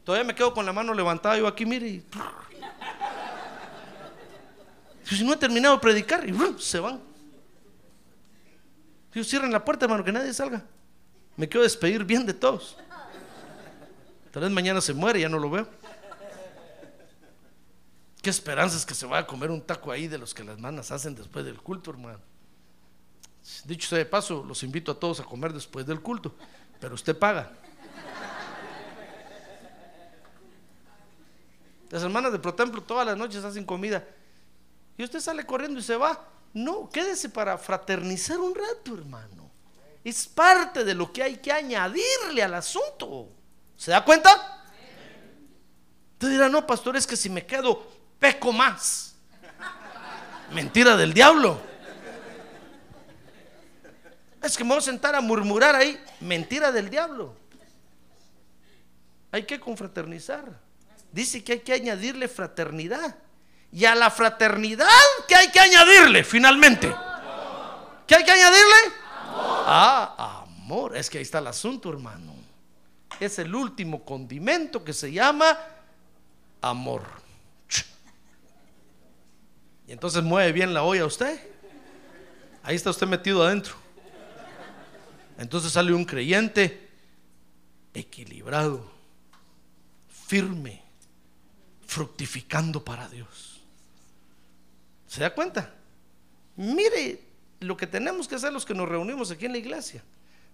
Todavía 0.03 0.25
me 0.25 0.33
quedo 0.33 0.51
con 0.51 0.65
la 0.65 0.73
mano 0.73 0.95
levantada 0.95 1.37
yo 1.37 1.45
aquí, 1.45 1.63
mire. 1.63 1.87
Y... 1.87 2.03
Si 5.03 5.23
no 5.23 5.33
he 5.33 5.37
terminado 5.37 5.75
de 5.75 5.81
predicar, 5.81 6.27
y 6.27 6.35
se 6.57 6.79
van. 6.79 6.99
Dios, 9.13 9.27
cierren 9.27 9.51
la 9.51 9.63
puerta, 9.63 9.85
hermano, 9.85 10.03
que 10.03 10.11
nadie 10.11 10.33
salga. 10.33 10.65
Me 11.37 11.47
quiero 11.47 11.61
despedir 11.61 12.03
bien 12.03 12.25
de 12.25 12.33
todos. 12.33 12.77
Tal 14.31 14.41
vez 14.41 14.51
mañana 14.51 14.81
se 14.81 14.95
muere, 14.95 15.19
ya 15.19 15.29
no 15.29 15.37
lo 15.37 15.51
veo. 15.51 15.82
Qué 18.23 18.29
esperanzas 18.29 18.85
que 18.85 18.95
se 18.95 19.05
vaya 19.05 19.23
a 19.23 19.27
comer 19.27 19.51
un 19.51 19.61
taco 19.61 19.91
ahí 19.91 20.07
de 20.07 20.17
los 20.17 20.33
que 20.33 20.45
las 20.45 20.57
manas 20.57 20.91
hacen 20.91 21.13
después 21.13 21.43
del 21.43 21.61
culto, 21.61 21.91
hermano. 21.91 22.21
Dicho 23.65 23.89
sea 23.89 23.97
de 23.97 24.05
paso, 24.05 24.45
los 24.47 24.63
invito 24.63 24.93
a 24.93 24.95
todos 24.97 25.19
a 25.19 25.25
comer 25.25 25.51
después 25.51 25.85
del 25.85 25.99
culto, 25.99 26.33
pero 26.79 26.95
usted 26.95 27.19
paga. 27.19 27.51
Las 31.89 32.01
hermanas 32.01 32.31
de 32.31 32.39
Protemplo 32.39 32.81
todas 32.81 33.05
las 33.05 33.17
noches 33.17 33.43
hacen 33.43 33.65
comida 33.65 34.07
y 34.97 35.03
usted 35.03 35.19
sale 35.19 35.45
corriendo 35.45 35.81
y 35.81 35.83
se 35.83 35.97
va. 35.97 36.25
No, 36.53 36.89
quédese 36.89 37.27
para 37.27 37.57
fraternizar 37.57 38.39
un 38.39 38.55
rato, 38.55 38.93
hermano. 38.93 39.51
Es 40.01 40.27
parte 40.27 40.85
de 40.85 40.93
lo 40.93 41.11
que 41.11 41.23
hay 41.23 41.35
que 41.39 41.51
añadirle 41.51 42.41
al 42.41 42.53
asunto. 42.53 43.27
¿Se 43.75 43.91
da 43.91 44.05
cuenta? 44.05 44.63
Usted 46.13 46.29
dirá, 46.29 46.47
no, 46.47 46.65
pastor, 46.65 46.95
es 46.95 47.05
que 47.05 47.17
si 47.17 47.29
me 47.29 47.45
quedo, 47.45 47.85
peco 48.23 48.53
más. 48.53 49.15
Mentira 50.53 50.95
del 50.95 51.13
diablo. 51.13 51.59
Es 54.41 54.55
que 54.55 54.63
me 54.63 54.69
voy 54.69 54.77
a 54.77 54.81
sentar 54.81 55.13
a 55.13 55.19
murmurar 55.19 55.75
ahí. 55.75 56.01
Mentira 56.21 56.71
del 56.71 56.89
diablo. 56.89 57.35
Hay 59.29 59.43
que 59.43 59.59
confraternizar. 59.59 60.45
Dice 61.11 61.43
que 61.43 61.51
hay 61.53 61.59
que 61.59 61.73
añadirle 61.73 62.29
fraternidad. 62.29 63.13
Y 63.73 63.83
a 63.83 63.93
la 63.93 64.09
fraternidad, 64.09 64.87
¿qué 65.27 65.35
hay 65.35 65.51
que 65.51 65.59
añadirle 65.59 66.23
finalmente? 66.23 66.95
¿Qué 68.07 68.15
hay 68.15 68.23
que 68.23 68.31
añadirle? 68.31 68.93
Ah, 69.65 70.45
amor. 70.61 70.95
Es 70.95 71.09
que 71.09 71.17
ahí 71.17 71.23
está 71.23 71.39
el 71.39 71.47
asunto, 71.47 71.89
hermano. 71.89 72.33
Es 73.19 73.37
el 73.37 73.53
último 73.53 74.05
condimento 74.05 74.81
que 74.81 74.93
se 74.93 75.11
llama 75.11 75.57
amor. 76.61 77.22
Y 79.87 79.91
entonces 79.91 80.23
mueve 80.23 80.51
bien 80.51 80.73
la 80.73 80.83
olla 80.83 81.05
usted. 81.05 81.39
Ahí 82.63 82.75
está 82.75 82.89
usted 82.89 83.07
metido 83.07 83.43
adentro. 83.43 83.75
Entonces 85.37 85.71
sale 85.71 85.93
un 85.93 86.05
creyente 86.05 86.89
equilibrado, 87.93 88.89
firme, 90.27 90.81
fructificando 91.85 92.83
para 92.83 93.07
Dios. 93.09 93.61
¿Se 95.07 95.21
da 95.21 95.33
cuenta? 95.33 95.73
Mire 96.55 97.21
lo 97.59 97.75
que 97.77 97.87
tenemos 97.87 98.27
que 98.27 98.35
hacer 98.35 98.53
los 98.53 98.65
que 98.65 98.73
nos 98.73 98.87
reunimos 98.87 99.31
aquí 99.31 99.45
en 99.45 99.51
la 99.53 99.57
iglesia. 99.57 100.03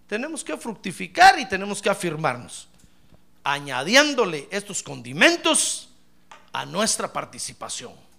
Tenemos 0.06 0.42
que 0.42 0.56
fructificar 0.56 1.38
y 1.38 1.48
tenemos 1.48 1.80
que 1.80 1.88
afirmarnos, 1.88 2.68
añadiéndole 3.44 4.48
estos 4.50 4.82
condimentos 4.82 5.88
a 6.52 6.66
nuestra 6.66 7.12
participación. 7.12 8.09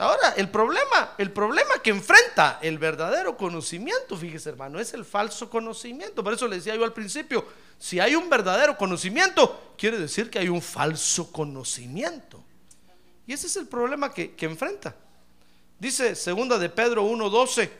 Ahora, 0.00 0.30
el 0.38 0.48
problema, 0.48 1.12
el 1.18 1.30
problema 1.30 1.74
que 1.82 1.90
enfrenta 1.90 2.58
el 2.62 2.78
verdadero 2.78 3.36
conocimiento, 3.36 4.16
fíjese 4.16 4.48
hermano, 4.48 4.80
es 4.80 4.94
el 4.94 5.04
falso 5.04 5.50
conocimiento. 5.50 6.24
Por 6.24 6.32
eso 6.32 6.48
le 6.48 6.56
decía 6.56 6.74
yo 6.74 6.84
al 6.84 6.94
principio, 6.94 7.46
si 7.78 8.00
hay 8.00 8.14
un 8.14 8.30
verdadero 8.30 8.78
conocimiento, 8.78 9.74
quiere 9.76 9.98
decir 9.98 10.30
que 10.30 10.38
hay 10.38 10.48
un 10.48 10.62
falso 10.62 11.30
conocimiento. 11.30 12.42
Y 13.26 13.34
ese 13.34 13.46
es 13.46 13.56
el 13.56 13.66
problema 13.68 14.10
que, 14.10 14.34
que 14.34 14.46
enfrenta. 14.46 14.96
Dice 15.78 16.14
segunda 16.14 16.56
de 16.56 16.70
Pedro 16.70 17.04
1.12, 17.04 17.70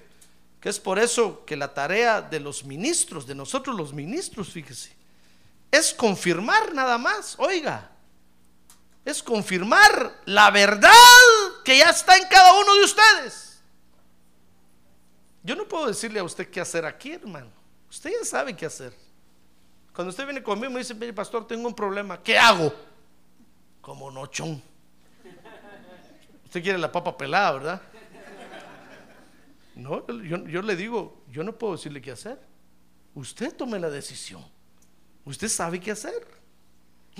que 0.61 0.69
es 0.69 0.79
por 0.79 0.99
eso 0.99 1.43
que 1.47 1.57
la 1.57 1.73
tarea 1.73 2.21
de 2.21 2.39
los 2.39 2.65
ministros, 2.65 3.27
de 3.27 3.35
nosotros 3.35 3.75
los 3.75 3.95
ministros, 3.95 4.51
fíjese, 4.51 4.93
es 5.71 5.95
confirmar 5.95 6.75
nada 6.75 6.99
más, 6.99 7.37
oiga, 7.39 7.90
es 9.05 9.23
confirmar 9.23 10.21
la 10.27 10.51
verdad 10.51 10.91
que 11.65 11.79
ya 11.79 11.91
está 11.91 12.17
en 12.17 12.25
cada 12.29 12.53
uno 12.61 12.77
de 12.77 12.85
ustedes. 12.85 13.63
Yo 15.43 15.57
no 15.57 15.67
puedo 15.67 15.87
decirle 15.87 16.21
a 16.21 16.25
usted 16.25 16.49
qué 16.51 16.61
hacer 16.61 16.85
aquí, 16.85 17.13
hermano. 17.13 17.51
Usted 17.89 18.11
ya 18.19 18.25
sabe 18.25 18.55
qué 18.55 18.67
hacer. 18.67 18.95
Cuando 19.95 20.11
usted 20.11 20.25
viene 20.25 20.43
conmigo 20.43 20.71
y 20.71 20.75
me 20.75 20.81
dice, 20.81 20.95
mire, 20.95 21.13
pastor, 21.13 21.47
tengo 21.47 21.67
un 21.67 21.75
problema, 21.75 22.23
¿qué 22.23 22.39
hago? 22.39 22.73
Como 23.81 24.11
nochón. 24.11 24.63
Usted 26.45 26.63
quiere 26.63 26.79
la 26.79 26.93
papa 26.93 27.17
pelada, 27.17 27.53
¿verdad? 27.53 27.83
No, 29.75 30.07
yo, 30.07 30.47
yo 30.47 30.63
le 30.63 30.77
digo, 30.77 31.23
yo 31.29 31.43
no 31.43 31.57
puedo 31.57 31.75
decirle 31.75 32.03
qué 32.03 32.11
hacer. 32.11 32.39
Usted 33.15 33.55
tome 33.57 33.79
la 33.79 33.89
decisión. 33.89 34.45
Usted 35.25 35.49
sabe 35.49 35.81
qué 35.81 35.91
hacer. 35.93 36.27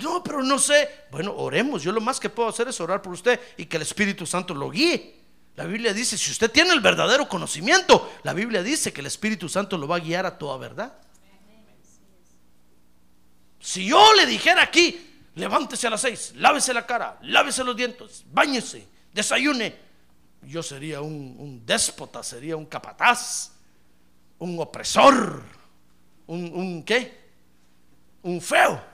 No, 0.01 0.23
pero 0.23 0.41
no 0.41 0.57
sé. 0.57 1.05
Bueno, 1.11 1.33
oremos. 1.35 1.83
Yo 1.83 1.91
lo 1.91 2.01
más 2.01 2.19
que 2.19 2.29
puedo 2.29 2.49
hacer 2.49 2.67
es 2.67 2.79
orar 2.79 3.01
por 3.01 3.13
usted 3.13 3.39
y 3.57 3.65
que 3.65 3.77
el 3.77 3.83
Espíritu 3.83 4.25
Santo 4.25 4.53
lo 4.53 4.69
guíe. 4.69 5.21
La 5.55 5.65
Biblia 5.65 5.93
dice, 5.93 6.17
si 6.17 6.31
usted 6.31 6.49
tiene 6.49 6.71
el 6.73 6.79
verdadero 6.79 7.27
conocimiento, 7.27 8.11
la 8.23 8.33
Biblia 8.33 8.63
dice 8.63 8.93
que 8.93 9.01
el 9.01 9.07
Espíritu 9.07 9.49
Santo 9.49 9.77
lo 9.77 9.87
va 9.87 9.97
a 9.97 9.99
guiar 9.99 10.25
a 10.25 10.37
toda 10.37 10.57
verdad. 10.57 10.93
Si 13.59 13.85
yo 13.85 14.15
le 14.15 14.25
dijera 14.25 14.63
aquí, 14.63 15.25
levántese 15.35 15.87
a 15.87 15.91
las 15.91 16.01
seis, 16.01 16.33
lávese 16.35 16.73
la 16.73 16.85
cara, 16.85 17.19
lávese 17.21 17.63
los 17.63 17.75
dientes, 17.75 18.23
báñese, 18.31 18.87
desayune, 19.13 19.77
yo 20.43 20.63
sería 20.63 21.01
un, 21.01 21.61
déspota, 21.63 22.23
sería 22.23 22.55
un 22.55 22.65
capataz, 22.65 23.51
un 24.39 24.57
opresor, 24.59 25.43
un 26.25 26.83
qué, 26.83 27.21
un 28.23 28.41
feo. 28.41 28.90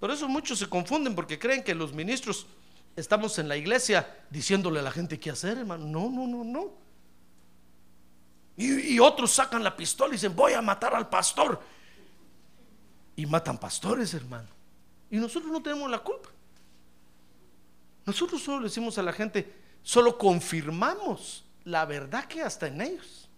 Por 0.00 0.10
eso 0.10 0.28
muchos 0.28 0.58
se 0.58 0.68
confunden 0.68 1.14
porque 1.14 1.38
creen 1.38 1.62
que 1.62 1.74
los 1.74 1.92
ministros 1.92 2.46
estamos 2.94 3.38
en 3.38 3.48
la 3.48 3.56
iglesia 3.56 4.24
diciéndole 4.30 4.80
a 4.80 4.82
la 4.82 4.90
gente 4.90 5.18
qué 5.18 5.30
hacer, 5.30 5.58
hermano. 5.58 5.86
No, 5.86 6.08
no, 6.08 6.26
no, 6.26 6.44
no. 6.44 6.72
Y, 8.56 8.94
y 8.94 9.00
otros 9.00 9.30
sacan 9.30 9.62
la 9.62 9.76
pistola 9.76 10.10
y 10.10 10.12
dicen, 10.16 10.34
voy 10.34 10.52
a 10.52 10.62
matar 10.62 10.94
al 10.94 11.08
pastor. 11.08 11.60
Y 13.16 13.26
matan 13.26 13.58
pastores, 13.58 14.14
hermano. 14.14 14.48
Y 15.10 15.16
nosotros 15.16 15.50
no 15.50 15.62
tenemos 15.62 15.90
la 15.90 15.98
culpa. 15.98 16.28
Nosotros 18.04 18.42
solo 18.42 18.60
le 18.60 18.64
decimos 18.64 18.96
a 18.98 19.02
la 19.02 19.12
gente, 19.12 19.52
solo 19.82 20.16
confirmamos 20.16 21.44
la 21.64 21.84
verdad 21.84 22.24
que 22.24 22.42
hasta 22.42 22.66
en 22.66 22.80
ellos. 22.80 23.28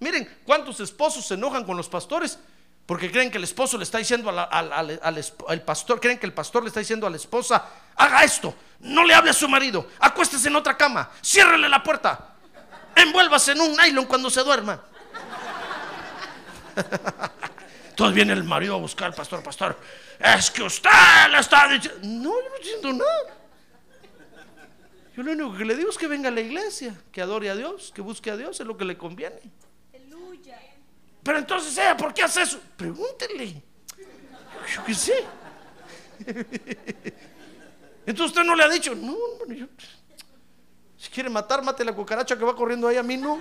Miren, 0.00 0.28
¿cuántos 0.44 0.80
esposos 0.80 1.26
se 1.26 1.34
enojan 1.34 1.64
con 1.64 1.76
los 1.76 1.88
pastores? 1.88 2.38
Porque 2.86 3.10
creen 3.10 3.30
que 3.30 3.38
el 3.38 3.44
esposo 3.44 3.78
le 3.78 3.84
está 3.84 3.96
diciendo 3.98 4.28
al, 4.28 4.38
al- 4.72 5.00
al 5.48 5.62
pastor, 5.62 6.00
creen 6.00 6.18
que 6.18 6.26
el 6.26 6.34
pastor 6.34 6.62
le 6.62 6.68
está 6.68 6.80
diciendo 6.80 7.06
a 7.06 7.10
la 7.10 7.16
esposa, 7.16 7.66
haga 7.96 8.22
esto, 8.24 8.54
no 8.80 9.04
le 9.04 9.14
hable 9.14 9.30
a 9.30 9.32
su 9.32 9.48
marido, 9.48 9.88
acuéstese 10.00 10.48
en 10.48 10.56
otra 10.56 10.76
cama, 10.76 11.10
ciérrele 11.24 11.68
la 11.68 11.82
puerta, 11.82 12.34
envuélvase 12.94 13.52
en 13.52 13.62
un 13.62 13.74
nylon 13.76 14.04
cuando 14.04 14.28
se 14.28 14.42
duerma. 14.42 14.82
Entonces 17.90 18.14
viene 18.14 18.32
el 18.32 18.44
marido 18.44 18.74
a 18.74 18.78
buscar 18.78 19.06
al 19.06 19.14
pastor, 19.14 19.42
pastor, 19.42 19.78
es 20.18 20.50
que 20.50 20.62
usted 20.64 20.90
le 21.30 21.38
está 21.38 21.68
diciendo, 21.68 22.00
no, 22.02 22.30
yo 22.34 22.48
no 22.50 22.58
diciendo 22.58 22.92
nada. 22.92 23.36
Yo 25.16 25.22
lo 25.22 25.30
único 25.32 25.56
que 25.56 25.64
le 25.64 25.76
digo 25.76 25.90
es 25.90 25.96
que 25.96 26.08
venga 26.08 26.28
a 26.28 26.32
la 26.32 26.40
iglesia, 26.40 26.94
que 27.12 27.22
adore 27.22 27.48
a 27.48 27.54
Dios, 27.54 27.92
que 27.94 28.02
busque 28.02 28.30
a 28.32 28.36
Dios, 28.36 28.58
es 28.58 28.66
lo 28.66 28.76
que 28.76 28.84
le 28.84 28.98
conviene. 28.98 29.40
Pero 31.24 31.38
entonces 31.38 31.72
ella, 31.78 31.96
¿por 31.96 32.12
qué 32.12 32.22
hace 32.22 32.42
eso? 32.42 32.60
Pregúntele. 32.76 33.62
Yo 34.74 34.84
qué 34.84 34.94
sé. 34.94 35.24
Entonces 38.06 38.26
usted 38.36 38.44
no 38.44 38.54
le 38.54 38.62
ha 38.64 38.68
dicho, 38.68 38.94
no, 38.94 39.16
hermano, 39.40 39.54
yo- 39.60 39.66
si 40.98 41.08
quiere 41.10 41.30
matar, 41.30 41.62
mate 41.62 41.84
la 41.84 41.94
cucaracha 41.94 42.36
que 42.36 42.44
va 42.44 42.54
corriendo 42.54 42.86
ahí, 42.86 42.96
a 42.98 43.02
mí 43.02 43.16
no. 43.16 43.40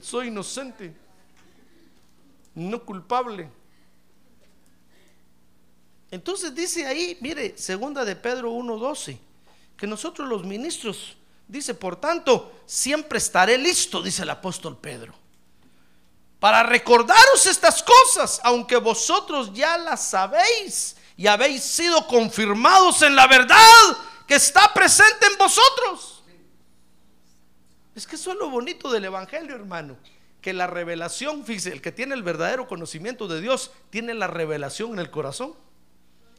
Soy 0.00 0.28
inocente, 0.28 0.94
no 2.54 2.84
culpable. 2.84 3.50
Entonces 6.10 6.54
dice 6.54 6.86
ahí, 6.86 7.16
mire, 7.20 7.56
segunda 7.56 8.04
de 8.04 8.16
Pedro 8.16 8.50
1:12, 8.50 9.18
que 9.76 9.86
nosotros 9.86 10.28
los 10.28 10.44
ministros, 10.44 11.16
dice, 11.48 11.72
por 11.74 11.96
tanto, 11.96 12.60
siempre 12.66 13.18
estaré 13.18 13.56
listo, 13.56 14.02
dice 14.02 14.22
el 14.22 14.30
apóstol 14.30 14.76
Pedro 14.78 15.14
para 16.40 16.62
recordaros 16.62 17.46
estas 17.46 17.82
cosas, 17.82 18.40
aunque 18.42 18.76
vosotros 18.76 19.52
ya 19.52 19.76
las 19.76 20.08
sabéis 20.08 20.96
y 21.16 21.26
habéis 21.26 21.62
sido 21.62 22.06
confirmados 22.06 23.02
en 23.02 23.14
la 23.14 23.26
verdad 23.26 23.56
que 24.26 24.36
está 24.36 24.72
presente 24.72 25.26
en 25.26 25.36
vosotros. 25.36 26.24
Es 27.94 28.06
que 28.06 28.16
eso 28.16 28.32
es 28.32 28.38
lo 28.38 28.48
bonito 28.48 28.90
del 28.90 29.04
Evangelio, 29.04 29.54
hermano. 29.54 29.98
Que 30.40 30.54
la 30.54 30.66
revelación, 30.66 31.44
fíjese, 31.44 31.72
el 31.72 31.82
que 31.82 31.92
tiene 31.92 32.14
el 32.14 32.22
verdadero 32.22 32.66
conocimiento 32.66 33.28
de 33.28 33.42
Dios, 33.42 33.72
tiene 33.90 34.14
la 34.14 34.26
revelación 34.26 34.92
en 34.94 35.00
el 35.00 35.10
corazón. 35.10 35.54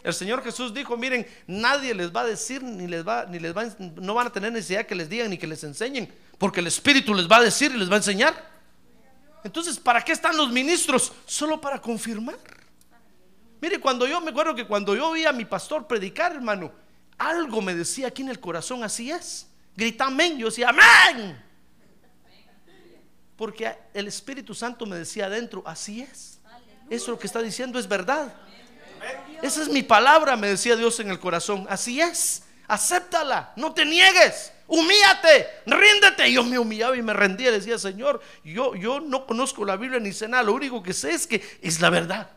El 0.01 0.15
Señor 0.15 0.43
Jesús 0.43 0.73
dijo, 0.73 0.97
miren, 0.97 1.27
nadie 1.45 1.93
les 1.93 2.11
va 2.11 2.21
a 2.21 2.25
decir, 2.25 2.63
ni 2.63 2.87
les 2.87 3.07
va, 3.07 3.25
ni 3.25 3.37
les 3.37 3.55
va, 3.55 3.65
no 3.77 4.15
van 4.15 4.25
a 4.25 4.31
tener 4.31 4.51
necesidad 4.51 4.87
que 4.87 4.95
les 4.95 5.07
digan 5.07 5.29
ni 5.29 5.37
que 5.37 5.45
les 5.45 5.63
enseñen, 5.63 6.11
porque 6.39 6.61
el 6.61 6.65
Espíritu 6.65 7.13
les 7.13 7.29
va 7.29 7.37
a 7.37 7.41
decir 7.41 7.71
y 7.71 7.77
les 7.77 7.87
va 7.87 7.93
a 7.93 7.97
enseñar. 7.97 8.50
Entonces, 9.43 9.79
¿para 9.79 10.03
qué 10.03 10.11
están 10.11 10.37
los 10.37 10.51
ministros? 10.51 11.11
Solo 11.25 11.59
para 11.59 11.81
confirmar. 11.81 12.37
Mire, 13.61 13.79
cuando 13.79 14.07
yo 14.07 14.19
me 14.21 14.31
acuerdo 14.31 14.55
que 14.55 14.65
cuando 14.65 14.95
yo 14.95 15.11
vi 15.11 15.25
a 15.25 15.31
mi 15.31 15.45
pastor 15.45 15.87
predicar, 15.87 16.33
hermano, 16.33 16.71
algo 17.17 17.61
me 17.61 17.75
decía 17.75 18.07
aquí 18.07 18.23
en 18.23 18.29
el 18.29 18.39
corazón, 18.39 18.83
así 18.83 19.11
es. 19.11 19.47
Grita 19.75 20.05
amén, 20.05 20.37
yo 20.37 20.47
decía 20.47 20.69
amén. 20.69 21.39
Porque 23.35 23.75
el 23.93 24.07
Espíritu 24.07 24.53
Santo 24.53 24.85
me 24.85 24.95
decía 24.95 25.25
adentro, 25.25 25.63
así 25.65 26.01
es. 26.01 26.39
Eso 26.89 27.11
lo 27.11 27.19
que 27.19 27.27
está 27.27 27.41
diciendo 27.41 27.79
es 27.79 27.87
verdad. 27.87 28.33
Esa 29.41 29.61
es 29.61 29.69
mi 29.69 29.81
palabra, 29.81 30.35
me 30.35 30.47
decía 30.47 30.75
Dios 30.75 30.99
en 30.99 31.09
el 31.09 31.19
corazón. 31.19 31.65
Así 31.69 32.01
es. 32.01 32.43
Acéptala, 32.67 33.53
no 33.55 33.73
te 33.73 33.85
niegues. 33.85 34.51
Humíate, 34.71 35.63
ríndete. 35.65 36.31
Yo 36.31 36.45
me 36.45 36.57
humillaba 36.57 36.95
y 36.95 37.01
me 37.01 37.11
rendía. 37.11 37.49
y 37.49 37.51
Decía, 37.51 37.77
Señor, 37.77 38.21
yo, 38.41 38.73
yo 38.73 39.01
no 39.01 39.27
conozco 39.27 39.65
la 39.65 39.75
Biblia 39.75 39.99
ni 39.99 40.13
sé 40.13 40.29
nada. 40.29 40.43
Lo 40.43 40.53
único 40.53 40.81
que 40.81 40.93
sé 40.93 41.11
es 41.11 41.27
que 41.27 41.43
es 41.61 41.81
la 41.81 41.89
verdad. 41.89 42.29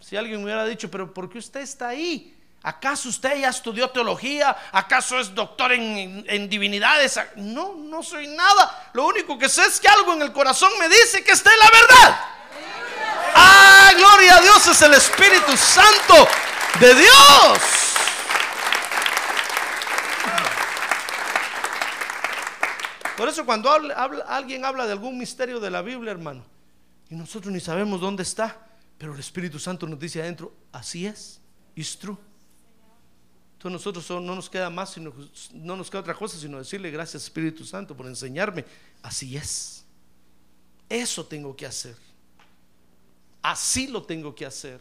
Si 0.00 0.16
alguien 0.16 0.38
me 0.38 0.46
hubiera 0.46 0.64
dicho, 0.64 0.90
pero 0.90 1.14
¿por 1.14 1.30
qué 1.30 1.38
usted 1.38 1.60
está 1.60 1.88
ahí? 1.88 2.36
¿Acaso 2.64 3.08
usted 3.08 3.40
ya 3.40 3.50
estudió 3.50 3.88
teología? 3.90 4.56
¿Acaso 4.72 5.20
es 5.20 5.32
doctor 5.32 5.70
en, 5.70 6.24
en 6.26 6.48
divinidades? 6.48 7.20
No, 7.36 7.76
no 7.76 8.02
soy 8.02 8.26
nada. 8.26 8.90
Lo 8.94 9.06
único 9.06 9.38
que 9.38 9.48
sé 9.48 9.62
es 9.62 9.78
que 9.78 9.86
algo 9.86 10.12
en 10.14 10.22
el 10.22 10.32
corazón 10.32 10.72
me 10.80 10.88
dice 10.88 11.22
que 11.22 11.30
está 11.30 11.52
en 11.52 11.58
la 11.60 11.70
verdad. 11.70 12.20
Ah, 13.36 13.92
gloria 13.96 14.38
a 14.38 14.40
Dios, 14.40 14.66
es 14.66 14.82
el 14.82 14.94
Espíritu 14.94 15.56
Santo 15.56 16.26
de 16.80 16.94
Dios. 16.96 17.87
Por 23.18 23.28
eso 23.28 23.44
cuando 23.44 23.68
alguien 24.28 24.64
habla 24.64 24.86
de 24.86 24.92
algún 24.92 25.18
misterio 25.18 25.58
de 25.58 25.70
la 25.70 25.82
Biblia, 25.82 26.12
hermano, 26.12 26.44
y 27.10 27.16
nosotros 27.16 27.52
ni 27.52 27.58
sabemos 27.58 28.00
dónde 28.00 28.22
está, 28.22 28.64
pero 28.96 29.12
el 29.12 29.18
Espíritu 29.18 29.58
Santo 29.58 29.88
nos 29.88 29.98
dice 29.98 30.22
adentro, 30.22 30.54
así 30.70 31.04
es, 31.04 31.40
it's 31.74 31.98
true. 31.98 32.16
Entonces 33.54 33.72
nosotros 33.72 34.22
no 34.22 34.36
nos 34.36 34.48
queda 34.48 34.70
más, 34.70 34.90
sino, 34.90 35.12
no 35.52 35.74
nos 35.74 35.90
queda 35.90 36.02
otra 36.02 36.14
cosa, 36.14 36.38
sino 36.38 36.58
decirle 36.58 36.92
gracias 36.92 37.24
Espíritu 37.24 37.64
Santo 37.64 37.96
por 37.96 38.06
enseñarme, 38.06 38.64
así 39.02 39.36
es. 39.36 39.84
Eso 40.88 41.26
tengo 41.26 41.56
que 41.56 41.66
hacer. 41.66 41.96
Así 43.42 43.88
lo 43.88 44.00
tengo 44.04 44.32
que 44.32 44.46
hacer. 44.46 44.80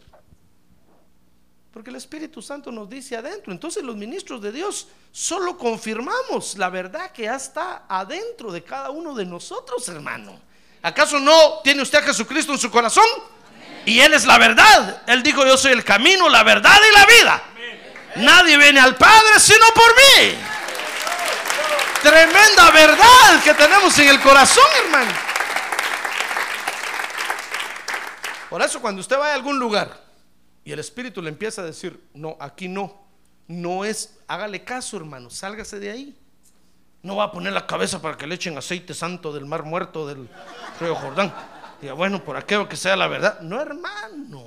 Porque 1.78 1.92
el 1.92 1.98
Espíritu 1.98 2.42
Santo 2.42 2.72
nos 2.72 2.90
dice 2.90 3.16
adentro. 3.16 3.54
Entonces 3.54 3.84
los 3.84 3.96
ministros 3.96 4.42
de 4.42 4.52
Dios 4.52 4.88
solo 5.12 5.56
confirmamos 5.60 6.58
la 6.58 6.70
verdad 6.70 7.12
que 7.12 7.26
ya 7.26 7.36
está 7.36 7.84
adentro 7.88 8.52
de 8.52 8.64
cada 8.64 8.90
uno 8.90 9.14
de 9.14 9.24
nosotros, 9.28 9.88
hermano. 9.88 10.40
¿Acaso 10.82 11.20
no 11.20 11.60
tiene 11.64 11.84
usted 11.84 12.00
a 12.00 12.02
Jesucristo 12.02 12.52
en 12.52 12.58
su 12.58 12.72
corazón? 12.72 13.06
Y 13.86 14.00
Él 14.00 14.12
es 14.16 14.26
la 14.26 14.40
verdad. 14.40 15.04
Él 15.06 15.22
dijo, 15.22 15.46
yo 15.46 15.56
soy 15.56 15.74
el 15.74 15.84
camino, 15.84 16.28
la 16.30 16.42
verdad 16.42 16.80
y 16.90 16.96
la 16.96 17.06
vida. 17.06 17.44
Nadie 18.16 18.58
viene 18.58 18.80
al 18.80 18.96
Padre 18.96 19.40
sino 19.40 19.68
por 19.76 19.96
mí. 19.96 20.36
Tremenda 22.02 22.72
verdad 22.72 23.44
que 23.44 23.54
tenemos 23.54 24.00
en 24.00 24.08
el 24.08 24.20
corazón, 24.20 24.66
hermano. 24.84 25.12
Por 28.50 28.64
eso 28.64 28.82
cuando 28.82 29.00
usted 29.00 29.16
vaya 29.16 29.34
a 29.34 29.36
algún 29.36 29.60
lugar 29.60 30.07
y 30.68 30.74
el 30.74 30.80
Espíritu 30.80 31.22
le 31.22 31.30
empieza 31.30 31.62
a 31.62 31.66
decir, 31.66 31.98
no, 32.14 32.36
aquí 32.42 32.68
no, 32.68 32.94
no 33.48 33.86
es, 33.86 34.20
hágale 34.28 34.66
caso, 34.66 34.98
hermano, 34.98 35.30
sálgase 35.30 35.80
de 35.80 35.90
ahí. 35.90 36.18
No 37.04 37.16
va 37.16 37.24
a 37.24 37.32
poner 37.32 37.54
la 37.54 37.66
cabeza 37.66 38.02
para 38.02 38.18
que 38.18 38.28
le 38.28 38.36
echen 38.36 38.58
aceite 38.58 38.94
santo 38.94 39.32
del 39.32 39.46
mar 39.46 39.64
muerto 39.64 40.06
del 40.06 40.28
río 40.82 40.94
Jordán. 40.94 41.34
Diga, 41.80 41.94
bueno, 41.94 42.22
por 42.22 42.36
aquello 42.36 42.68
que 42.68 42.76
sea 42.76 42.98
la 42.98 43.08
verdad. 43.08 43.40
No, 43.40 43.62
hermano, 43.62 44.44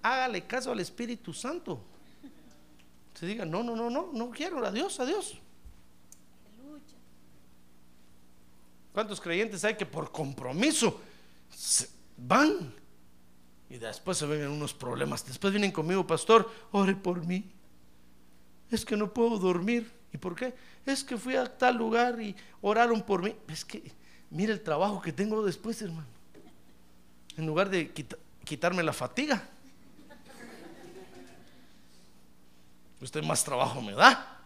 hágale 0.00 0.46
caso 0.46 0.72
al 0.72 0.80
Espíritu 0.80 1.34
Santo. 1.34 1.84
Se 3.12 3.26
diga, 3.26 3.44
no, 3.44 3.62
no, 3.62 3.76
no, 3.76 3.90
no, 3.90 4.12
no 4.14 4.30
quiero, 4.30 4.64
adiós, 4.64 5.00
adiós. 5.00 5.38
¿Cuántos 8.94 9.20
creyentes 9.20 9.62
hay 9.66 9.76
que 9.76 9.84
por 9.84 10.10
compromiso 10.10 10.98
van? 12.16 12.79
Y 13.70 13.78
después 13.78 14.18
se 14.18 14.26
ven 14.26 14.42
en 14.42 14.48
unos 14.50 14.74
problemas. 14.74 15.24
Después 15.24 15.52
vienen 15.52 15.70
conmigo, 15.70 16.06
pastor, 16.06 16.50
ore 16.72 16.94
por 16.96 17.24
mí. 17.24 17.50
Es 18.70 18.84
que 18.84 18.96
no 18.96 19.14
puedo 19.14 19.38
dormir. 19.38 19.90
¿Y 20.12 20.18
por 20.18 20.34
qué? 20.34 20.52
Es 20.84 21.04
que 21.04 21.16
fui 21.16 21.36
a 21.36 21.46
tal 21.56 21.76
lugar 21.76 22.20
y 22.20 22.34
oraron 22.62 23.00
por 23.00 23.22
mí. 23.22 23.34
Es 23.46 23.64
que, 23.64 23.92
mira 24.30 24.52
el 24.52 24.60
trabajo 24.60 25.00
que 25.00 25.12
tengo 25.12 25.44
después, 25.44 25.80
hermano. 25.82 26.08
En 27.36 27.46
lugar 27.46 27.70
de 27.70 27.92
quita- 27.92 28.18
quitarme 28.44 28.82
la 28.82 28.92
fatiga. 28.92 29.40
Usted 33.00 33.22
más 33.22 33.44
trabajo 33.44 33.80
me 33.80 33.92
da. 33.92 34.38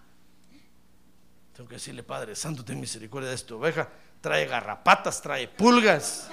Tengo 1.57 1.69
que 1.69 1.77
decirle, 1.77 2.03
Padre 2.03 2.37
Santo, 2.37 2.65
ten 2.65 2.79
misericordia 2.79 3.29
de 3.31 3.35
esta 3.37 3.55
oveja. 3.55 3.89
Trae 4.21 4.47
garrapatas, 4.47 5.21
trae 5.23 5.49
pulgas. 5.49 6.31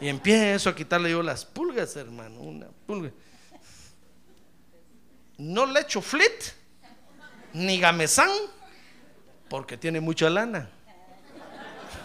Y 0.00 0.08
empiezo 0.08 0.70
a 0.70 0.74
quitarle 0.74 1.10
yo 1.10 1.22
las 1.22 1.44
pulgas, 1.44 1.96
hermano. 1.96 2.40
Una 2.40 2.66
pulga. 2.86 3.10
No 5.38 5.66
le 5.66 5.80
echo 5.80 6.00
flit, 6.00 6.52
ni 7.52 7.78
gamesán, 7.78 8.30
porque 9.48 9.76
tiene 9.76 10.00
mucha 10.00 10.30
lana. 10.30 10.68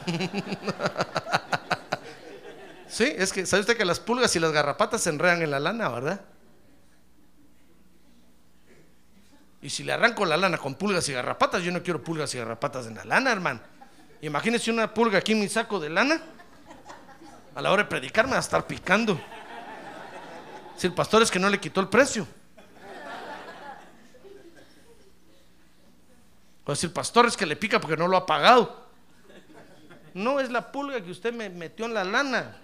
Sí, 2.90 3.04
es 3.04 3.32
que, 3.32 3.46
¿sabe 3.46 3.62
usted 3.62 3.78
que 3.78 3.86
las 3.86 4.00
pulgas 4.00 4.36
y 4.36 4.40
las 4.40 4.52
garrapatas 4.52 5.02
se 5.04 5.12
enredan 5.12 5.44
en 5.44 5.52
la 5.52 5.60
lana, 5.60 5.90
verdad? 5.90 6.22
Y 9.62 9.70
si 9.70 9.84
le 9.84 9.94
arranco 9.94 10.26
la 10.26 10.38
lana 10.38 10.58
con 10.58 10.74
pulgas 10.74 11.08
y 11.08 11.14
garrapatas, 11.14 11.62
yo 11.62 11.72
no 11.72 11.84
quiero 11.84 12.04
pulgas 12.04 12.34
y 12.34 12.40
garrapatas 12.40 12.88
en 12.88 12.96
la 12.96 13.06
lana, 13.06 13.32
hermano. 13.32 13.60
Imagínese 14.22 14.72
una 14.72 14.92
pulga 14.92 15.20
aquí 15.20 15.34
en 15.34 15.40
mi 15.40 15.48
saco 15.48 15.80
de 15.80 15.90
lana. 15.90 16.20
A 17.56 17.62
la 17.62 17.72
hora 17.72 17.84
de 17.84 17.90
predicar 17.90 18.26
me 18.26 18.32
va 18.32 18.38
a 18.38 18.42
estar 18.42 18.66
picando. 18.66 19.20
Si 20.78 20.88
el 20.88 20.94
pastor 20.94 21.22
es 21.22 21.32
que 21.32 21.40
no 21.40 21.50
le 21.50 21.60
quitó 21.60 21.82
el 21.82 21.90
precio. 21.90 22.28
O 26.66 26.76
si 26.76 26.86
el 26.86 26.92
pastor 26.92 27.26
es 27.26 27.36
que 27.36 27.46
le 27.46 27.56
pica 27.56 27.82
porque 27.82 27.98
no 27.98 28.08
lo 28.08 28.16
ha 28.16 28.26
pagado. 28.26 28.88
No 30.14 30.40
es 30.40 30.52
la 30.52 30.72
pulga 30.72 31.02
que 31.02 31.12
usted 31.12 31.34
me 31.34 31.50
metió 31.50 31.86
en 31.86 31.94
la 31.94 32.04
lana. 32.04 32.56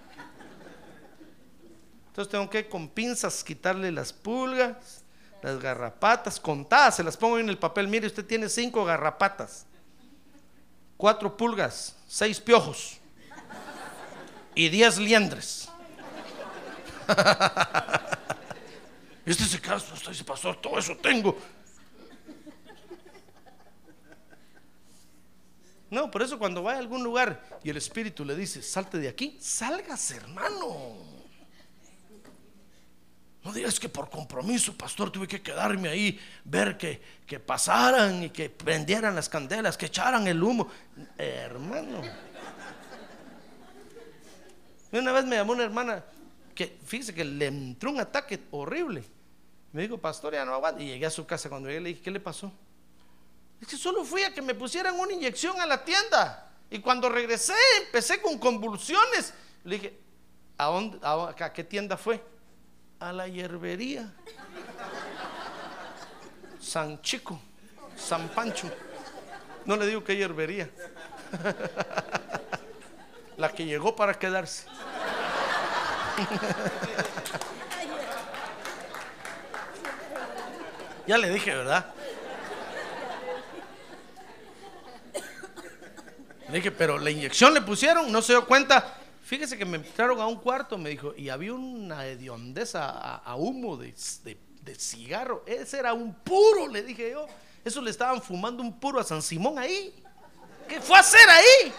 Entonces 2.08 2.32
tengo 2.32 2.50
que 2.50 2.70
con 2.70 2.88
pinzas 2.88 3.44
quitarle 3.44 3.92
las 3.92 4.14
pulgas, 4.14 5.04
las 5.42 5.60
garrapatas, 5.60 6.40
contadas, 6.40 6.96
se 6.96 7.04
las 7.04 7.18
pongo 7.18 7.40
en 7.40 7.50
el 7.50 7.58
papel. 7.58 7.88
Mire, 7.88 8.08
usted 8.08 8.26
tiene 8.26 8.48
cinco 8.48 8.86
garrapatas, 8.86 9.66
cuatro 10.96 11.36
pulgas, 11.36 11.98
seis 12.08 12.40
piojos 12.40 13.02
y 14.56 14.70
diez 14.70 14.98
liendres. 14.98 15.70
y 19.26 19.30
este 19.30 19.44
se 19.44 19.62
caso, 19.62 19.94
usted 19.94 20.12
dice, 20.12 20.24
pastor, 20.24 20.60
todo 20.62 20.80
eso 20.80 20.96
tengo. 20.98 21.38
No, 25.92 26.10
por 26.10 26.24
eso 26.24 26.40
cuando 26.40 26.64
vaya 26.64 26.78
a 26.78 26.82
algún 26.82 27.04
lugar 27.04 27.60
y 27.64 27.70
el 27.70 27.78
Espíritu 27.78 28.26
le 28.26 28.36
dice, 28.36 28.62
salte 28.64 28.98
de 28.98 29.08
aquí, 29.08 29.38
salgas, 29.40 30.12
hermano. 30.12 31.16
No 33.44 33.54
digas 33.54 33.80
que 33.80 33.88
por 33.88 34.10
compromiso, 34.10 34.76
pastor, 34.76 35.12
tuve 35.12 35.28
que 35.28 35.40
quedarme 35.40 35.88
ahí, 35.88 36.20
ver 36.44 36.80
que, 36.80 37.00
que 37.28 37.40
pasaran 37.40 38.24
y 38.24 38.30
que 38.32 38.50
prendieran 38.50 39.14
las 39.14 39.30
candelas, 39.30 39.78
que 39.78 39.86
echaran 39.86 40.26
el 40.26 40.42
humo. 40.42 40.68
hermano. 41.16 42.02
Una 44.92 45.12
vez 45.12 45.26
me 45.26 45.36
llamó 45.36 45.54
una 45.54 45.64
hermana 45.64 46.04
que, 46.54 46.78
fíjese 46.86 47.14
que 47.14 47.26
le 47.26 47.48
entró 47.48 47.92
un 47.92 48.00
ataque 48.00 48.40
horrible. 48.52 49.04
Me 49.74 49.82
dijo, 49.82 49.98
pastor, 49.98 50.34
ya 50.34 50.46
no 50.46 50.54
aguanto. 50.54 50.82
Y 50.82 50.88
llegué 50.88 51.06
a 51.06 51.10
su 51.10 51.26
casa 51.26 51.50
cuando 51.50 51.68
llegué 51.68 51.82
le 51.82 51.90
dije, 51.90 52.02
¿qué 52.02 52.12
le 52.12 52.20
pasó? 52.20 52.52
Es 53.62 53.68
que 53.68 53.78
solo 53.78 54.04
fui 54.06 54.24
a 54.24 54.34
que 54.34 54.42
me 54.42 54.56
pusieran 54.56 54.98
una 54.98 55.14
inyección 55.14 55.60
a 55.60 55.66
la 55.66 55.84
tienda. 55.84 56.50
Y 56.70 56.80
cuando 56.80 57.10
regresé, 57.10 57.54
empecé 57.86 58.22
con 58.22 58.38
convulsiones. 58.40 59.34
Le 59.64 59.76
dije, 59.76 60.00
¿a, 60.58 60.66
dónde, 60.66 61.00
a 61.04 61.54
qué 61.54 61.64
tienda 61.64 61.98
fue? 61.98 62.24
A 63.00 63.12
la 63.12 63.28
hierbería. 63.28 64.14
San 66.60 67.02
Chico, 67.02 67.40
San 67.98 68.30
Pancho. 68.30 68.72
No 69.66 69.76
le 69.76 69.88
digo 69.88 70.04
qué 70.04 70.16
hierbería. 70.16 70.70
La 73.38 73.50
que 73.52 73.66
llegó 73.66 73.96
para 73.96 74.14
quedarse. 74.18 74.66
Ya 81.08 81.18
le 81.18 81.30
dije, 81.30 81.54
¿verdad? 81.56 81.86
Le 86.50 86.56
dije, 86.58 86.72
pero 86.72 86.98
la 86.98 87.10
inyección 87.10 87.54
le 87.54 87.62
pusieron, 87.62 88.12
no 88.12 88.22
se 88.22 88.34
dio 88.34 88.46
cuenta. 88.48 88.98
Fíjese 89.24 89.58
que 89.58 89.66
me 89.66 89.78
entraron 89.78 90.20
a 90.22 90.28
un 90.28 90.38
cuarto, 90.38 90.78
me 90.78 90.90
dijo, 90.90 91.14
y 91.16 91.30
había 91.30 91.54
una 91.54 92.06
hediondeza 92.06 93.18
a, 93.18 93.36
humo 93.36 93.78
de, 93.78 93.94
de- 94.24 94.38
de 94.62 94.76
cigarro. 94.76 95.44
Ese 95.46 95.78
era 95.80 95.94
un 95.94 96.14
puro, 96.14 96.68
le 96.68 96.82
dije 96.84 97.12
yo. 97.12 97.28
Eso 97.64 97.82
le 97.82 97.90
estaban 97.92 98.22
fumando 98.22 98.62
un 98.64 98.80
puro 98.80 99.00
a 99.00 99.04
San 99.04 99.22
Simón 99.22 99.58
ahí. 99.60 99.94
¿Qué 100.68 100.80
fue 100.82 100.98
a 100.98 101.02
hacer 101.02 101.28
ahí? 101.30 101.74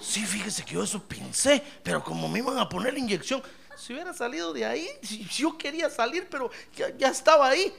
Sí, 0.00 0.24
fíjese 0.24 0.64
que 0.64 0.74
yo 0.74 0.82
eso 0.82 1.02
pensé, 1.02 1.62
pero 1.82 2.02
como 2.02 2.28
me 2.28 2.38
iban 2.38 2.58
a 2.58 2.68
poner 2.68 2.92
la 2.92 2.98
inyección, 2.98 3.42
si 3.76 3.92
hubiera 3.92 4.12
salido 4.14 4.52
de 4.52 4.64
ahí, 4.64 4.88
si, 5.02 5.24
yo 5.26 5.56
quería 5.56 5.90
salir, 5.90 6.28
pero 6.30 6.50
ya, 6.74 6.96
ya 6.96 7.08
estaba 7.08 7.48
ahí. 7.48 7.72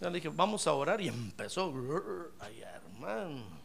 Ya 0.00 0.08
le 0.08 0.16
dije, 0.16 0.28
vamos 0.28 0.66
a 0.66 0.72
orar 0.72 1.00
y 1.00 1.08
empezó. 1.08 1.72
Ay, 2.38 2.60
hermano. 2.62 3.58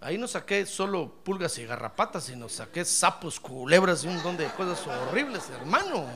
Ahí 0.00 0.18
no 0.18 0.26
saqué 0.26 0.66
solo 0.66 1.12
pulgas 1.22 1.58
y 1.58 1.64
garrapatas, 1.64 2.24
sino 2.24 2.48
saqué 2.48 2.84
sapos, 2.84 3.38
culebras 3.38 4.02
y 4.02 4.08
un 4.08 4.14
montón 4.14 4.36
de 4.36 4.48
cosas 4.48 4.84
horribles, 4.86 5.48
hermano. 5.50 6.06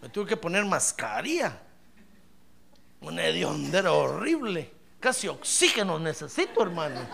Me 0.00 0.08
tuve 0.08 0.26
que 0.26 0.36
poner 0.36 0.64
mascarilla. 0.64 1.60
Una 3.00 3.24
hediondera 3.24 3.92
horrible. 3.92 4.75
Casi 5.00 5.28
oxígeno 5.28 5.98
necesito, 5.98 6.62
hermano. 6.62 7.00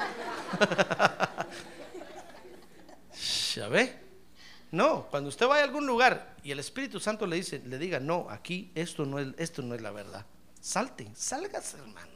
¿Ya 3.54 3.68
ve? 3.68 4.00
No, 4.70 5.06
cuando 5.10 5.28
usted 5.28 5.46
vaya 5.46 5.62
a 5.62 5.66
algún 5.66 5.86
lugar 5.86 6.34
y 6.42 6.50
el 6.50 6.58
Espíritu 6.58 6.98
Santo 6.98 7.26
le 7.26 7.36
dice, 7.36 7.60
le 7.66 7.78
diga, 7.78 8.00
no, 8.00 8.26
aquí 8.30 8.72
esto 8.74 9.04
no 9.04 9.18
es, 9.18 9.28
esto 9.36 9.60
no 9.62 9.74
es 9.74 9.82
la 9.82 9.90
verdad. 9.90 10.24
Salten, 10.60 11.14
sálgase, 11.14 11.76
hermano. 11.76 12.10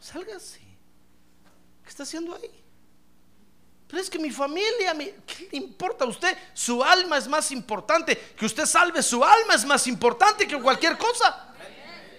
Sálgase. 0.00 0.60
¿Qué 1.82 1.88
está 1.88 2.02
haciendo 2.02 2.34
ahí? 2.34 2.50
Pero 3.86 4.02
es 4.02 4.10
que 4.10 4.18
mi 4.18 4.30
familia, 4.30 4.94
mi- 4.94 5.12
¿qué 5.26 5.48
le 5.52 5.58
importa 5.58 6.04
a 6.04 6.08
usted? 6.08 6.36
Su 6.54 6.82
alma 6.82 7.18
es 7.18 7.28
más 7.28 7.52
importante. 7.52 8.16
Que 8.36 8.46
usted 8.46 8.66
salve 8.66 9.02
su 9.02 9.22
alma 9.22 9.54
es 9.54 9.64
más 9.64 9.86
importante 9.86 10.48
que 10.48 10.60
cualquier 10.60 10.98
cosa. 10.98 11.54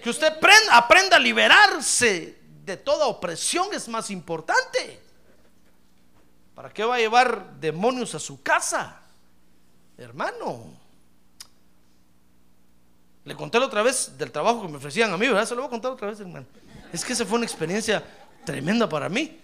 Que 0.06 0.12
usted 0.12 0.38
aprenda, 0.72 1.16
a 1.16 1.20
liberarse 1.20 2.38
de 2.64 2.78
toda 2.78 3.08
opresión 3.08 3.70
es 3.74 3.88
más 3.88 4.12
importante. 4.12 5.02
¿Para 6.54 6.72
qué 6.72 6.84
va 6.84 6.94
a 6.94 7.00
llevar 7.00 7.56
demonios 7.60 8.14
a 8.14 8.20
su 8.20 8.44
casa? 8.44 9.02
Hermano. 9.98 10.66
Le 13.24 13.36
conté 13.36 13.60
la 13.60 13.66
otra 13.66 13.82
vez 13.82 14.16
del 14.16 14.32
trabajo 14.32 14.62
que 14.62 14.68
me 14.68 14.78
ofrecían 14.78 15.12
a 15.12 15.18
mí, 15.18 15.26
¿verdad? 15.26 15.48
Se 15.48 15.56
lo 15.56 15.62
voy 15.62 15.70
a 15.70 15.72
contar 15.72 15.94
otra 15.94 16.10
vez, 16.10 16.20
hermano. 16.20 16.46
Es 16.94 17.04
que 17.04 17.14
esa 17.14 17.26
fue 17.26 17.38
una 17.38 17.48
experiencia 17.48 18.04
tremenda 18.46 18.88
para 18.88 19.10
mí. 19.10 19.42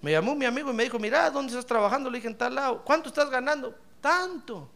Me 0.00 0.10
llamó 0.10 0.34
mi 0.34 0.46
amigo 0.46 0.72
y 0.72 0.74
me 0.74 0.82
dijo, 0.82 0.98
mira, 0.98 1.30
¿dónde 1.30 1.52
estás 1.52 1.66
trabajando? 1.66 2.10
Le 2.10 2.18
dije, 2.18 2.26
en 2.26 2.36
tal 2.36 2.56
lado. 2.56 2.82
¿Cuánto 2.82 3.08
estás 3.08 3.30
ganando? 3.30 3.72
Tanto. 4.00 4.68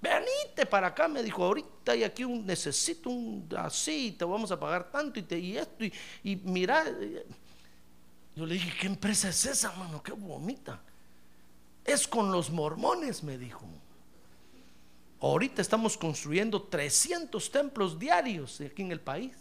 Venite 0.00 0.66
para 0.66 0.88
acá, 0.88 1.08
me 1.08 1.22
dijo, 1.22 1.44
ahorita 1.44 1.96
y 1.96 2.04
aquí 2.04 2.24
un, 2.24 2.44
necesito 2.44 3.08
un 3.08 3.48
así, 3.56 4.14
te 4.18 4.24
vamos 4.24 4.50
a 4.52 4.60
pagar 4.60 4.90
tanto 4.90 5.18
y, 5.18 5.22
te, 5.22 5.38
y 5.38 5.56
esto, 5.56 5.84
y, 5.84 5.92
y 6.22 6.36
mira. 6.36 6.84
Yo 8.34 8.44
le 8.44 8.54
dije, 8.54 8.72
¿qué 8.78 8.86
empresa 8.86 9.30
es 9.30 9.46
esa, 9.46 9.72
mano? 9.72 10.02
Qué 10.02 10.12
bonita. 10.12 10.80
Es 11.84 12.06
con 12.06 12.30
los 12.30 12.50
mormones, 12.50 13.22
me 13.22 13.38
dijo. 13.38 13.66
Ahorita 15.20 15.62
estamos 15.62 15.96
construyendo 15.96 16.62
300 16.62 17.50
templos 17.50 17.98
diarios 17.98 18.60
aquí 18.60 18.82
en 18.82 18.92
el 18.92 19.00
país. 19.00 19.34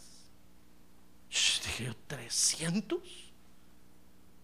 Dije 1.29 1.85
yo, 1.85 1.93
¿300? 2.07 3.01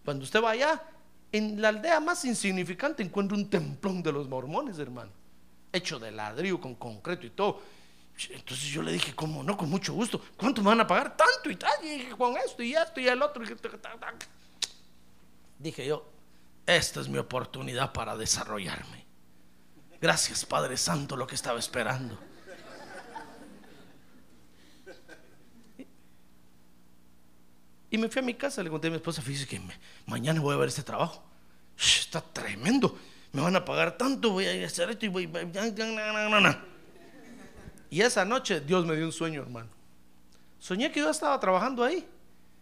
Cuando 0.04 0.24
usted 0.24 0.42
vaya, 0.42 0.82
en 1.30 1.62
la 1.62 1.68
aldea 1.68 2.00
más 2.00 2.24
insignificante 2.26 3.02
encuentra 3.02 3.36
un 3.36 3.48
templón 3.48 4.02
de 4.02 4.12
los 4.12 4.28
mormones, 4.28 4.78
hermano. 4.78 5.21
Hecho 5.72 5.98
de 5.98 6.10
ladrillo 6.10 6.60
con 6.60 6.74
concreto 6.74 7.26
y 7.26 7.30
todo. 7.30 7.62
Entonces 8.30 8.66
yo 8.66 8.82
le 8.82 8.92
dije, 8.92 9.14
¿cómo 9.14 9.42
no? 9.42 9.56
Con 9.56 9.70
mucho 9.70 9.92
gusto. 9.94 10.20
¿Cuánto 10.36 10.60
me 10.62 10.68
van 10.68 10.80
a 10.80 10.86
pagar? 10.86 11.16
Tanto 11.16 11.50
y 11.50 11.56
tal. 11.56 11.72
Y 11.82 11.88
dije, 11.88 12.10
con 12.10 12.36
esto 12.36 12.62
y 12.62 12.74
esto 12.74 13.00
y 13.00 13.08
el 13.08 13.22
otro. 13.22 13.42
Dije 15.58 15.86
yo, 15.86 16.06
esta 16.66 17.00
es 17.00 17.08
mi 17.08 17.18
oportunidad 17.18 17.92
para 17.92 18.16
desarrollarme. 18.16 19.06
Gracias, 20.00 20.44
Padre 20.44 20.76
Santo, 20.76 21.16
lo 21.16 21.26
que 21.26 21.34
estaba 21.34 21.58
esperando. 21.58 22.18
Y 27.90 27.98
me 27.98 28.08
fui 28.08 28.20
a 28.20 28.24
mi 28.24 28.34
casa, 28.34 28.62
le 28.62 28.70
conté 28.70 28.88
a 28.88 28.90
mi 28.90 28.96
esposa, 28.96 29.20
fíjese 29.20 29.46
que 29.46 29.60
mañana 30.06 30.40
voy 30.40 30.54
a 30.54 30.56
ver 30.56 30.68
este 30.68 30.82
trabajo. 30.82 31.22
Está 31.76 32.20
tremendo. 32.20 32.98
Me 33.32 33.40
van 33.40 33.56
a 33.56 33.64
pagar 33.64 33.96
tanto, 33.96 34.30
voy 34.30 34.46
a 34.46 34.66
hacer 34.66 34.90
esto 34.90 35.06
y 35.06 35.08
voy... 35.08 35.30
Y 37.90 38.00
esa 38.00 38.24
noche 38.24 38.60
Dios 38.60 38.86
me 38.86 38.96
dio 38.96 39.06
un 39.06 39.12
sueño, 39.12 39.42
hermano. 39.42 39.68
Soñé 40.58 40.92
que 40.92 41.00
yo 41.00 41.10
estaba 41.10 41.38
trabajando 41.40 41.82
ahí. 41.82 42.06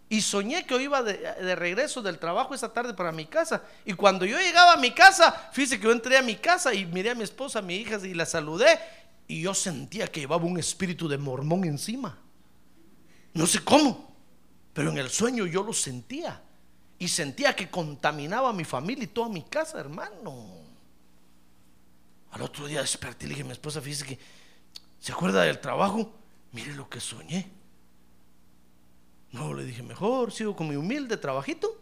Y 0.08 0.22
soñé 0.22 0.66
que 0.66 0.74
yo 0.74 0.80
iba 0.80 1.04
de, 1.04 1.54
regreso 1.54 2.02
del 2.02 2.18
trabajo 2.18 2.52
esa 2.52 2.72
tarde 2.72 2.94
para 2.94 3.12
mi 3.12 3.26
casa. 3.26 3.62
Y 3.84 3.92
cuando 3.92 4.24
yo 4.24 4.38
llegaba 4.38 4.72
a 4.72 4.76
mi 4.76 4.90
casa, 4.90 5.50
fíjese 5.52 5.78
que 5.78 5.84
yo 5.84 5.92
entré 5.92 6.16
a 6.16 6.22
mi 6.22 6.34
casa 6.34 6.74
y 6.74 6.84
miré 6.84 7.10
a 7.10 7.14
mi 7.14 7.22
esposa, 7.22 7.60
a 7.60 7.62
mi 7.62 7.76
hija 7.76 7.98
y 8.04 8.14
la 8.14 8.26
saludé. 8.26 8.78
Y 9.28 9.42
yo 9.42 9.54
sentía 9.54 10.08
que 10.08 10.18
llevaba 10.18 10.44
un 10.44 10.58
espíritu 10.58 11.08
de 11.08 11.16
mormón 11.16 11.64
encima. 11.64 12.18
No 13.34 13.46
sé 13.46 13.62
cómo, 13.62 14.12
pero 14.72 14.90
en 14.90 14.98
el 14.98 15.10
sueño 15.10 15.46
yo 15.46 15.62
lo 15.62 15.72
sentía. 15.72 16.42
Y 17.01 17.09
sentía 17.09 17.57
que 17.57 17.70
contaminaba 17.70 18.51
a 18.51 18.53
mi 18.53 18.62
familia 18.62 19.05
y 19.05 19.07
toda 19.07 19.30
mi 19.30 19.42
casa, 19.42 19.80
hermano. 19.80 20.46
Al 22.30 22.42
otro 22.42 22.66
día 22.66 22.82
desperté 22.82 23.24
y 23.24 23.28
le 23.28 23.34
dije 23.34 23.42
a 23.42 23.46
mi 23.46 23.53
esposa, 23.53 23.80
fíjese 23.80 24.05
que 24.05 24.18
se 25.01 25.11
acuerda 25.11 25.42
del 25.42 25.59
trabajo, 25.61 26.12
mire 26.53 26.74
lo 26.74 26.90
que 26.90 27.01
soñé. 27.01 27.51
No, 29.32 29.55
le 29.55 29.64
dije, 29.64 29.82
mejor 29.82 30.30
sigo 30.30 30.55
con 30.55 30.68
mi 30.68 30.76
humilde 30.76 31.16
trabajito, 31.16 31.74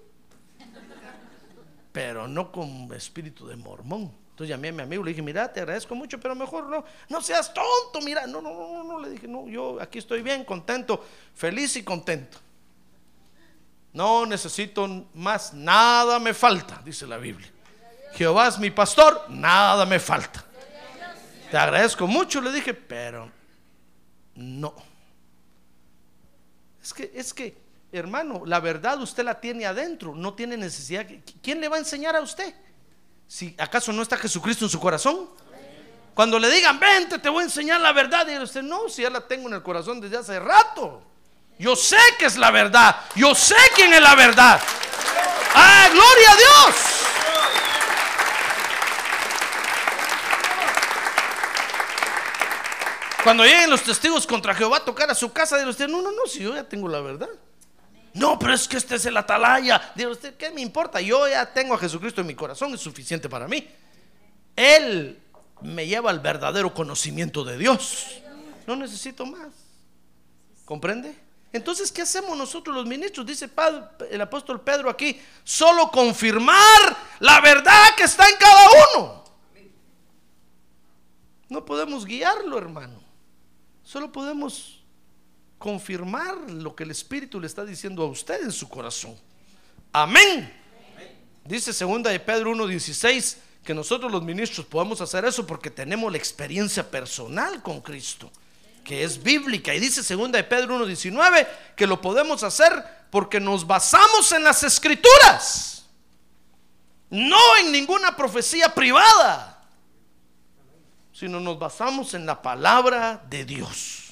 pero 1.91 2.29
no 2.29 2.53
con 2.53 2.89
espíritu 2.95 3.49
de 3.49 3.57
mormón. 3.57 4.12
Entonces 4.31 4.51
llamé 4.51 4.69
a 4.69 4.73
mi 4.73 4.83
amigo, 4.83 5.03
le 5.03 5.11
dije, 5.11 5.23
mira, 5.23 5.53
te 5.53 5.59
agradezco 5.59 5.97
mucho, 5.97 6.21
pero 6.21 6.37
mejor 6.37 6.69
no, 6.69 6.85
no 7.09 7.21
seas 7.21 7.53
tonto, 7.53 8.01
mira, 8.07 8.25
no, 8.29 8.41
no, 8.41 8.53
no, 8.55 8.85
no, 8.85 9.01
le 9.01 9.11
dije, 9.11 9.27
no, 9.27 9.49
yo 9.49 9.83
aquí 9.83 9.99
estoy 9.99 10.23
bien, 10.23 10.45
contento, 10.45 11.05
feliz 11.35 11.75
y 11.75 11.83
contento. 11.83 12.39
No 13.93 14.26
necesito 14.26 15.07
más, 15.14 15.55
nada 15.55 16.18
me 16.18 16.34
falta, 16.34 16.80
dice 16.84 17.07
la 17.07 17.16
Biblia. 17.16 17.51
Jehová 18.14 18.49
es 18.49 18.59
mi 18.59 18.70
pastor, 18.70 19.26
nada 19.28 19.86
me 19.86 19.99
falta. 19.99 20.45
Te 21.51 21.57
agradezco 21.57 22.07
mucho, 22.07 22.41
le 22.41 22.53
dije, 22.53 22.74
pero 22.74 23.30
no. 24.34 24.74
Es 26.82 26.93
que, 26.93 27.11
es 27.14 27.34
que, 27.34 27.57
hermano, 27.93 28.43
la 28.45 28.61
verdad 28.61 29.01
usted 29.01 29.24
la 29.24 29.41
tiene 29.41 29.66
adentro, 29.66 30.14
no 30.14 30.34
tiene 30.34 30.57
necesidad. 30.57 31.07
¿Quién 31.43 31.61
le 31.61 31.68
va 31.68 31.76
a 31.76 31.80
enseñar 31.80 32.16
a 32.16 32.20
usted? 32.20 32.55
Si 33.26 33.55
acaso 33.59 33.93
no 33.93 34.03
está 34.03 34.16
Jesucristo 34.16 34.64
en 34.64 34.70
su 34.70 34.80
corazón. 34.80 35.28
Cuando 36.14 36.39
le 36.39 36.51
digan, 36.51 36.80
vente, 36.80 37.18
te 37.18 37.28
voy 37.28 37.43
a 37.43 37.45
enseñar 37.45 37.80
la 37.80 37.93
verdad, 37.93 38.26
y 38.26 38.39
usted, 38.39 38.62
no, 38.62 38.89
si 38.89 39.03
ya 39.03 39.11
la 39.11 39.20
tengo 39.20 39.49
en 39.49 39.55
el 39.55 39.62
corazón 39.62 40.01
desde 40.01 40.16
hace 40.16 40.41
rato. 40.41 41.03
Yo 41.59 41.75
sé 41.75 41.99
que 42.19 42.27
es 42.27 42.37
la 42.37 42.51
verdad, 42.53 42.97
yo 43.17 43.35
sé 43.35 43.57
quién 43.75 43.93
es 43.93 44.01
la 44.01 44.15
verdad. 44.15 44.61
¡Ah, 45.55 45.89
gloria 45.91 46.33
a 46.33 46.37
Dios! 46.37 46.77
Cuando 53.25 53.45
lleguen 53.45 53.71
los 53.71 53.83
testigos 53.83 54.27
contra 54.27 54.55
Jehová 54.55 54.79
a 54.79 54.85
tocar 54.85 55.11
a 55.11 55.15
su 55.15 55.33
casa, 55.33 55.57
dice 55.57 55.69
usted, 55.69 55.89
no, 55.89 56.01
no, 56.01 56.13
no, 56.13 56.27
si 56.27 56.41
yo 56.41 56.55
ya 56.55 56.63
tengo 56.63 56.89
la 56.89 57.01
verdad. 57.01 57.29
No, 58.15 58.39
pero 58.39 58.55
es 58.55 58.69
que 58.69 58.77
este 58.77 58.95
es 58.95 59.07
el 59.07 59.17
atalaya. 59.17 59.93
Dice 59.95 60.09
usted, 60.09 60.37
¿qué 60.37 60.51
me 60.51 60.61
importa? 60.61 61.01
Yo 61.01 61.29
ya 61.29 61.45
tengo 61.53 61.75
a 61.75 61.79
Jesucristo 61.79 62.21
en 62.21 62.29
mi 62.29 62.35
corazón, 62.35 62.73
es 62.73 62.81
suficiente 62.81 63.29
para 63.29 63.49
mí. 63.49 63.69
Él 64.55 65.21
me 65.61 65.87
lleva 65.87 66.11
al 66.11 66.21
verdadero 66.21 66.73
conocimiento 66.73 67.43
de 67.45 67.59
Dios. 67.59 68.23
No 68.67 68.77
necesito 68.77 69.27
más. 69.27 69.49
¿Comprende? 70.65 71.28
Entonces, 71.53 71.91
¿qué 71.91 72.03
hacemos 72.03 72.37
nosotros 72.37 72.77
los 72.77 72.87
ministros? 72.87 73.27
Dice 73.27 73.51
el 74.11 74.21
apóstol 74.21 74.61
Pedro 74.61 74.91
aquí, 74.91 75.21
solo 75.45 75.91
confirmar 75.91 76.97
la 77.21 77.41
verdad 77.41 77.95
que 77.97 78.05
está 78.05 78.29
en 78.29 78.37
cada 78.37 78.69
uno. 78.97 79.25
No 81.49 81.65
podemos 81.65 82.05
guiarlo, 82.05 82.59
hermano. 82.59 83.01
Solo 83.83 84.13
podemos 84.13 84.83
confirmar 85.59 86.37
lo 86.51 86.77
que 86.77 86.85
el 86.85 86.91
Espíritu 86.91 87.41
le 87.41 87.47
está 87.47 87.65
diciendo 87.65 88.03
a 88.03 88.07
usted 88.07 88.43
en 88.43 88.53
su 88.53 88.69
corazón. 88.69 89.17
Amén. 89.93 90.53
Dice 91.45 91.73
segunda 91.73 92.11
de 92.11 92.21
Pedro 92.21 92.53
1:16 92.53 93.39
que 93.65 93.73
nosotros 93.75 94.13
los 94.13 94.23
ministros 94.23 94.67
podemos 94.67 95.01
hacer 95.01 95.25
eso 95.25 95.47
porque 95.47 95.71
tenemos 95.71 96.13
la 96.13 96.19
experiencia 96.19 96.89
personal 96.91 97.63
con 97.63 97.81
Cristo, 97.81 98.31
que 98.89 99.05
es 99.05 99.22
bíblica. 99.22 99.74
Y 99.74 99.80
dice 99.80 100.03
segunda 100.03 100.39
de 100.39 100.45
Pedro 100.45 100.84
1:19 100.84 101.47
que 101.76 101.86
lo 101.86 102.01
podemos 102.01 102.43
hacer 102.43 102.72
porque 103.11 103.39
nos 103.39 103.66
basamos 103.66 104.32
en 104.32 104.43
las 104.43 104.62
escrituras, 104.62 105.84
no 107.11 107.39
en 107.61 107.70
ninguna 107.70 108.16
profecía 108.16 108.74
privada 108.74 109.59
sino 111.18 111.41
nos 111.41 111.59
basamos 111.59 112.14
en 112.14 112.24
la 112.24 112.41
palabra 112.41 113.20
de 113.28 113.45
Dios. 113.45 114.11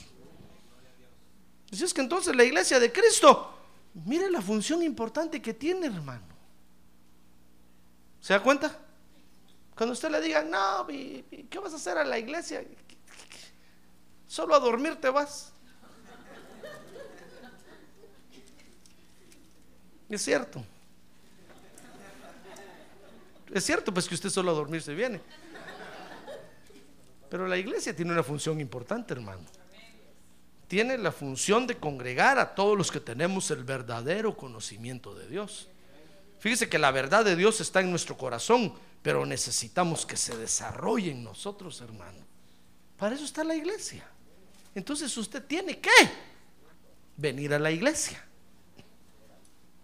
Así 1.73 1.85
es 1.85 1.95
que 1.95 2.01
entonces 2.01 2.35
la 2.35 2.43
iglesia 2.43 2.81
de 2.81 2.91
Cristo, 2.91 3.57
mire 3.95 4.29
la 4.29 4.43
función 4.43 4.83
importante 4.83 5.41
que 5.41 5.55
tiene, 5.55 5.87
hermano. 5.87 6.27
¿Se 8.21 8.33
da 8.33 8.43
cuenta? 8.43 8.77
Cuando 9.77 9.93
usted 9.93 10.11
le 10.11 10.21
diga, 10.21 10.43
no, 10.43 10.85
¿qué 10.89 11.61
vas 11.63 11.75
a 11.75 11.77
hacer 11.77 11.97
a 11.97 12.05
la 12.05 12.19
iglesia? 12.19 12.65
Solo 14.27 14.55
a 14.55 14.59
dormir 14.59 14.97
te 14.97 15.09
vas. 15.09 15.53
Es 20.09 20.23
cierto. 20.23 20.65
Es 23.53 23.65
cierto, 23.65 23.93
pues 23.93 24.09
que 24.09 24.15
usted 24.15 24.31
solo 24.31 24.51
a 24.51 24.55
dormir 24.55 24.83
se 24.83 24.95
viene. 24.95 25.21
Pero 27.29 27.47
la 27.47 27.57
iglesia 27.57 27.95
tiene 27.95 28.13
una 28.13 28.23
función 28.23 28.61
importante, 28.61 29.15
hermano. 29.15 29.43
Tiene 30.69 30.99
la 30.99 31.13
función 31.13 31.67
de 31.67 31.77
congregar 31.77 32.39
a 32.39 32.55
todos 32.55 32.77
los 32.77 32.91
que 32.91 33.01
tenemos 33.01 33.51
el 33.51 33.63
verdadero 33.63 34.37
conocimiento 34.37 35.15
de 35.15 35.29
Dios. 35.29 35.69
Fíjese 36.41 36.69
que 36.69 36.79
la 36.79 36.91
verdad 36.91 37.25
de 37.25 37.37
Dios 37.37 37.61
está 37.61 37.81
en 37.81 37.91
nuestro 37.91 38.17
corazón, 38.17 38.75
pero 39.03 39.25
necesitamos 39.25 40.05
que 40.05 40.17
se 40.17 40.37
desarrolle 40.37 41.13
en 41.13 41.25
nosotros, 41.25 41.81
hermano. 41.81 42.19
Para 42.97 43.15
eso 43.15 43.25
está 43.25 43.45
la 43.45 43.55
iglesia. 43.55 44.05
Entonces 44.77 45.17
usted 45.17 45.43
tiene 45.43 45.79
que 45.79 45.91
venir 47.17 47.55
a 47.55 47.59
la 47.59 47.71
iglesia. 47.71 48.23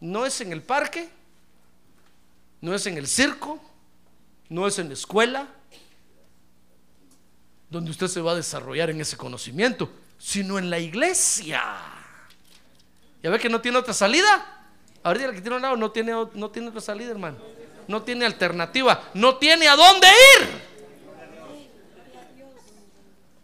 No 0.00 0.26
es 0.26 0.38
en 0.42 0.52
el 0.52 0.62
parque, 0.62 1.08
no 2.60 2.74
es 2.74 2.86
en 2.86 2.98
el 2.98 3.08
circo, 3.08 3.58
no 4.50 4.66
es 4.66 4.78
en 4.78 4.88
la 4.88 4.94
escuela, 4.94 5.48
donde 7.70 7.90
usted 7.90 8.06
se 8.06 8.20
va 8.20 8.32
a 8.32 8.34
desarrollar 8.34 8.90
en 8.90 9.00
ese 9.00 9.16
conocimiento, 9.16 9.90
sino 10.18 10.58
en 10.58 10.68
la 10.68 10.78
iglesia. 10.78 11.62
¿Ya 13.22 13.30
ve 13.30 13.38
que 13.38 13.48
no 13.48 13.62
tiene 13.62 13.78
otra 13.78 13.94
salida? 13.94 14.68
Ahorita 15.02 15.24
el 15.24 15.34
que 15.34 15.40
tiene 15.40 15.56
un 15.56 15.62
lado 15.62 15.76
no 15.78 15.90
tiene, 15.90 16.12
no 16.34 16.50
tiene 16.50 16.68
otra 16.68 16.82
salida, 16.82 17.12
hermano. 17.12 17.38
No 17.88 18.02
tiene 18.02 18.26
alternativa, 18.26 19.10
no 19.14 19.36
tiene 19.38 19.68
a 19.68 19.74
dónde 19.74 20.06
ir. 20.36 20.71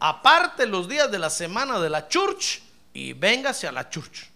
Aparte 0.01 0.67
los 0.67 0.89
días 0.89 1.11
de 1.11 1.19
la 1.19 1.31
semana 1.31 1.79
de 1.81 1.91
la 1.91 2.09
church 2.09 2.61
y 2.95 3.13
véngase 3.13 3.67
a 3.67 3.73
la 3.73 3.89
church. 3.89 4.27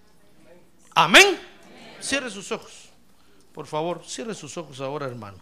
Amén. 0.94 1.38
Cierre 2.00 2.30
sus 2.30 2.50
ojos. 2.50 2.88
Por 3.54 3.66
favor, 3.66 4.02
cierre 4.06 4.34
sus 4.34 4.56
ojos 4.56 4.80
ahora, 4.80 5.06
hermano. 5.06 5.38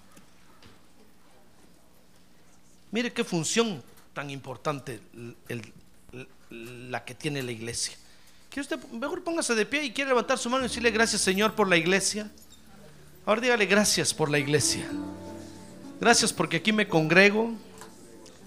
Mire 2.90 3.12
qué 3.12 3.24
función 3.24 3.82
tan 4.12 4.30
importante 4.30 5.00
la 6.50 7.04
que 7.04 7.14
tiene 7.14 7.42
la 7.42 7.52
iglesia. 7.52 7.96
¿Quiere 8.50 8.62
usted, 8.62 8.84
mejor 8.90 9.22
póngase 9.22 9.54
de 9.54 9.64
pie 9.64 9.84
y 9.84 9.92
quiere 9.92 10.10
levantar 10.10 10.36
su 10.36 10.50
mano 10.50 10.64
y 10.64 10.68
decirle 10.68 10.90
gracias 10.90 11.22
Señor 11.22 11.54
por 11.54 11.68
la 11.68 11.76
iglesia? 11.76 12.28
Ahora 13.24 13.40
dígale 13.40 13.66
gracias 13.66 14.12
por 14.12 14.28
la 14.28 14.40
iglesia. 14.40 14.90
Gracias 16.00 16.32
porque 16.32 16.56
aquí 16.56 16.72
me 16.72 16.88
congrego. 16.88 17.52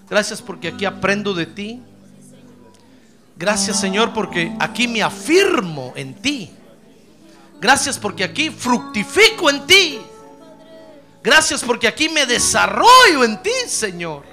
Gracias 0.08 0.42
porque 0.42 0.68
aquí 0.68 0.84
aprendo 0.84 1.34
de 1.34 1.46
ti. 1.46 1.82
Gracias 3.36 3.80
Señor 3.80 4.12
porque 4.12 4.54
aquí 4.60 4.86
me 4.86 5.02
afirmo 5.02 5.92
en 5.96 6.14
ti. 6.14 6.50
Gracias 7.60 7.98
porque 7.98 8.24
aquí 8.24 8.50
fructifico 8.50 9.50
en 9.50 9.66
ti. 9.66 10.00
Gracias 11.22 11.64
porque 11.64 11.88
aquí 11.88 12.08
me 12.08 12.26
desarrollo 12.26 13.24
en 13.24 13.42
ti, 13.42 13.50
Señor. 13.66 14.24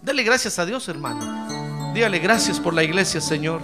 Dele 0.00 0.22
gracias 0.22 0.58
a 0.58 0.64
Dios, 0.64 0.88
hermano. 0.88 1.92
Dígale 1.92 2.18
gracias 2.18 2.58
por 2.58 2.72
la 2.72 2.82
iglesia, 2.82 3.20
Señor. 3.20 3.62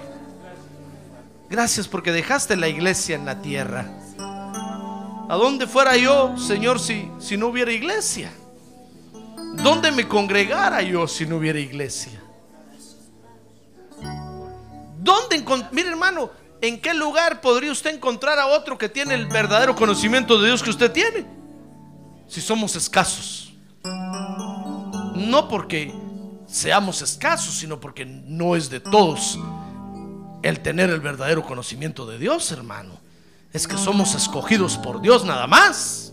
Gracias 1.49 1.89
porque 1.89 2.13
dejaste 2.13 2.57
la 2.57 2.69
iglesia 2.69 3.17
en 3.17 3.25
la 3.25 3.41
tierra. 3.41 3.91
¿A 4.19 5.37
dónde 5.37 5.67
fuera 5.67 5.97
yo, 5.97 6.37
Señor, 6.37 6.79
si, 6.79 7.11
si 7.19 7.37
no 7.37 7.49
hubiera 7.49 7.73
iglesia? 7.73 8.31
¿Dónde 9.63 9.93
me 9.93 10.09
congregara 10.09 10.83
yo 10.83 11.07
si 11.07 11.27
no 11.27 11.37
hubiera 11.37 11.59
iglesia? 11.59 12.21
¿Dónde 14.99 15.45
Mire, 15.73 15.89
hermano, 15.89 16.31
¿en 16.61 16.81
qué 16.81 16.95
lugar 16.95 17.41
podría 17.41 17.73
usted 17.73 17.95
encontrar 17.95 18.39
a 18.39 18.47
otro 18.47 18.79
que 18.79 18.89
tiene 18.89 19.15
el 19.15 19.27
verdadero 19.27 19.75
conocimiento 19.75 20.39
de 20.39 20.49
Dios 20.49 20.63
que 20.63 20.71
usted 20.71 20.93
tiene? 20.93 21.27
Si 22.29 22.41
somos 22.41 22.77
escasos. 22.77 23.53
No 25.15 25.49
porque 25.49 25.93
seamos 26.47 27.03
escasos, 27.03 27.55
sino 27.55 27.81
porque 27.81 28.05
no 28.05 28.57
es 28.57 28.71
de 28.71 28.81
todos 28.81 29.39
el 30.43 30.61
tener 30.61 30.91
el 30.91 31.01
verdadero 31.01 31.45
conocimiento 31.45 32.07
de 32.07 32.19
Dios, 32.19 32.51
hermano. 32.53 32.99
Es 33.53 33.67
que 33.67 33.77
somos 33.77 34.15
escogidos 34.15 34.79
por 34.79 35.01
Dios 35.01 35.25
nada 35.25 35.47
más. 35.47 36.10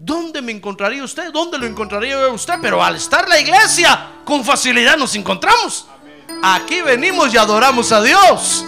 ¿Dónde 0.00 0.40
me 0.40 0.52
encontraría 0.52 1.02
usted? 1.02 1.32
¿Dónde 1.32 1.58
lo 1.58 1.66
encontraría 1.66 2.28
usted? 2.28 2.54
Pero 2.62 2.82
al 2.82 2.94
estar 2.94 3.28
la 3.28 3.40
iglesia, 3.40 4.12
con 4.24 4.44
facilidad 4.44 4.96
nos 4.96 5.16
encontramos. 5.16 5.88
Aquí 6.40 6.80
venimos 6.82 7.34
y 7.34 7.36
adoramos 7.36 7.90
a 7.90 8.00
Dios. 8.00 8.64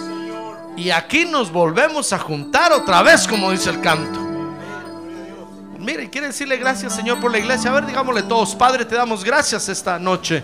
Y 0.75 0.89
aquí 0.89 1.23
nos 1.23 1.49
volvemos 1.49 2.11
a 2.11 2.19
juntar 2.19 2.73
otra 2.73 3.01
vez, 3.01 3.25
como 3.27 3.49
dice 3.49 3.69
el 3.69 3.79
canto. 3.79 4.19
Mire, 5.79 6.09
quiere 6.09 6.27
decirle 6.27 6.57
gracias, 6.57 6.93
Señor, 6.93 7.21
por 7.21 7.31
la 7.31 7.39
iglesia. 7.39 7.71
A 7.71 7.75
ver, 7.75 7.85
digámosle 7.85 8.23
todos, 8.23 8.53
Padre, 8.53 8.83
te 8.83 8.95
damos 8.95 9.23
gracias 9.23 9.69
esta 9.69 9.97
noche. 9.97 10.43